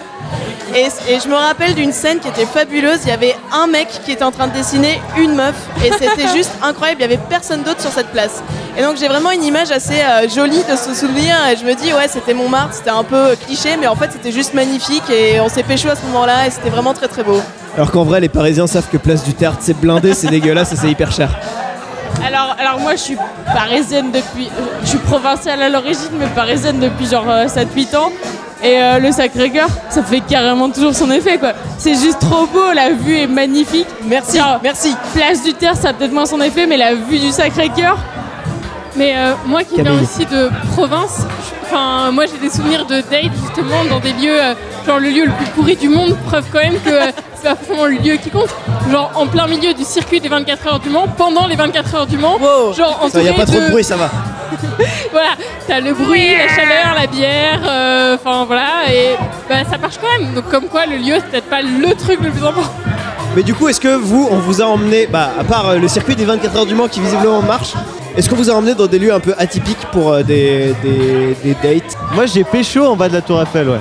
Et, 0.74 0.86
et 1.12 1.20
je 1.20 1.28
me 1.28 1.34
rappelle 1.34 1.74
d'une 1.74 1.92
scène 1.92 2.20
qui 2.20 2.28
était 2.28 2.46
fabuleuse. 2.46 3.00
Il 3.04 3.08
y 3.08 3.12
avait 3.12 3.34
un 3.52 3.66
mec 3.66 3.88
qui 4.04 4.12
était 4.12 4.24
en 4.24 4.30
train 4.30 4.46
de 4.46 4.52
dessiner 4.52 5.00
une 5.18 5.34
meuf. 5.34 5.54
Et 5.84 5.90
c'était 5.92 6.28
juste 6.34 6.52
incroyable. 6.62 7.00
Il 7.00 7.10
y 7.10 7.12
avait 7.12 7.20
personne 7.28 7.62
d'autre 7.62 7.80
sur 7.80 7.90
cette 7.90 8.08
place. 8.08 8.42
Et 8.76 8.82
donc 8.82 8.96
j'ai 8.96 9.08
vraiment 9.08 9.30
une 9.30 9.42
image 9.42 9.70
assez 9.70 10.00
euh, 10.00 10.28
jolie 10.28 10.62
de 10.70 10.76
ce 10.76 10.94
souvenir. 10.94 11.34
Et 11.52 11.56
je 11.56 11.64
me 11.64 11.74
dis, 11.74 11.92
ouais, 11.92 12.08
c'était 12.08 12.34
Montmartre. 12.34 12.74
C'était 12.74 12.90
un 12.90 13.04
peu 13.04 13.36
cliché, 13.46 13.76
mais 13.78 13.86
en 13.86 13.96
fait, 13.96 14.10
c'était 14.12 14.32
juste 14.32 14.54
magnifique. 14.54 15.08
Et 15.10 15.40
on 15.40 15.48
s'est 15.48 15.64
pécho 15.64 15.88
à 15.88 15.96
ce 15.96 16.02
moment-là. 16.06 16.46
Et 16.46 16.50
c'était 16.50 16.70
vraiment 16.70 16.94
très 16.94 17.08
très 17.08 17.24
beau. 17.24 17.40
Alors 17.76 17.90
qu'en 17.90 18.04
vrai, 18.04 18.20
les 18.20 18.28
Parisiens 18.28 18.66
savent 18.66 18.88
que 18.90 18.96
Place 18.96 19.22
du 19.24 19.34
Tertre, 19.34 19.58
c'est 19.60 19.78
blindé, 19.78 20.14
c'est 20.14 20.28
dégueulasse 20.28 20.72
et 20.72 20.76
c'est 20.76 20.90
hyper 20.90 21.12
cher. 21.12 21.30
Alors, 22.24 22.56
alors 22.58 22.80
moi 22.80 22.92
je 22.92 23.00
suis 23.00 23.16
parisienne 23.46 24.10
depuis. 24.12 24.50
Je 24.82 24.88
suis 24.88 24.98
provinciale 24.98 25.62
à 25.62 25.68
l'origine, 25.68 26.10
mais 26.18 26.26
parisienne 26.26 26.78
depuis 26.78 27.06
genre 27.06 27.28
euh, 27.28 27.46
7-8 27.46 27.96
ans. 27.96 28.10
Et 28.62 28.76
euh, 28.76 28.98
le 28.98 29.10
Sacré-Cœur, 29.10 29.68
ça 29.88 30.02
fait 30.02 30.20
carrément 30.20 30.68
toujours 30.68 30.94
son 30.94 31.10
effet 31.10 31.38
quoi. 31.38 31.52
C'est 31.78 31.94
juste 31.94 32.20
trop 32.20 32.46
beau, 32.46 32.72
la 32.74 32.90
vue 32.90 33.16
est 33.16 33.26
magnifique. 33.26 33.86
Merci, 34.04 34.38
merci. 34.62 34.94
Place 35.14 35.42
du 35.42 35.54
Terre, 35.54 35.76
ça 35.76 35.88
a 35.88 35.92
peut-être 35.94 36.12
moins 36.12 36.26
son 36.26 36.40
effet, 36.40 36.66
mais 36.66 36.76
la 36.76 36.94
vue 36.94 37.18
du 37.18 37.30
Sacré-Cœur. 37.30 37.96
Mais 39.00 39.14
euh, 39.16 39.32
moi 39.46 39.64
qui 39.64 39.80
viens 39.80 39.98
aussi 39.98 40.26
de 40.26 40.50
province, 40.74 41.26
enfin 41.62 42.10
moi 42.12 42.26
j'ai 42.26 42.36
des 42.36 42.54
souvenirs 42.54 42.84
de 42.84 42.96
date 42.96 43.32
justement 43.46 43.82
dans 43.88 43.98
des 43.98 44.12
lieux, 44.12 44.38
euh, 44.38 44.52
genre 44.86 44.98
le 44.98 45.08
lieu 45.08 45.24
le 45.24 45.32
plus 45.32 45.46
pourri 45.54 45.74
du 45.74 45.88
monde, 45.88 46.14
preuve 46.26 46.44
quand 46.52 46.58
même 46.58 46.78
que 46.84 46.90
euh, 46.90 47.10
c'est 47.34 47.48
pas 47.48 47.56
forcément 47.56 47.86
le 47.86 47.94
lieu 47.94 48.16
qui 48.16 48.28
compte. 48.28 48.50
Genre 48.92 49.10
en 49.14 49.26
plein 49.26 49.46
milieu 49.46 49.72
du 49.72 49.84
circuit 49.84 50.20
des 50.20 50.28
24 50.28 50.66
heures 50.66 50.80
du 50.80 50.90
Mans, 50.90 51.08
pendant 51.16 51.46
les 51.46 51.56
24 51.56 51.94
heures 51.94 52.06
du 52.06 52.18
Mans, 52.18 52.38
genre 52.38 52.74
Ça, 52.74 53.06
entouré 53.06 53.24
y 53.24 53.28
a 53.30 53.32
pas 53.32 53.46
trop 53.46 53.58
de 53.58 53.70
bruit, 53.70 53.84
ça 53.84 53.96
va. 53.96 54.10
voilà, 55.12 55.30
t'as 55.66 55.80
le 55.80 55.94
bruit, 55.94 56.36
la 56.36 56.48
chaleur, 56.48 56.94
la 56.94 57.06
bière, 57.06 57.60
euh, 57.66 58.16
enfin 58.16 58.44
voilà, 58.44 58.92
et 58.92 59.16
bah, 59.48 59.64
ça 59.70 59.78
marche 59.78 59.96
quand 59.98 60.20
même. 60.20 60.34
Donc 60.34 60.50
comme 60.50 60.66
quoi 60.66 60.84
le 60.84 60.98
lieu 60.98 61.14
c'est 61.14 61.30
peut-être 61.30 61.48
pas 61.48 61.62
le 61.62 61.94
truc 61.94 62.20
le 62.20 62.30
plus 62.30 62.44
important. 62.44 62.70
Mais 63.34 63.44
du 63.44 63.54
coup, 63.54 63.68
est-ce 63.68 63.80
que 63.80 63.94
vous, 63.94 64.28
on 64.30 64.36
vous 64.40 64.60
a 64.60 64.66
emmené, 64.66 65.06
bah, 65.06 65.30
à 65.38 65.44
part 65.44 65.68
euh, 65.70 65.78
le 65.78 65.88
circuit 65.88 66.16
des 66.16 66.26
24 66.26 66.54
heures 66.54 66.66
du 66.66 66.74
Mans 66.74 66.88
qui 66.88 67.00
visiblement 67.00 67.40
marche, 67.40 67.72
est-ce 68.16 68.28
qu'on 68.28 68.36
vous 68.36 68.50
a 68.50 68.54
emmené 68.54 68.74
dans 68.74 68.86
des 68.86 68.98
lieux 68.98 69.12
un 69.12 69.20
peu 69.20 69.34
atypiques 69.38 69.84
pour 69.92 70.12
euh, 70.12 70.22
des, 70.22 70.74
des, 70.82 71.36
des 71.42 71.54
dates? 71.62 71.96
Moi 72.14 72.26
j'ai 72.26 72.44
pécho 72.44 72.84
en 72.84 72.96
bas 72.96 73.08
de 73.08 73.14
la 73.14 73.20
Tour 73.22 73.40
Eiffel, 73.42 73.68
ouais. 73.68 73.78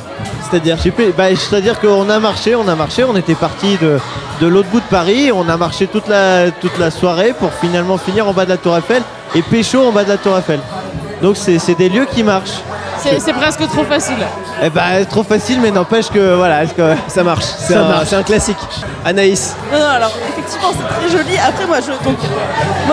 C'est-à-dire? 0.50 0.78
Bah, 1.18 1.26
C'est-à-dire 1.36 1.80
qu'on 1.80 2.10
a 2.10 2.20
marché, 2.20 2.56
on 2.56 2.68
a 2.68 2.76
marché, 2.76 3.04
on 3.04 3.16
était 3.16 3.36
parti 3.36 3.78
de, 3.82 4.00
de 4.42 4.48
l'autre 4.48 4.70
bout 4.70 4.80
de 4.80 4.86
Paris, 4.90 5.32
on 5.32 5.48
a 5.48 5.58
marché 5.58 5.88
toute 5.88 6.08
la, 6.08 6.50
toute 6.52 6.78
la 6.80 6.90
soirée 6.92 7.34
pour 7.38 7.52
finalement 7.54 7.98
finir 7.98 8.28
en 8.28 8.34
bas 8.34 8.46
de 8.46 8.50
la 8.52 8.58
Tour 8.58 8.76
Eiffel 8.78 9.04
et 9.36 9.42
pécho 9.42 9.82
en 9.86 9.92
bas 9.92 10.04
de 10.04 10.10
la 10.10 10.18
Tour 10.18 10.38
Eiffel. 10.38 10.60
Donc 11.22 11.36
c'est 11.38 11.60
c'est 11.60 11.76
des 11.76 11.90
lieux 11.90 12.08
qui 12.14 12.24
marchent. 12.24 12.62
C'est 12.98 13.20
c'est 13.20 13.34
presque 13.34 13.66
trop 13.68 13.84
facile. 13.84 14.18
Eh 14.64 14.70
bah, 14.70 15.06
trop 15.10 15.24
facile, 15.24 15.60
mais 15.62 15.72
n'empêche 15.72 16.10
que 16.10 16.36
voilà, 16.36 16.64
est-ce 16.64 16.74
que 16.74 16.82
Ça 17.08 17.24
marche, 17.24 17.46
c'est 17.46 17.74
Ça 17.74 17.86
un, 17.86 17.88
marche. 17.90 18.08
c'est 18.10 18.16
un 18.16 18.24
classique. 18.24 18.58
Anaïs, 19.06 19.56
Non, 19.72 19.80
non, 19.80 19.86
alors 19.86 20.12
effectivement 20.50 20.74
c'est 20.74 20.96
très 21.00 21.18
joli. 21.18 21.38
Après 21.38 21.66
moi 21.66 21.80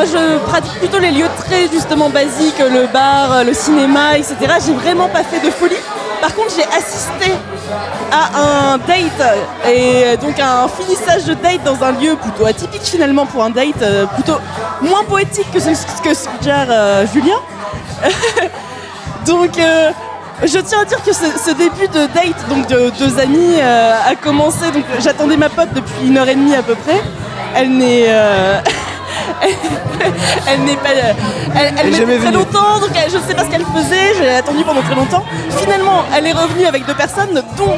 je 0.05 0.39
pratique 0.39 0.79
plutôt 0.79 0.99
les 0.99 1.11
lieux 1.11 1.29
très 1.39 1.69
justement 1.69 2.11
basiques, 2.11 2.59
le 2.59 2.87
bar, 2.93 3.45
le 3.45 3.55
cinéma, 3.55 4.19
etc. 4.19 4.37
J'ai 4.65 4.75
vraiment 4.75 5.09
pas 5.09 5.23
fait 5.23 5.45
de 5.45 5.51
folie. 5.51 5.77
Par 6.21 6.35
contre 6.35 6.51
j'ai 6.57 6.65
assisté 6.65 7.33
à 8.13 8.75
un 8.75 8.79
date 8.79 9.39
et 9.69 10.17
donc 10.19 10.39
un 10.41 10.69
finissage 10.69 11.25
de 11.25 11.35
date 11.35 11.63
dans 11.65 11.83
un 11.85 11.93
lieu 11.93 12.17
plutôt 12.17 12.47
atypique 12.47 12.83
finalement 12.83 13.27
pour 13.27 13.45
un 13.45 13.51
date, 13.51 13.83
euh, 13.83 14.07
plutôt 14.07 14.39
moins 14.81 15.05
poétique 15.05 15.51
que 15.53 15.61
ce 15.61 15.71
que 16.03 16.15
suggère 16.15 16.69
euh, 16.71 17.07
Julien. 17.13 17.39
donc 19.27 19.59
euh, 19.59 19.91
je 20.45 20.59
tiens 20.59 20.81
à 20.81 20.85
dire 20.85 21.03
que 21.03 21.13
ce, 21.13 21.51
début 21.53 21.89
de 21.89 22.07
date, 22.13 22.49
donc 22.51 22.67
de 22.67 22.91
deux 22.99 23.19
amis, 23.19 23.55
euh, 23.59 23.95
a 24.07 24.15
commencé. 24.17 24.67
J'attendais 25.01 25.37
ma 25.37 25.49
pote 25.49 25.73
depuis 25.75 26.09
une 26.09 26.19
heure 26.19 26.29
et 26.29 26.35
demie 26.35 26.55
à 26.55 26.63
peu 26.63 26.75
près. 26.75 27.01
Elle 27.59 27.71
n'est, 27.77 28.05
euh, 28.09 28.61
elle 30.49 30.61
n'est 30.65 30.77
pas, 30.77 30.91
elle, 30.91 31.17
elle 31.55 31.75
Elle 31.87 31.93
très 31.93 32.05
venue. 32.05 32.33
longtemps. 32.33 32.79
Donc 32.81 32.91
je 33.09 33.17
ne 33.17 33.23
sais 33.23 33.35
pas 33.35 33.45
ce 33.45 33.51
qu'elle 33.51 33.65
faisait. 33.65 34.15
J'ai 34.19 34.29
attendu 34.37 34.63
pendant 34.65 34.83
très 34.83 34.95
longtemps. 34.95 35.25
Finalement, 35.59 36.05
elle 36.15 36.27
est 36.27 36.33
revenue 36.33 36.67
avec 36.67 36.85
deux 36.87 36.95
personnes, 36.95 37.43
dont 37.57 37.77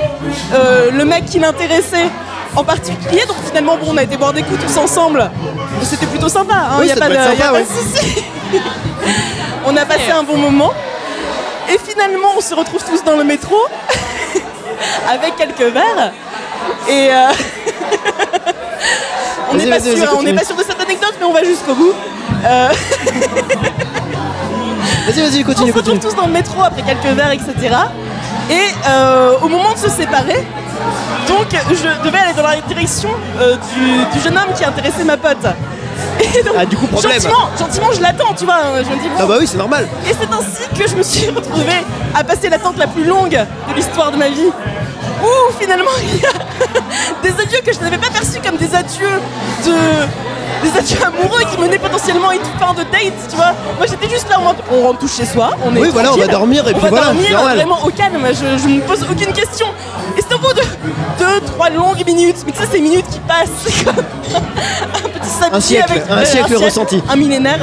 euh, 0.54 0.90
le 0.90 1.04
mec 1.04 1.26
qui 1.26 1.38
l'intéressait 1.38 2.08
en 2.56 2.64
particulier. 2.64 3.24
Donc 3.26 3.36
finalement, 3.46 3.76
bon, 3.76 3.86
on 3.90 3.96
a 3.96 4.02
été 4.02 4.16
boire 4.16 4.32
des 4.32 4.42
coups 4.42 4.60
tous 4.64 4.76
ensemble. 4.78 5.30
C'était 5.82 6.06
plutôt 6.06 6.28
sympa. 6.28 6.54
hein, 6.54 6.76
Oui, 6.80 6.88
y 6.88 6.92
a 6.92 6.96
pas 6.96 7.08
de, 7.08 7.14
être 7.14 7.22
y 7.22 7.26
a 7.26 7.36
sympa, 7.36 7.52
pas 7.52 7.60
de 7.60 7.66
on 9.66 9.76
a 9.76 9.84
passé 9.84 10.10
un 10.10 10.22
bon 10.24 10.36
moment. 10.38 10.72
Et 11.72 11.78
finalement, 11.78 12.28
on 12.36 12.40
se 12.40 12.54
retrouve 12.54 12.82
tous 12.82 13.04
dans 13.04 13.16
le 13.16 13.24
métro 13.24 13.56
avec 15.08 15.36
quelques 15.36 15.72
verres. 15.72 16.12
Et 16.88 17.10
euh, 17.12 17.28
on 19.50 19.54
n'est 19.56 19.66
pas 19.66 19.80
sûr, 19.80 19.92
on 20.18 20.34
pas 20.34 20.44
sûr 20.44 20.56
de 20.56 20.62
cette 20.62 20.80
anecdote, 20.80 21.14
mais 21.18 21.26
on 21.26 21.32
va 21.32 21.44
jusqu'au 21.44 21.74
bout. 21.74 21.92
Euh, 22.44 22.68
vas-y, 25.06 25.20
vas-y, 25.22 25.42
on 25.42 25.46
continue, 25.46 25.72
se 25.72 25.76
retrouve 25.76 25.98
tous 25.98 26.14
dans 26.14 26.26
le 26.26 26.32
métro 26.32 26.62
après 26.62 26.82
quelques 26.82 27.16
verres, 27.16 27.32
etc. 27.32 27.54
Et 28.50 28.54
euh, 28.88 29.32
au 29.42 29.48
moment 29.48 29.72
de 29.72 29.78
se 29.78 29.88
séparer, 29.88 30.46
donc 31.28 31.46
je 31.70 32.04
devais 32.04 32.18
aller 32.18 32.34
dans 32.34 32.42
la 32.42 32.60
direction 32.62 33.10
euh, 33.40 33.56
du, 33.74 34.18
du 34.18 34.22
jeune 34.24 34.36
homme 34.36 34.52
qui 34.56 34.64
intéressait 34.64 35.04
ma 35.04 35.16
pote. 35.16 35.36
Et 36.20 36.42
donc, 36.42 36.54
Ah, 36.58 36.64
du 36.66 36.76
coup, 36.76 36.86
problème. 36.86 37.12
Gentiment, 37.20 37.48
gentiment, 37.58 37.86
je 37.94 38.00
l'attends, 38.00 38.34
tu 38.36 38.44
vois. 38.44 38.58
Je 38.76 38.88
me 38.88 38.94
dis, 39.02 39.08
bon, 39.08 39.16
Ah 39.20 39.26
bah 39.26 39.36
oui, 39.40 39.46
c'est 39.46 39.56
normal. 39.56 39.86
et 40.08 40.12
c'est 40.18 40.32
ainsi 40.32 40.68
que 40.78 40.88
je 40.88 40.94
me 40.96 41.02
suis 41.02 41.28
retrouvée 41.30 41.84
à 42.14 42.24
passer 42.24 42.48
l'attente 42.48 42.76
la 42.78 42.86
plus 42.86 43.04
longue 43.04 43.30
de 43.68 43.74
l'histoire 43.74 44.10
de 44.12 44.16
ma 44.16 44.28
vie. 44.28 44.50
Où 45.22 45.52
finalement 45.60 45.90
il 46.02 46.20
y 46.20 46.26
a 46.26 46.30
des 47.22 47.42
adieux 47.42 47.60
que 47.64 47.72
je 47.72 47.80
n'avais 47.80 47.98
pas 47.98 48.10
perçus 48.10 48.40
comme 48.44 48.56
des 48.56 48.74
adieux 48.74 49.20
de. 49.66 49.72
Des 50.60 50.76
adieux 50.76 50.98
amoureux 51.06 51.42
qui 51.52 51.60
menaient 51.60 51.78
potentiellement 51.78 52.30
à 52.30 52.34
une 52.34 52.40
fin 52.58 52.72
de 52.74 52.82
date, 52.90 53.14
tu 53.30 53.36
vois. 53.36 53.52
Moi 53.76 53.86
j'étais 53.88 54.08
juste 54.08 54.28
là 54.28 54.38
on 54.40 54.82
rentre 54.82 54.98
tous 54.98 55.16
chez 55.16 55.24
soi, 55.24 55.50
on 55.64 55.76
est 55.76 55.78
Oui, 55.78 55.88
voilà, 55.92 56.12
on 56.12 56.16
va 56.16 56.26
dormir 56.26 56.66
et 56.66 56.70
on 56.70 56.78
puis 56.78 56.82
va 56.82 56.88
voilà, 56.88 57.04
dormir 57.06 57.38
vraiment 57.40 57.84
au 57.84 57.90
calme, 57.90 58.26
je, 58.32 58.60
je 58.60 58.66
ne 58.68 58.76
me 58.76 58.80
pose 58.80 59.04
aucune 59.08 59.32
question. 59.32 59.68
Et 60.16 60.20
c'est 60.26 60.34
au 60.34 60.38
bout 60.38 60.52
de 60.54 60.62
deux, 61.20 61.40
trois 61.46 61.70
longues 61.70 62.04
minutes, 62.04 62.38
mais 62.44 62.50
tu 62.50 62.58
sais 62.58 62.66
ces 62.72 62.80
minutes 62.80 63.06
qui 63.08 63.20
passent, 63.20 63.50
c'est 63.64 63.84
comme 63.84 63.94
un 63.98 65.08
petit 65.10 65.30
sablier 65.30 65.52
Un 65.56 65.60
siècle, 65.60 65.92
avec 65.92 66.10
un 66.10 66.24
siècle 66.24 66.56
ressenti. 66.56 67.02
un 67.08 67.16
millénaire 67.16 67.60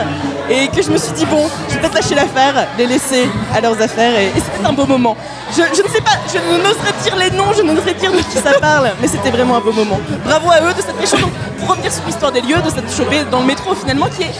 et 0.50 0.68
que 0.68 0.82
je 0.82 0.89
me 0.91 0.98
suis 0.98 1.12
dit 1.14 1.26
bon 1.26 1.50
je 1.70 1.74
vais 1.76 1.80
peut-être 1.82 1.96
lâcher 1.96 2.16
l'affaire 2.16 2.68
les 2.78 2.88
laisser 2.88 3.28
à 3.54 3.62
leurs 3.62 3.82
affaires 3.82 4.18
et, 4.18 4.28
et 4.28 4.39
c'était 4.39 4.66
un 4.66 4.74
beau 4.74 4.86
moment. 4.86 5.16
Je, 5.52 5.62
je 5.76 5.82
ne 5.84 5.88
sais 5.88 6.02
pas 6.02 6.12
je 6.32 6.38
n'oserais 6.58 6.93
dire 7.04 7.16
les 7.16 7.32
noms 7.32 7.54
je 7.56 7.62
n'oserais 7.62 7.93
dire 7.93 8.12
de 8.12 8.18
qui 8.18 8.38
ça 8.38 8.54
parle 8.60 8.91
mais 9.02 9.08
c'était 9.08 9.32
vraiment 9.32 9.58
un 9.58 9.62
beau 9.62 9.72
moment. 9.72 10.00
Bravo 10.26 10.50
à 10.52 10.62
eux 10.62 10.74
de 10.74 10.82
cette 10.82 11.20
Donc, 11.22 11.32
pour 11.60 11.70
revenir 11.70 11.91
sur 11.91 12.04
l'histoire 12.06 12.32
des 12.32 12.41
lieux 12.41 12.58
de 12.64 12.70
cette 12.70 12.96
chopée 12.96 13.24
dans 13.32 13.39
le 13.41 13.46
métro 13.46 13.74
finalement 13.76 14.08
qui 14.16 14.24
est 14.24 14.32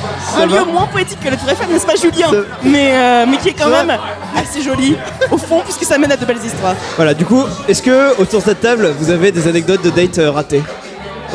un 0.42 0.46
lieu 0.46 0.64
moins 0.66 0.88
poétique 0.88 1.20
que 1.24 1.30
le 1.30 1.38
Tour 1.38 1.50
Eiffel 1.50 1.68
n'est-ce 1.70 1.86
pas 1.86 1.96
Julien 1.96 2.30
mais, 2.64 2.92
euh, 2.94 3.26
mais 3.28 3.38
qui 3.38 3.50
est 3.50 3.54
quand 3.54 3.66
Ça 3.66 3.70
va. 3.70 3.84
même 3.84 4.00
assez 4.38 4.62
joli 4.62 4.98
au 5.32 5.38
fond 5.38 5.62
puisque 5.64 5.84
ça 5.86 5.98
mène 5.98 6.12
à 6.12 6.18
de 6.18 6.26
belles 6.26 6.44
histoires. 6.44 6.76
Voilà, 6.98 7.14
du 7.14 7.26
coup, 7.26 7.44
est-ce 7.68 7.82
que 7.82 8.20
autour 8.20 8.40
de 8.42 8.46
cette 8.46 8.62
table, 8.62 8.94
vous 9.00 9.10
avez 9.10 9.32
des 9.32 9.48
anecdotes 9.48 9.82
de 9.82 9.90
date 9.90 10.18
euh, 10.20 10.32
ratées? 10.32 10.62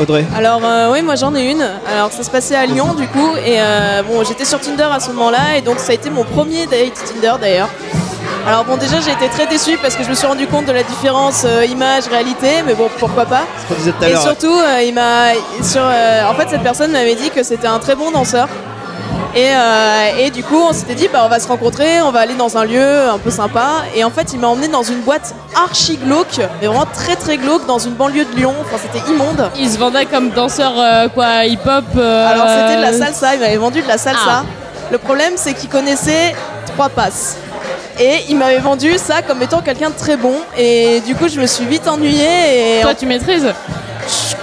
Audrey 0.01 0.25
Alors 0.35 0.61
euh, 0.65 0.91
oui, 0.91 1.01
moi 1.01 1.15
j'en 1.15 1.33
ai 1.35 1.51
une. 1.51 1.61
Alors 1.95 2.11
ça 2.11 2.23
se 2.23 2.29
passait 2.29 2.55
à 2.55 2.65
Lyon 2.65 2.93
du 2.93 3.07
coup 3.07 3.35
et 3.45 3.61
euh, 3.61 4.01
bon 4.03 4.23
j'étais 4.23 4.45
sur 4.45 4.59
Tinder 4.59 4.87
à 4.91 4.99
ce 4.99 5.11
moment-là 5.11 5.57
et 5.57 5.61
donc 5.61 5.79
ça 5.79 5.91
a 5.91 5.95
été 5.95 6.09
mon 6.09 6.23
premier 6.23 6.65
date 6.65 6.93
Tinder 7.05 7.33
d'ailleurs. 7.39 7.69
Alors 8.47 8.65
bon 8.65 8.75
déjà 8.77 8.99
j'ai 8.99 9.11
été 9.11 9.27
très 9.29 9.45
déçue 9.45 9.77
parce 9.81 9.95
que 9.95 10.03
je 10.03 10.09
me 10.09 10.15
suis 10.15 10.25
rendu 10.25 10.47
compte 10.47 10.65
de 10.65 10.71
la 10.71 10.83
différence 10.83 11.43
euh, 11.45 11.63
image-réalité 11.65 12.63
mais 12.65 12.73
bon 12.73 12.89
pourquoi 12.99 13.25
pas. 13.25 13.43
Et 14.09 14.15
surtout 14.15 14.55
il 14.83 14.93
m'a 14.93 15.33
sur 15.63 15.83
euh, 15.83 16.29
en 16.29 16.33
fait 16.33 16.49
cette 16.49 16.63
personne 16.63 16.91
m'avait 16.91 17.15
dit 17.15 17.29
que 17.29 17.43
c'était 17.43 17.67
un 17.67 17.79
très 17.79 17.95
bon 17.95 18.09
danseur. 18.11 18.47
Et, 19.33 19.47
euh, 19.47 20.07
et 20.25 20.29
du 20.29 20.43
coup 20.43 20.57
on 20.61 20.73
s'était 20.73 20.93
dit 20.95 21.07
bah 21.07 21.21
on 21.25 21.29
va 21.29 21.39
se 21.39 21.47
rencontrer, 21.47 22.01
on 22.01 22.11
va 22.11 22.19
aller 22.19 22.33
dans 22.33 22.57
un 22.57 22.65
lieu 22.65 23.09
un 23.09 23.17
peu 23.17 23.31
sympa 23.31 23.83
et 23.95 24.03
en 24.03 24.09
fait 24.09 24.33
il 24.33 24.39
m'a 24.39 24.47
emmené 24.47 24.67
dans 24.67 24.83
une 24.83 24.99
boîte 25.01 25.33
archi 25.55 25.95
glauque, 25.95 26.41
mais 26.59 26.67
vraiment 26.67 26.85
très 26.85 27.15
très 27.15 27.37
glauque 27.37 27.65
dans 27.65 27.79
une 27.79 27.93
banlieue 27.93 28.25
de 28.25 28.35
Lyon, 28.35 28.53
enfin 28.59 28.75
c'était 28.81 29.09
immonde. 29.09 29.49
Il 29.57 29.69
se 29.71 29.77
vendait 29.77 30.05
comme 30.05 30.31
danseur 30.31 30.73
euh, 30.77 31.07
quoi 31.07 31.45
hip-hop. 31.45 31.85
euh, 31.95 32.27
Alors 32.27 32.45
c'était 32.47 32.75
de 32.77 32.81
la 32.81 32.91
salsa, 32.91 33.35
il 33.35 33.39
m'avait 33.39 33.55
vendu 33.57 33.81
de 33.81 33.87
la 33.87 33.97
salsa. 33.97 34.19
Ah. 34.27 34.43
Le 34.91 34.97
problème 34.97 35.33
c'est 35.37 35.53
qu'il 35.53 35.69
connaissait 35.69 36.35
trois 36.65 36.89
passes. 36.89 37.37
Et 37.99 38.25
il 38.29 38.37
m'avait 38.37 38.57
vendu 38.59 38.97
ça 38.97 39.21
comme 39.21 39.41
étant 39.41 39.61
quelqu'un 39.61 39.91
de 39.91 39.95
très 39.95 40.17
bon. 40.17 40.33
Et 40.57 40.99
du 41.01 41.15
coup 41.15 41.29
je 41.29 41.39
me 41.39 41.45
suis 41.45 41.65
vite 41.65 41.87
ennuyée. 41.87 42.79
Et 42.79 42.81
Toi 42.81 42.95
tu 42.95 43.05
maîtrises? 43.05 43.53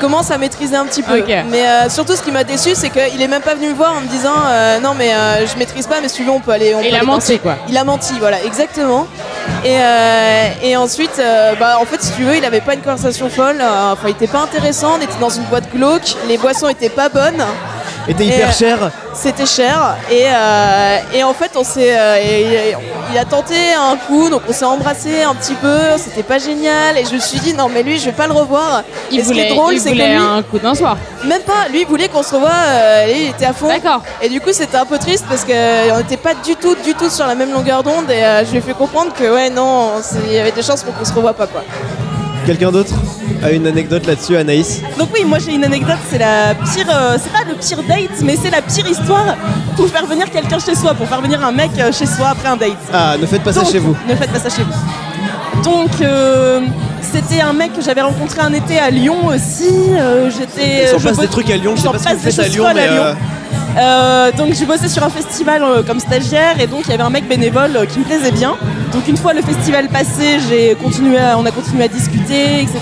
Commence 0.01 0.31
à 0.31 0.39
maîtriser 0.39 0.77
un 0.77 0.87
petit 0.87 1.03
peu. 1.03 1.23
Mais 1.51 1.67
euh, 1.67 1.89
surtout 1.89 2.15
ce 2.17 2.23
qui 2.23 2.31
m'a 2.33 2.45
déçu 2.45 2.71
c'est 2.75 2.91
qu'il 2.91 3.21
est 3.21 3.29
même 3.29 3.43
pas 3.43 3.55
venu 3.55 3.69
me 3.69 3.75
voir 3.75 3.95
en 3.97 4.01
me 4.01 4.07
disant 4.07 4.33
euh, 4.47 4.79
non 4.81 4.95
mais 4.97 5.13
euh, 5.15 5.47
je 5.47 5.57
maîtrise 5.59 5.87
pas 5.87 6.01
mais 6.01 6.09
si 6.09 6.17
tu 6.17 6.25
veux 6.25 6.31
on 6.31 6.41
peut 6.41 6.53
aller. 6.53 6.75
On 6.75 6.81
Il 6.81 6.89
peut 6.89 6.95
a 6.95 6.99
aller 6.99 7.07
menti, 7.07 7.21
danser. 7.33 7.39
quoi. 7.39 7.57
Il 7.69 7.77
a 7.77 7.85
menti, 7.85 8.15
voilà, 8.19 8.43
exactement. 8.45 9.07
Et, 9.65 9.79
et 10.63 10.77
ensuite, 10.77 11.21
bah, 11.59 11.79
en 11.81 11.85
fait, 11.85 12.01
si 12.03 12.13
tu 12.13 12.23
veux, 12.23 12.37
il 12.37 12.45
avait 12.45 12.61
pas 12.61 12.75
une 12.75 12.81
conversation 12.81 13.29
folle. 13.29 13.61
Enfin, 13.63 14.09
il 14.09 14.11
était 14.11 14.27
pas 14.27 14.41
intéressant. 14.41 14.93
On 14.99 15.03
était 15.03 15.19
dans 15.21 15.31
une 15.31 15.43
boîte 15.45 15.71
glauque. 15.75 16.15
Les 16.29 16.37
boissons 16.39 16.69
étaient 16.69 16.91
pas 16.91 17.09
bonnes. 17.09 17.43
Était 18.09 18.25
Et, 18.25 18.29
hyper 18.29 18.49
euh, 18.49 18.53
cher. 18.53 18.91
C'était 19.15 19.47
cher. 19.47 19.97
Et, 20.11 20.25
euh, 20.27 20.99
et 21.15 21.23
en 21.25 21.35
fait, 21.35 21.51
on 21.57 21.65
s'est, 21.65 21.97
euh, 21.99 22.17
et- 22.17 22.71
et- 22.71 22.77
il 23.13 23.19
a 23.19 23.25
tenté 23.25 23.55
un 23.75 23.97
coup, 23.97 24.29
donc 24.31 24.43
on 24.49 24.53
s'est 24.53 24.65
embrassé 24.65 25.23
un 25.23 25.35
petit 25.35 25.55
peu. 25.55 25.79
C'était 25.99 26.23
pas 26.23 26.39
génial. 26.39 26.97
Et 26.97 27.05
je 27.05 27.15
me 27.15 27.19
suis 27.19 27.39
dit, 27.41 27.53
non, 27.55 27.69
mais 27.69 27.83
lui, 27.83 27.99
je 27.99 28.07
vais 28.07 28.13
pas 28.13 28.27
le 28.27 28.33
revoir. 28.33 28.83
Il 29.11 29.19
et 29.19 29.23
ce 29.23 29.29
qui 29.29 29.33
voulait, 29.35 29.47
est 29.51 29.55
drôle, 29.55 29.75
c'est 29.79 29.91
que 29.91 29.95
voulait 29.95 30.09
lui, 30.09 30.17
un 30.17 30.43
coup 30.43 30.59
d'un 30.59 30.75
soir. 30.75 30.97
même 31.25 31.43
pas, 31.43 31.69
lui 31.71 31.81
il 31.83 31.87
voulait 31.87 32.09
qu'on 32.09 32.23
se 32.23 32.35
revoie, 32.35 32.49
euh, 32.51 33.07
et 33.09 33.23
il 33.25 33.29
était 33.31 33.47
à 33.47 33.53
fond. 33.53 33.69
D'accord. 33.69 34.03
Et 34.23 34.29
du 34.29 34.41
coup 34.41 34.51
c'était 34.53 34.77
un 34.77 34.87
peu 34.87 34.99
triste 34.99 35.25
parce 35.29 35.45
qu'on 35.45 35.97
n'était 35.99 36.17
pas 36.17 36.35
du 36.35 36.55
tout, 36.57 36.75
du 36.85 36.95
tout 36.95 37.11
sur 37.11 37.27
la 37.27 37.35
même 37.35 37.53
longueur 37.53 37.83
d'onde 37.83 38.11
et 38.11 38.23
euh, 38.25 38.45
je 38.45 38.51
lui 38.53 38.59
ai 38.59 38.61
fait 38.61 38.73
comprendre 38.75 39.13
que 39.13 39.25
ouais 39.35 39.51
non, 39.51 39.93
il 40.27 40.33
y 40.33 40.39
avait 40.39 40.53
des 40.53 40.63
chances 40.63 40.83
pour 40.83 40.95
qu'on 40.97 41.05
se 41.05 41.13
revoie 41.13 41.33
pas 41.33 41.47
quoi. 41.47 41.63
Quelqu'un 42.49 42.73
d'autre 42.73 42.95
a 43.43 43.51
une 43.51 43.67
anecdote 43.67 44.07
là-dessus, 44.07 44.35
Anaïs 44.35 44.81
Donc 44.99 45.11
oui, 45.13 45.23
moi 45.27 45.39
j'ai 45.39 45.53
une 45.53 45.65
anecdote, 45.65 45.99
c'est 46.09 46.17
la 46.17 46.55
pire, 46.55 46.87
euh, 46.91 47.19
c'est 47.23 47.31
pas 47.31 47.45
le 47.47 47.55
pire 47.57 47.83
date, 47.87 48.23
mais 48.23 48.37
c'est 48.43 48.49
la 48.49 48.63
pire 48.63 48.89
histoire 48.89 49.37
pour 49.77 49.87
faire 49.89 50.07
venir 50.07 50.31
quelqu'un 50.31 50.59
chez 50.59 50.75
soi, 50.75 50.95
pour 50.95 51.07
faire 51.07 51.21
venir 51.21 51.45
un 51.45 51.53
mec 51.53 51.73
euh, 51.79 51.93
chez 51.93 52.07
soi 52.07 52.29
après 52.29 52.49
un 52.49 52.57
date. 52.57 52.79
Ah, 52.91 53.17
ne 53.21 53.27
faites 53.27 53.43
pas 53.43 53.53
ça 53.53 53.67
chez 53.67 53.79
vous. 53.79 53.95
Ne 54.09 54.15
faites 54.15 54.33
pas 54.33 54.39
ça 54.39 54.49
chez 54.49 54.63
vous. 54.63 55.63
Donc 55.63 55.91
euh, 56.01 56.61
c'était 57.03 57.41
un 57.41 57.53
mec 57.53 57.73
que 57.75 57.83
j'avais 57.83 58.03
rencontré 58.03 58.41
un 58.41 58.53
été 58.53 58.79
à 58.79 58.91
Lyon 58.91 59.27
aussi. 59.27 59.69
euh, 59.93 60.31
J'étais. 60.31 60.87
Passe 61.09 61.19
des 61.19 61.29
trucs 61.29 61.51
à 61.51 61.57
Lyon, 61.57 61.73
je 61.77 61.83
sais 61.83 61.89
pas 61.89 61.99
ce 61.99 62.05
que 62.05 62.09
vous 62.17 62.21
faites 62.31 62.39
à 62.39 62.49
Lyon, 62.49 62.65
folles 62.65 62.75
mais, 62.77 62.89
euh, 62.99 63.15
Euh, 63.79 64.33
donc 64.33 64.55
je 64.55 64.65
bossais 64.65 64.89
sur 64.89 65.05
un 65.05 65.11
festival 65.11 65.63
euh, 65.63 65.83
comme 65.83 66.01
stagiaire 66.01 66.59
et 66.61 66.67
donc 66.67 66.81
il 66.87 66.91
y 66.91 66.95
avait 66.95 67.03
un 67.03 67.11
mec 67.11 67.29
bénévole 67.29 67.77
euh, 67.77 67.85
qui 67.87 67.99
me 68.01 68.05
plaisait 68.05 68.33
bien. 68.33 68.57
Donc 68.93 69.07
une 69.07 69.17
fois 69.17 69.35
le 69.35 69.43
festival 69.43 69.89
passé, 69.89 70.39
j'ai 70.49 70.75
continué, 70.83 71.19
à- 71.19 71.39
on 71.39 71.45
a 71.47 71.51
continué 71.51 71.85
à 71.85 71.89
discuter, 71.89 72.61
etc. 72.63 72.81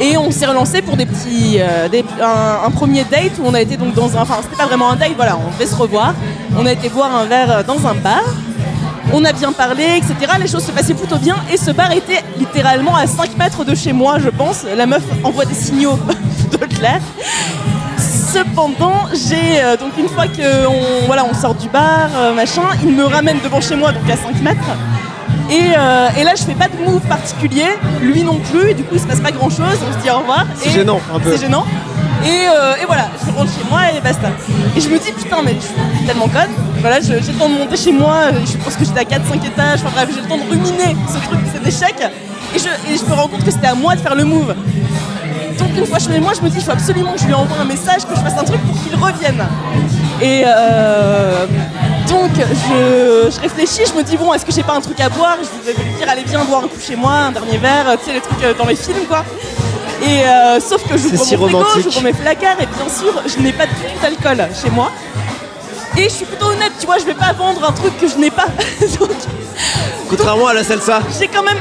Et 0.00 0.16
on 0.16 0.30
s'est 0.30 0.46
relancé 0.46 0.80
pour 0.80 0.96
des 0.96 1.06
petits, 1.06 1.58
des- 1.90 2.04
un, 2.22 2.66
un 2.66 2.70
premier 2.70 3.04
date 3.04 3.32
où 3.40 3.46
on 3.46 3.52
a 3.54 3.60
été 3.60 3.76
donc 3.76 3.94
dans 3.94 4.16
un, 4.16 4.22
enfin 4.22 4.36
c'était 4.42 4.56
pas 4.56 4.66
vraiment 4.66 4.90
un 4.90 4.96
date, 4.96 5.12
voilà, 5.16 5.36
on 5.36 5.50
devait 5.52 5.66
se 5.70 5.74
revoir. 5.76 6.14
On 6.58 6.64
a 6.64 6.72
été 6.72 6.88
boire 6.88 7.14
un 7.14 7.24
verre 7.24 7.64
dans 7.66 7.86
un 7.86 7.94
bar. 7.94 8.22
On 9.12 9.24
a 9.24 9.32
bien 9.32 9.52
parlé, 9.52 9.84
etc. 9.96 10.14
Les 10.40 10.48
choses 10.48 10.64
se 10.64 10.72
passaient 10.72 10.94
plutôt 10.94 11.18
bien 11.18 11.36
et 11.52 11.56
ce 11.56 11.70
bar 11.70 11.92
était 11.92 12.22
littéralement 12.38 12.96
à 12.96 13.06
5 13.06 13.36
mètres 13.36 13.64
de 13.64 13.74
chez 13.74 13.92
moi, 13.92 14.18
je 14.18 14.28
pense. 14.28 14.64
La 14.76 14.86
meuf 14.86 15.02
envoie 15.22 15.44
des 15.44 15.54
signaux 15.54 15.98
de 16.52 16.56
clair. 16.66 17.00
Cependant, 17.98 19.06
j'ai 19.12 19.62
euh, 19.62 19.76
donc 19.76 19.96
une 19.98 20.08
fois 20.08 20.26
que 20.26 20.66
on, 20.66 21.06
voilà, 21.06 21.24
on 21.24 21.32
sort 21.34 21.54
du 21.54 21.68
bar, 21.68 22.10
euh, 22.16 22.34
machin, 22.34 22.62
il 22.82 22.92
me 22.94 23.04
ramène 23.04 23.38
devant 23.42 23.60
chez 23.60 23.76
moi, 23.76 23.92
donc 23.92 24.08
à 24.10 24.16
5 24.16 24.42
mètres. 24.42 24.58
Et, 25.48 25.72
euh, 25.78 26.08
et 26.18 26.24
là, 26.24 26.32
je 26.36 26.42
fais 26.42 26.54
pas 26.54 26.68
de 26.68 26.76
move 26.84 27.00
particulier, 27.02 27.66
lui 28.02 28.22
non 28.24 28.38
plus, 28.50 28.70
et 28.70 28.74
du 28.74 28.82
coup, 28.82 28.94
il 28.96 29.00
se 29.00 29.06
passe 29.06 29.20
pas 29.20 29.30
grand 29.30 29.48
chose, 29.48 29.78
on 29.88 29.92
se 29.92 30.02
dit 30.02 30.10
au 30.10 30.18
revoir. 30.18 30.44
C'est 30.56 30.70
gênant, 30.70 31.00
un 31.14 31.20
peu. 31.20 31.32
C'est 31.32 31.42
gênant. 31.46 31.64
Et, 32.26 32.48
euh, 32.48 32.82
et 32.82 32.84
voilà, 32.86 33.08
je 33.24 33.30
rentre 33.30 33.52
chez 33.52 33.64
moi 33.70 33.82
et 33.96 34.00
basta. 34.00 34.28
Et 34.76 34.80
je 34.80 34.88
me 34.88 34.98
dis 34.98 35.12
putain 35.12 35.42
mais 35.44 35.54
je 35.54 35.66
suis 35.66 36.06
tellement 36.06 36.28
conne. 36.28 36.50
Voilà, 36.80 37.00
j'ai 37.00 37.14
le 37.14 37.38
temps 37.38 37.48
de 37.48 37.54
monter 37.54 37.76
chez 37.76 37.92
moi, 37.92 38.30
je 38.32 38.56
pense 38.58 38.74
que 38.74 38.84
j'étais 38.84 39.00
à 39.00 39.18
4-5 39.18 39.46
étages, 39.46 39.80
enfin 39.82 39.90
bref, 39.94 40.08
j'ai 40.12 40.20
le 40.20 40.26
temps 40.26 40.36
de 40.36 40.50
ruminer 40.50 40.96
ce 41.08 41.18
truc, 41.26 41.40
cet 41.52 41.66
échec. 41.66 41.94
Et 42.54 42.58
je, 42.58 43.04
me 43.04 43.14
rends 43.14 43.28
compte 43.28 43.44
que 43.44 43.50
c'était 43.50 43.68
à 43.68 43.74
moi 43.74 43.94
de 43.94 44.00
faire 44.00 44.14
le 44.14 44.24
move. 44.24 44.54
Donc 45.58 45.68
une 45.76 45.86
fois 45.86 45.98
chez 45.98 46.18
moi, 46.18 46.32
je 46.34 46.42
me 46.42 46.48
dis 46.48 46.56
il 46.58 46.64
faut 46.64 46.72
absolument 46.72 47.12
que 47.12 47.20
je 47.20 47.26
lui 47.26 47.34
envoie 47.34 47.58
un 47.58 47.64
message, 47.64 48.04
que 48.04 48.14
je 48.14 48.20
fasse 48.20 48.38
un 48.38 48.44
truc 48.44 48.60
pour 48.62 48.82
qu'il 48.82 48.94
revienne. 48.94 49.44
Et 50.20 50.42
euh, 50.46 51.46
donc 52.08 52.30
je, 52.34 53.30
je 53.30 53.40
réfléchis, 53.40 53.82
je 53.88 53.96
me 53.96 54.02
dis 54.02 54.16
bon 54.16 54.32
est-ce 54.32 54.44
que 54.44 54.52
j'ai 54.52 54.62
pas 54.62 54.74
un 54.74 54.80
truc 54.80 54.98
à 55.00 55.08
boire? 55.08 55.36
Je 55.40 55.72
vais 55.72 55.78
lui 55.78 55.94
dire 55.94 56.08
allez 56.08 56.24
viens 56.26 56.44
boire 56.44 56.64
un 56.64 56.68
coup 56.68 56.80
chez 56.80 56.96
moi, 56.96 57.12
un 57.12 57.32
dernier 57.32 57.58
verre, 57.58 57.96
tu 57.98 58.06
sais 58.06 58.12
les 58.14 58.20
trucs 58.20 58.42
euh, 58.42 58.54
dans 58.54 58.66
les 58.66 58.76
films 58.76 59.06
quoi. 59.08 59.24
Et 60.02 60.24
euh, 60.24 60.60
sauf 60.60 60.82
que 60.86 60.96
j'ouvre 60.96 61.16
mon 61.16 61.24
si 61.24 61.36
frigo, 61.36 61.64
j'ouvre 61.82 62.02
mes 62.02 62.12
placards 62.12 62.60
et 62.60 62.66
bien 62.66 62.88
sûr 62.88 63.22
je 63.26 63.42
n'ai 63.42 63.52
pas 63.52 63.66
du 63.66 63.72
tout 63.74 64.00
d'alcool 64.02 64.46
chez 64.62 64.70
moi. 64.70 64.90
Et 65.96 66.04
je 66.04 66.08
suis 66.10 66.24
plutôt 66.26 66.46
honnête, 66.46 66.72
tu 66.78 66.84
vois, 66.86 66.98
je 66.98 67.04
vais 67.04 67.14
pas 67.14 67.32
vendre 67.32 67.64
un 67.66 67.72
truc 67.72 67.98
que 67.98 68.06
je 68.06 68.16
n'ai 68.18 68.30
pas. 68.30 68.46
Donc, 69.00 69.10
Contrairement 70.10 70.48
à 70.48 70.54
la 70.54 70.62
salsa. 70.62 71.00
j'ai 71.18 71.28
quand 71.28 71.42
même 71.42 71.58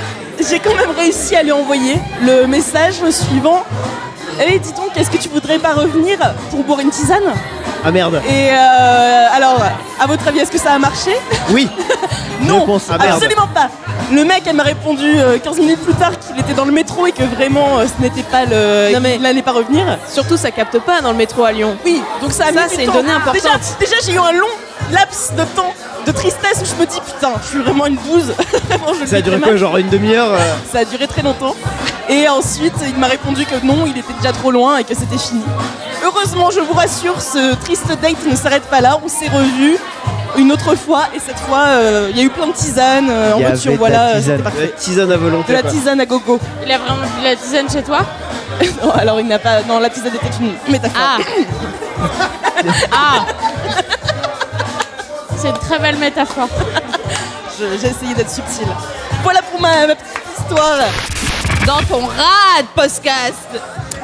j'ai 0.48 0.60
quand 0.60 0.76
même 0.76 0.92
réussi 0.92 1.36
à 1.36 1.44
lui 1.44 1.54
envoyer 1.54 1.96
le 2.22 2.46
message 2.46 2.96
suivant. 3.10 3.64
Eh 4.46 4.60
dis 4.60 4.74
donc, 4.74 4.90
est-ce 4.98 5.10
que 5.10 5.18
tu 5.18 5.30
voudrais 5.30 5.60
pas 5.60 5.74
revenir 5.74 6.18
pour 6.50 6.64
boire 6.66 6.82
une 6.82 6.90
tisane? 6.90 7.24
Ah 7.86 7.92
merde. 7.92 8.22
Et 8.28 8.50
euh, 8.50 9.26
alors, 9.36 9.62
à 10.00 10.08
votre 10.08 10.28
avis, 10.28 10.40
est-ce 10.40 10.52
que 10.52 10.58
ça 10.58 10.74
a 10.74 10.80
marché 10.80 11.12
Oui. 11.52 11.70
Non, 12.42 12.60
Réponse. 12.62 12.84
Ah, 12.90 12.98
absolument 13.14 13.48
pas. 13.48 13.70
Le 14.12 14.24
mec, 14.24 14.44
elle 14.46 14.56
m'a 14.56 14.64
répondu 14.64 15.10
euh, 15.18 15.40
15 15.40 15.58
minutes 15.60 15.82
plus 15.84 15.94
tard 15.94 16.12
qu'il 16.20 16.38
était 16.40 16.54
dans 16.54 16.66
le 16.66 16.72
métro 16.72 17.08
et 17.08 17.12
que 17.12 17.24
vraiment 17.24 17.80
euh, 17.80 17.86
ce 17.88 18.02
n'était 18.02 18.24
pas 18.24 18.46
le. 18.46 18.94
Non, 18.94 19.00
mais- 19.02 19.16
il 19.16 19.22
n'allait 19.22 19.42
pas 19.42 19.54
revenir. 19.54 19.86
Surtout, 20.10 20.36
ça 20.38 20.52
capte 20.52 20.78
pas 20.80 21.02
dans 21.02 21.12
le 21.12 21.18
métro 21.18 21.44
à 21.44 21.52
Lyon. 21.54 21.78
Oui, 21.86 22.02
donc 22.22 22.32
ça 22.34 22.46
a 22.48 22.54
Ça, 22.54 22.68
c'est 22.70 22.84
une 22.86 22.92
donnée 22.92 23.12
importante. 23.12 23.34
Déjà, 23.42 23.50
déjà, 23.80 23.96
j'ai 24.06 24.14
eu 24.14 24.20
un 24.20 24.34
long 24.34 24.48
laps 24.92 25.32
de 25.38 25.44
temps 25.56 25.74
de 26.06 26.12
tristesse 26.12 26.62
où 26.62 26.66
je 26.66 26.80
me 26.82 26.86
dis 26.86 27.00
putain, 27.02 27.32
je 27.42 27.48
suis 27.48 27.60
vraiment 27.60 27.86
une 27.88 27.96
bouse. 27.96 28.34
Je 29.02 29.06
Ça 29.06 29.16
a 29.18 29.22
duré 29.22 29.40
quoi, 29.40 29.56
genre 29.56 29.78
une 29.78 29.90
demi-heure 29.90 30.34
euh, 30.34 30.38
Ça 30.72 30.80
a 30.80 30.86
duré 30.86 31.08
très 31.08 31.22
longtemps. 31.24 31.56
Et 32.10 32.28
ensuite, 32.30 32.74
il 32.88 32.96
m'a 33.00 33.08
répondu 33.08 33.46
que 33.46 33.66
non, 33.66 33.86
il 33.88 33.98
était 33.98 34.14
déjà 34.22 34.32
trop 34.32 34.52
loin 34.52 34.78
et 34.78 34.84
que 34.84 34.94
c'était 34.94 35.18
fini. 35.18 35.42
Heureusement, 36.04 36.52
je 36.52 36.60
vous 36.60 36.74
rassure, 36.74 37.22
ce 37.22 37.56
triste 37.56 37.88
date 38.02 38.26
ne 38.30 38.36
s'arrête 38.36 38.64
pas 38.64 38.82
là. 38.82 39.00
On 39.04 39.08
s'est 39.08 39.28
revus 39.30 39.78
une 40.38 40.52
autre 40.52 40.76
fois 40.76 41.04
et 41.16 41.20
cette 41.20 41.40
fois, 41.40 41.66
euh, 41.68 42.08
il 42.12 42.18
y 42.18 42.22
a 42.22 42.24
eu 42.24 42.30
plein 42.30 42.48
de 42.48 42.52
tisanes 42.54 43.10
euh, 43.10 43.34
en 43.34 43.38
Il 43.38 43.42
y 43.42 43.46
voiture. 43.46 43.68
avait 43.70 43.74
de 43.74 43.80
Voilà, 43.80 43.98
la 43.98 44.04
euh, 44.10 44.20
tisane, 44.20 44.24
c'était 44.38 44.44
parfait. 44.44 44.60
de 44.60 44.72
la 44.72 44.78
tisane 44.78 45.12
à 45.12 45.18
volonté. 45.18 45.48
De 45.50 45.54
la 45.54 45.62
quoi. 45.62 45.72
tisane 45.72 46.02
à 46.02 46.06
gogo. 46.06 46.40
Il 46.66 46.72
a 46.72 46.78
vraiment 46.78 47.02
bu 47.02 47.24
la 47.24 47.36
tisane 47.36 47.70
chez 47.70 47.84
toi 47.84 48.00
Non, 48.84 48.92
alors 48.92 49.20
il 49.20 49.28
n'a 49.28 49.40
pas. 49.40 49.62
Non, 49.64 49.80
la 49.80 49.90
tisane 49.90 50.14
était 50.16 50.38
une 50.40 50.54
métaphore. 50.72 51.02
Ah 51.02 51.18
Ah 52.92 53.26
C'est 55.38 55.50
une 55.50 55.58
très 55.58 55.80
belle 55.80 55.98
métaphore. 55.98 56.50
Je- 57.60 57.78
J'ai 57.82 57.88
essayé 57.88 58.14
d'être 58.14 58.30
subtil. 58.30 58.68
Voilà 59.24 59.42
pour 59.42 59.60
ma, 59.62 59.88
ma 59.88 59.96
petite 59.96 60.08
histoire. 60.40 60.78
Dans 61.66 61.82
ton 61.90 62.06
rad 62.06 62.66
podcast 62.76 63.48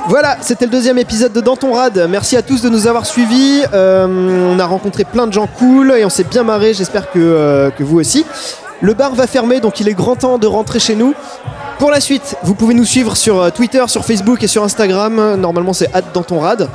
Voilà, 0.08 0.38
c'était 0.42 0.66
le 0.66 0.72
deuxième 0.72 0.98
épisode 0.98 1.32
de 1.32 1.42
Dans 1.42 1.56
ton 1.56 1.74
rad. 1.74 2.08
Merci 2.10 2.36
à 2.36 2.42
tous 2.42 2.62
de 2.62 2.70
nous 2.70 2.88
avoir 2.88 3.06
suivis. 3.06 3.62
Euh, 3.74 4.52
on 4.52 4.60
a 4.60 4.66
rencontré 4.66 5.04
plein 5.04 5.28
de 5.28 5.34
gens 5.34 5.48
cool 5.48 5.92
et 5.92 6.04
on 6.04 6.10
s'est 6.10 6.24
bien 6.24 6.44
marré. 6.44 6.74
J'espère 6.74 7.12
que, 7.12 7.20
euh, 7.20 7.70
que 7.70 7.84
vous 7.84 8.00
aussi. 8.00 8.26
Le 8.82 8.96
bar 8.96 9.14
va 9.14 9.28
fermer, 9.28 9.60
donc 9.60 9.80
il 9.80 9.88
est 9.88 9.94
grand 9.94 10.16
temps 10.16 10.40
de 10.40 10.48
rentrer 10.48 10.80
chez 10.80 10.96
nous. 10.96 11.14
Pour 11.78 11.92
la 11.92 12.00
suite, 12.00 12.36
vous 12.44 12.56
pouvez 12.56 12.74
nous 12.74 12.84
suivre 12.86 13.16
sur 13.16 13.40
euh, 13.42 13.50
Twitter, 13.52 13.84
sur 13.88 14.04
Facebook 14.04 14.42
et 14.44 14.48
sur 14.48 14.64
Instagram. 14.64 15.36
Normalement, 15.36 15.74
c'est 15.74 15.94
hâte 15.94 16.06
dans 16.14 16.40
rad. 16.40 16.68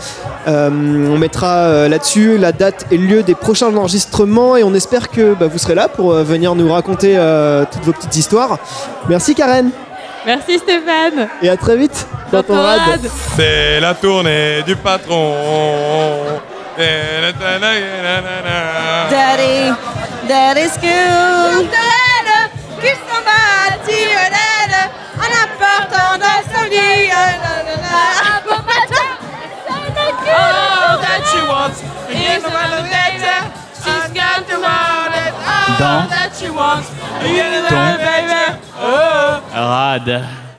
On 0.46 1.18
mettra 1.18 1.88
là-dessus 1.88 2.38
la 2.38 2.52
date 2.52 2.86
et 2.92 2.96
le 2.96 3.06
lieu 3.06 3.22
des 3.24 3.34
prochains 3.34 3.74
enregistrements 3.74 4.56
et 4.56 4.62
on 4.62 4.72
espère 4.72 5.10
que 5.10 5.34
bah, 5.34 5.48
vous 5.48 5.58
serez 5.58 5.74
là 5.74 5.88
pour 5.88 6.12
venir 6.12 6.54
nous 6.54 6.72
raconter 6.72 7.18
toutes 7.72 7.84
vos 7.84 7.92
petites 7.92 8.16
histoires. 8.16 8.58
Merci 9.08 9.34
Karen 9.34 9.70
Merci 10.26 10.58
Stéphane. 10.58 11.28
et 11.40 11.48
à 11.48 11.56
très 11.56 11.76
vite 11.76 12.06
dans 12.32 12.42
ton 12.42 12.60
rad. 12.60 13.00
C'est 13.36 13.78
la 13.80 13.94
tournée 13.94 14.62
du 14.66 14.74
patron. 14.74 15.34
Daddy, 19.10 19.72
Daddy 20.28 20.68
School. 20.68 21.66
D'aide, 21.70 22.50
qui 22.80 22.88
s'en 23.06 23.20
bat, 23.24 23.70
tire 23.86 24.26
d'aide, 24.34 24.76
en 25.16 25.30
apportant 25.44 26.18
de 26.18 26.32
sa 26.52 26.62
vie. 26.68 27.08
Un 27.08 28.40
bon 28.44 28.60
matin, 28.66 29.08
All 30.28 30.98
that 31.00 31.22
she 31.30 31.40
wants 31.48 31.78
is 32.10 32.44
a 32.44 32.48
later. 32.82 33.40
She's 33.82 34.08
got 34.12 34.40
to 34.48 34.56
want 34.60 35.14
it. 35.14 35.32
All 35.46 35.78
Dans 35.78 36.08
that 36.10 36.25
she 36.56 36.62
wants. 36.62 36.88
You 36.88 37.68
ton 37.68 37.98
baby. 37.98 38.60
Oh. 38.78 39.42
rad. 39.52 40.55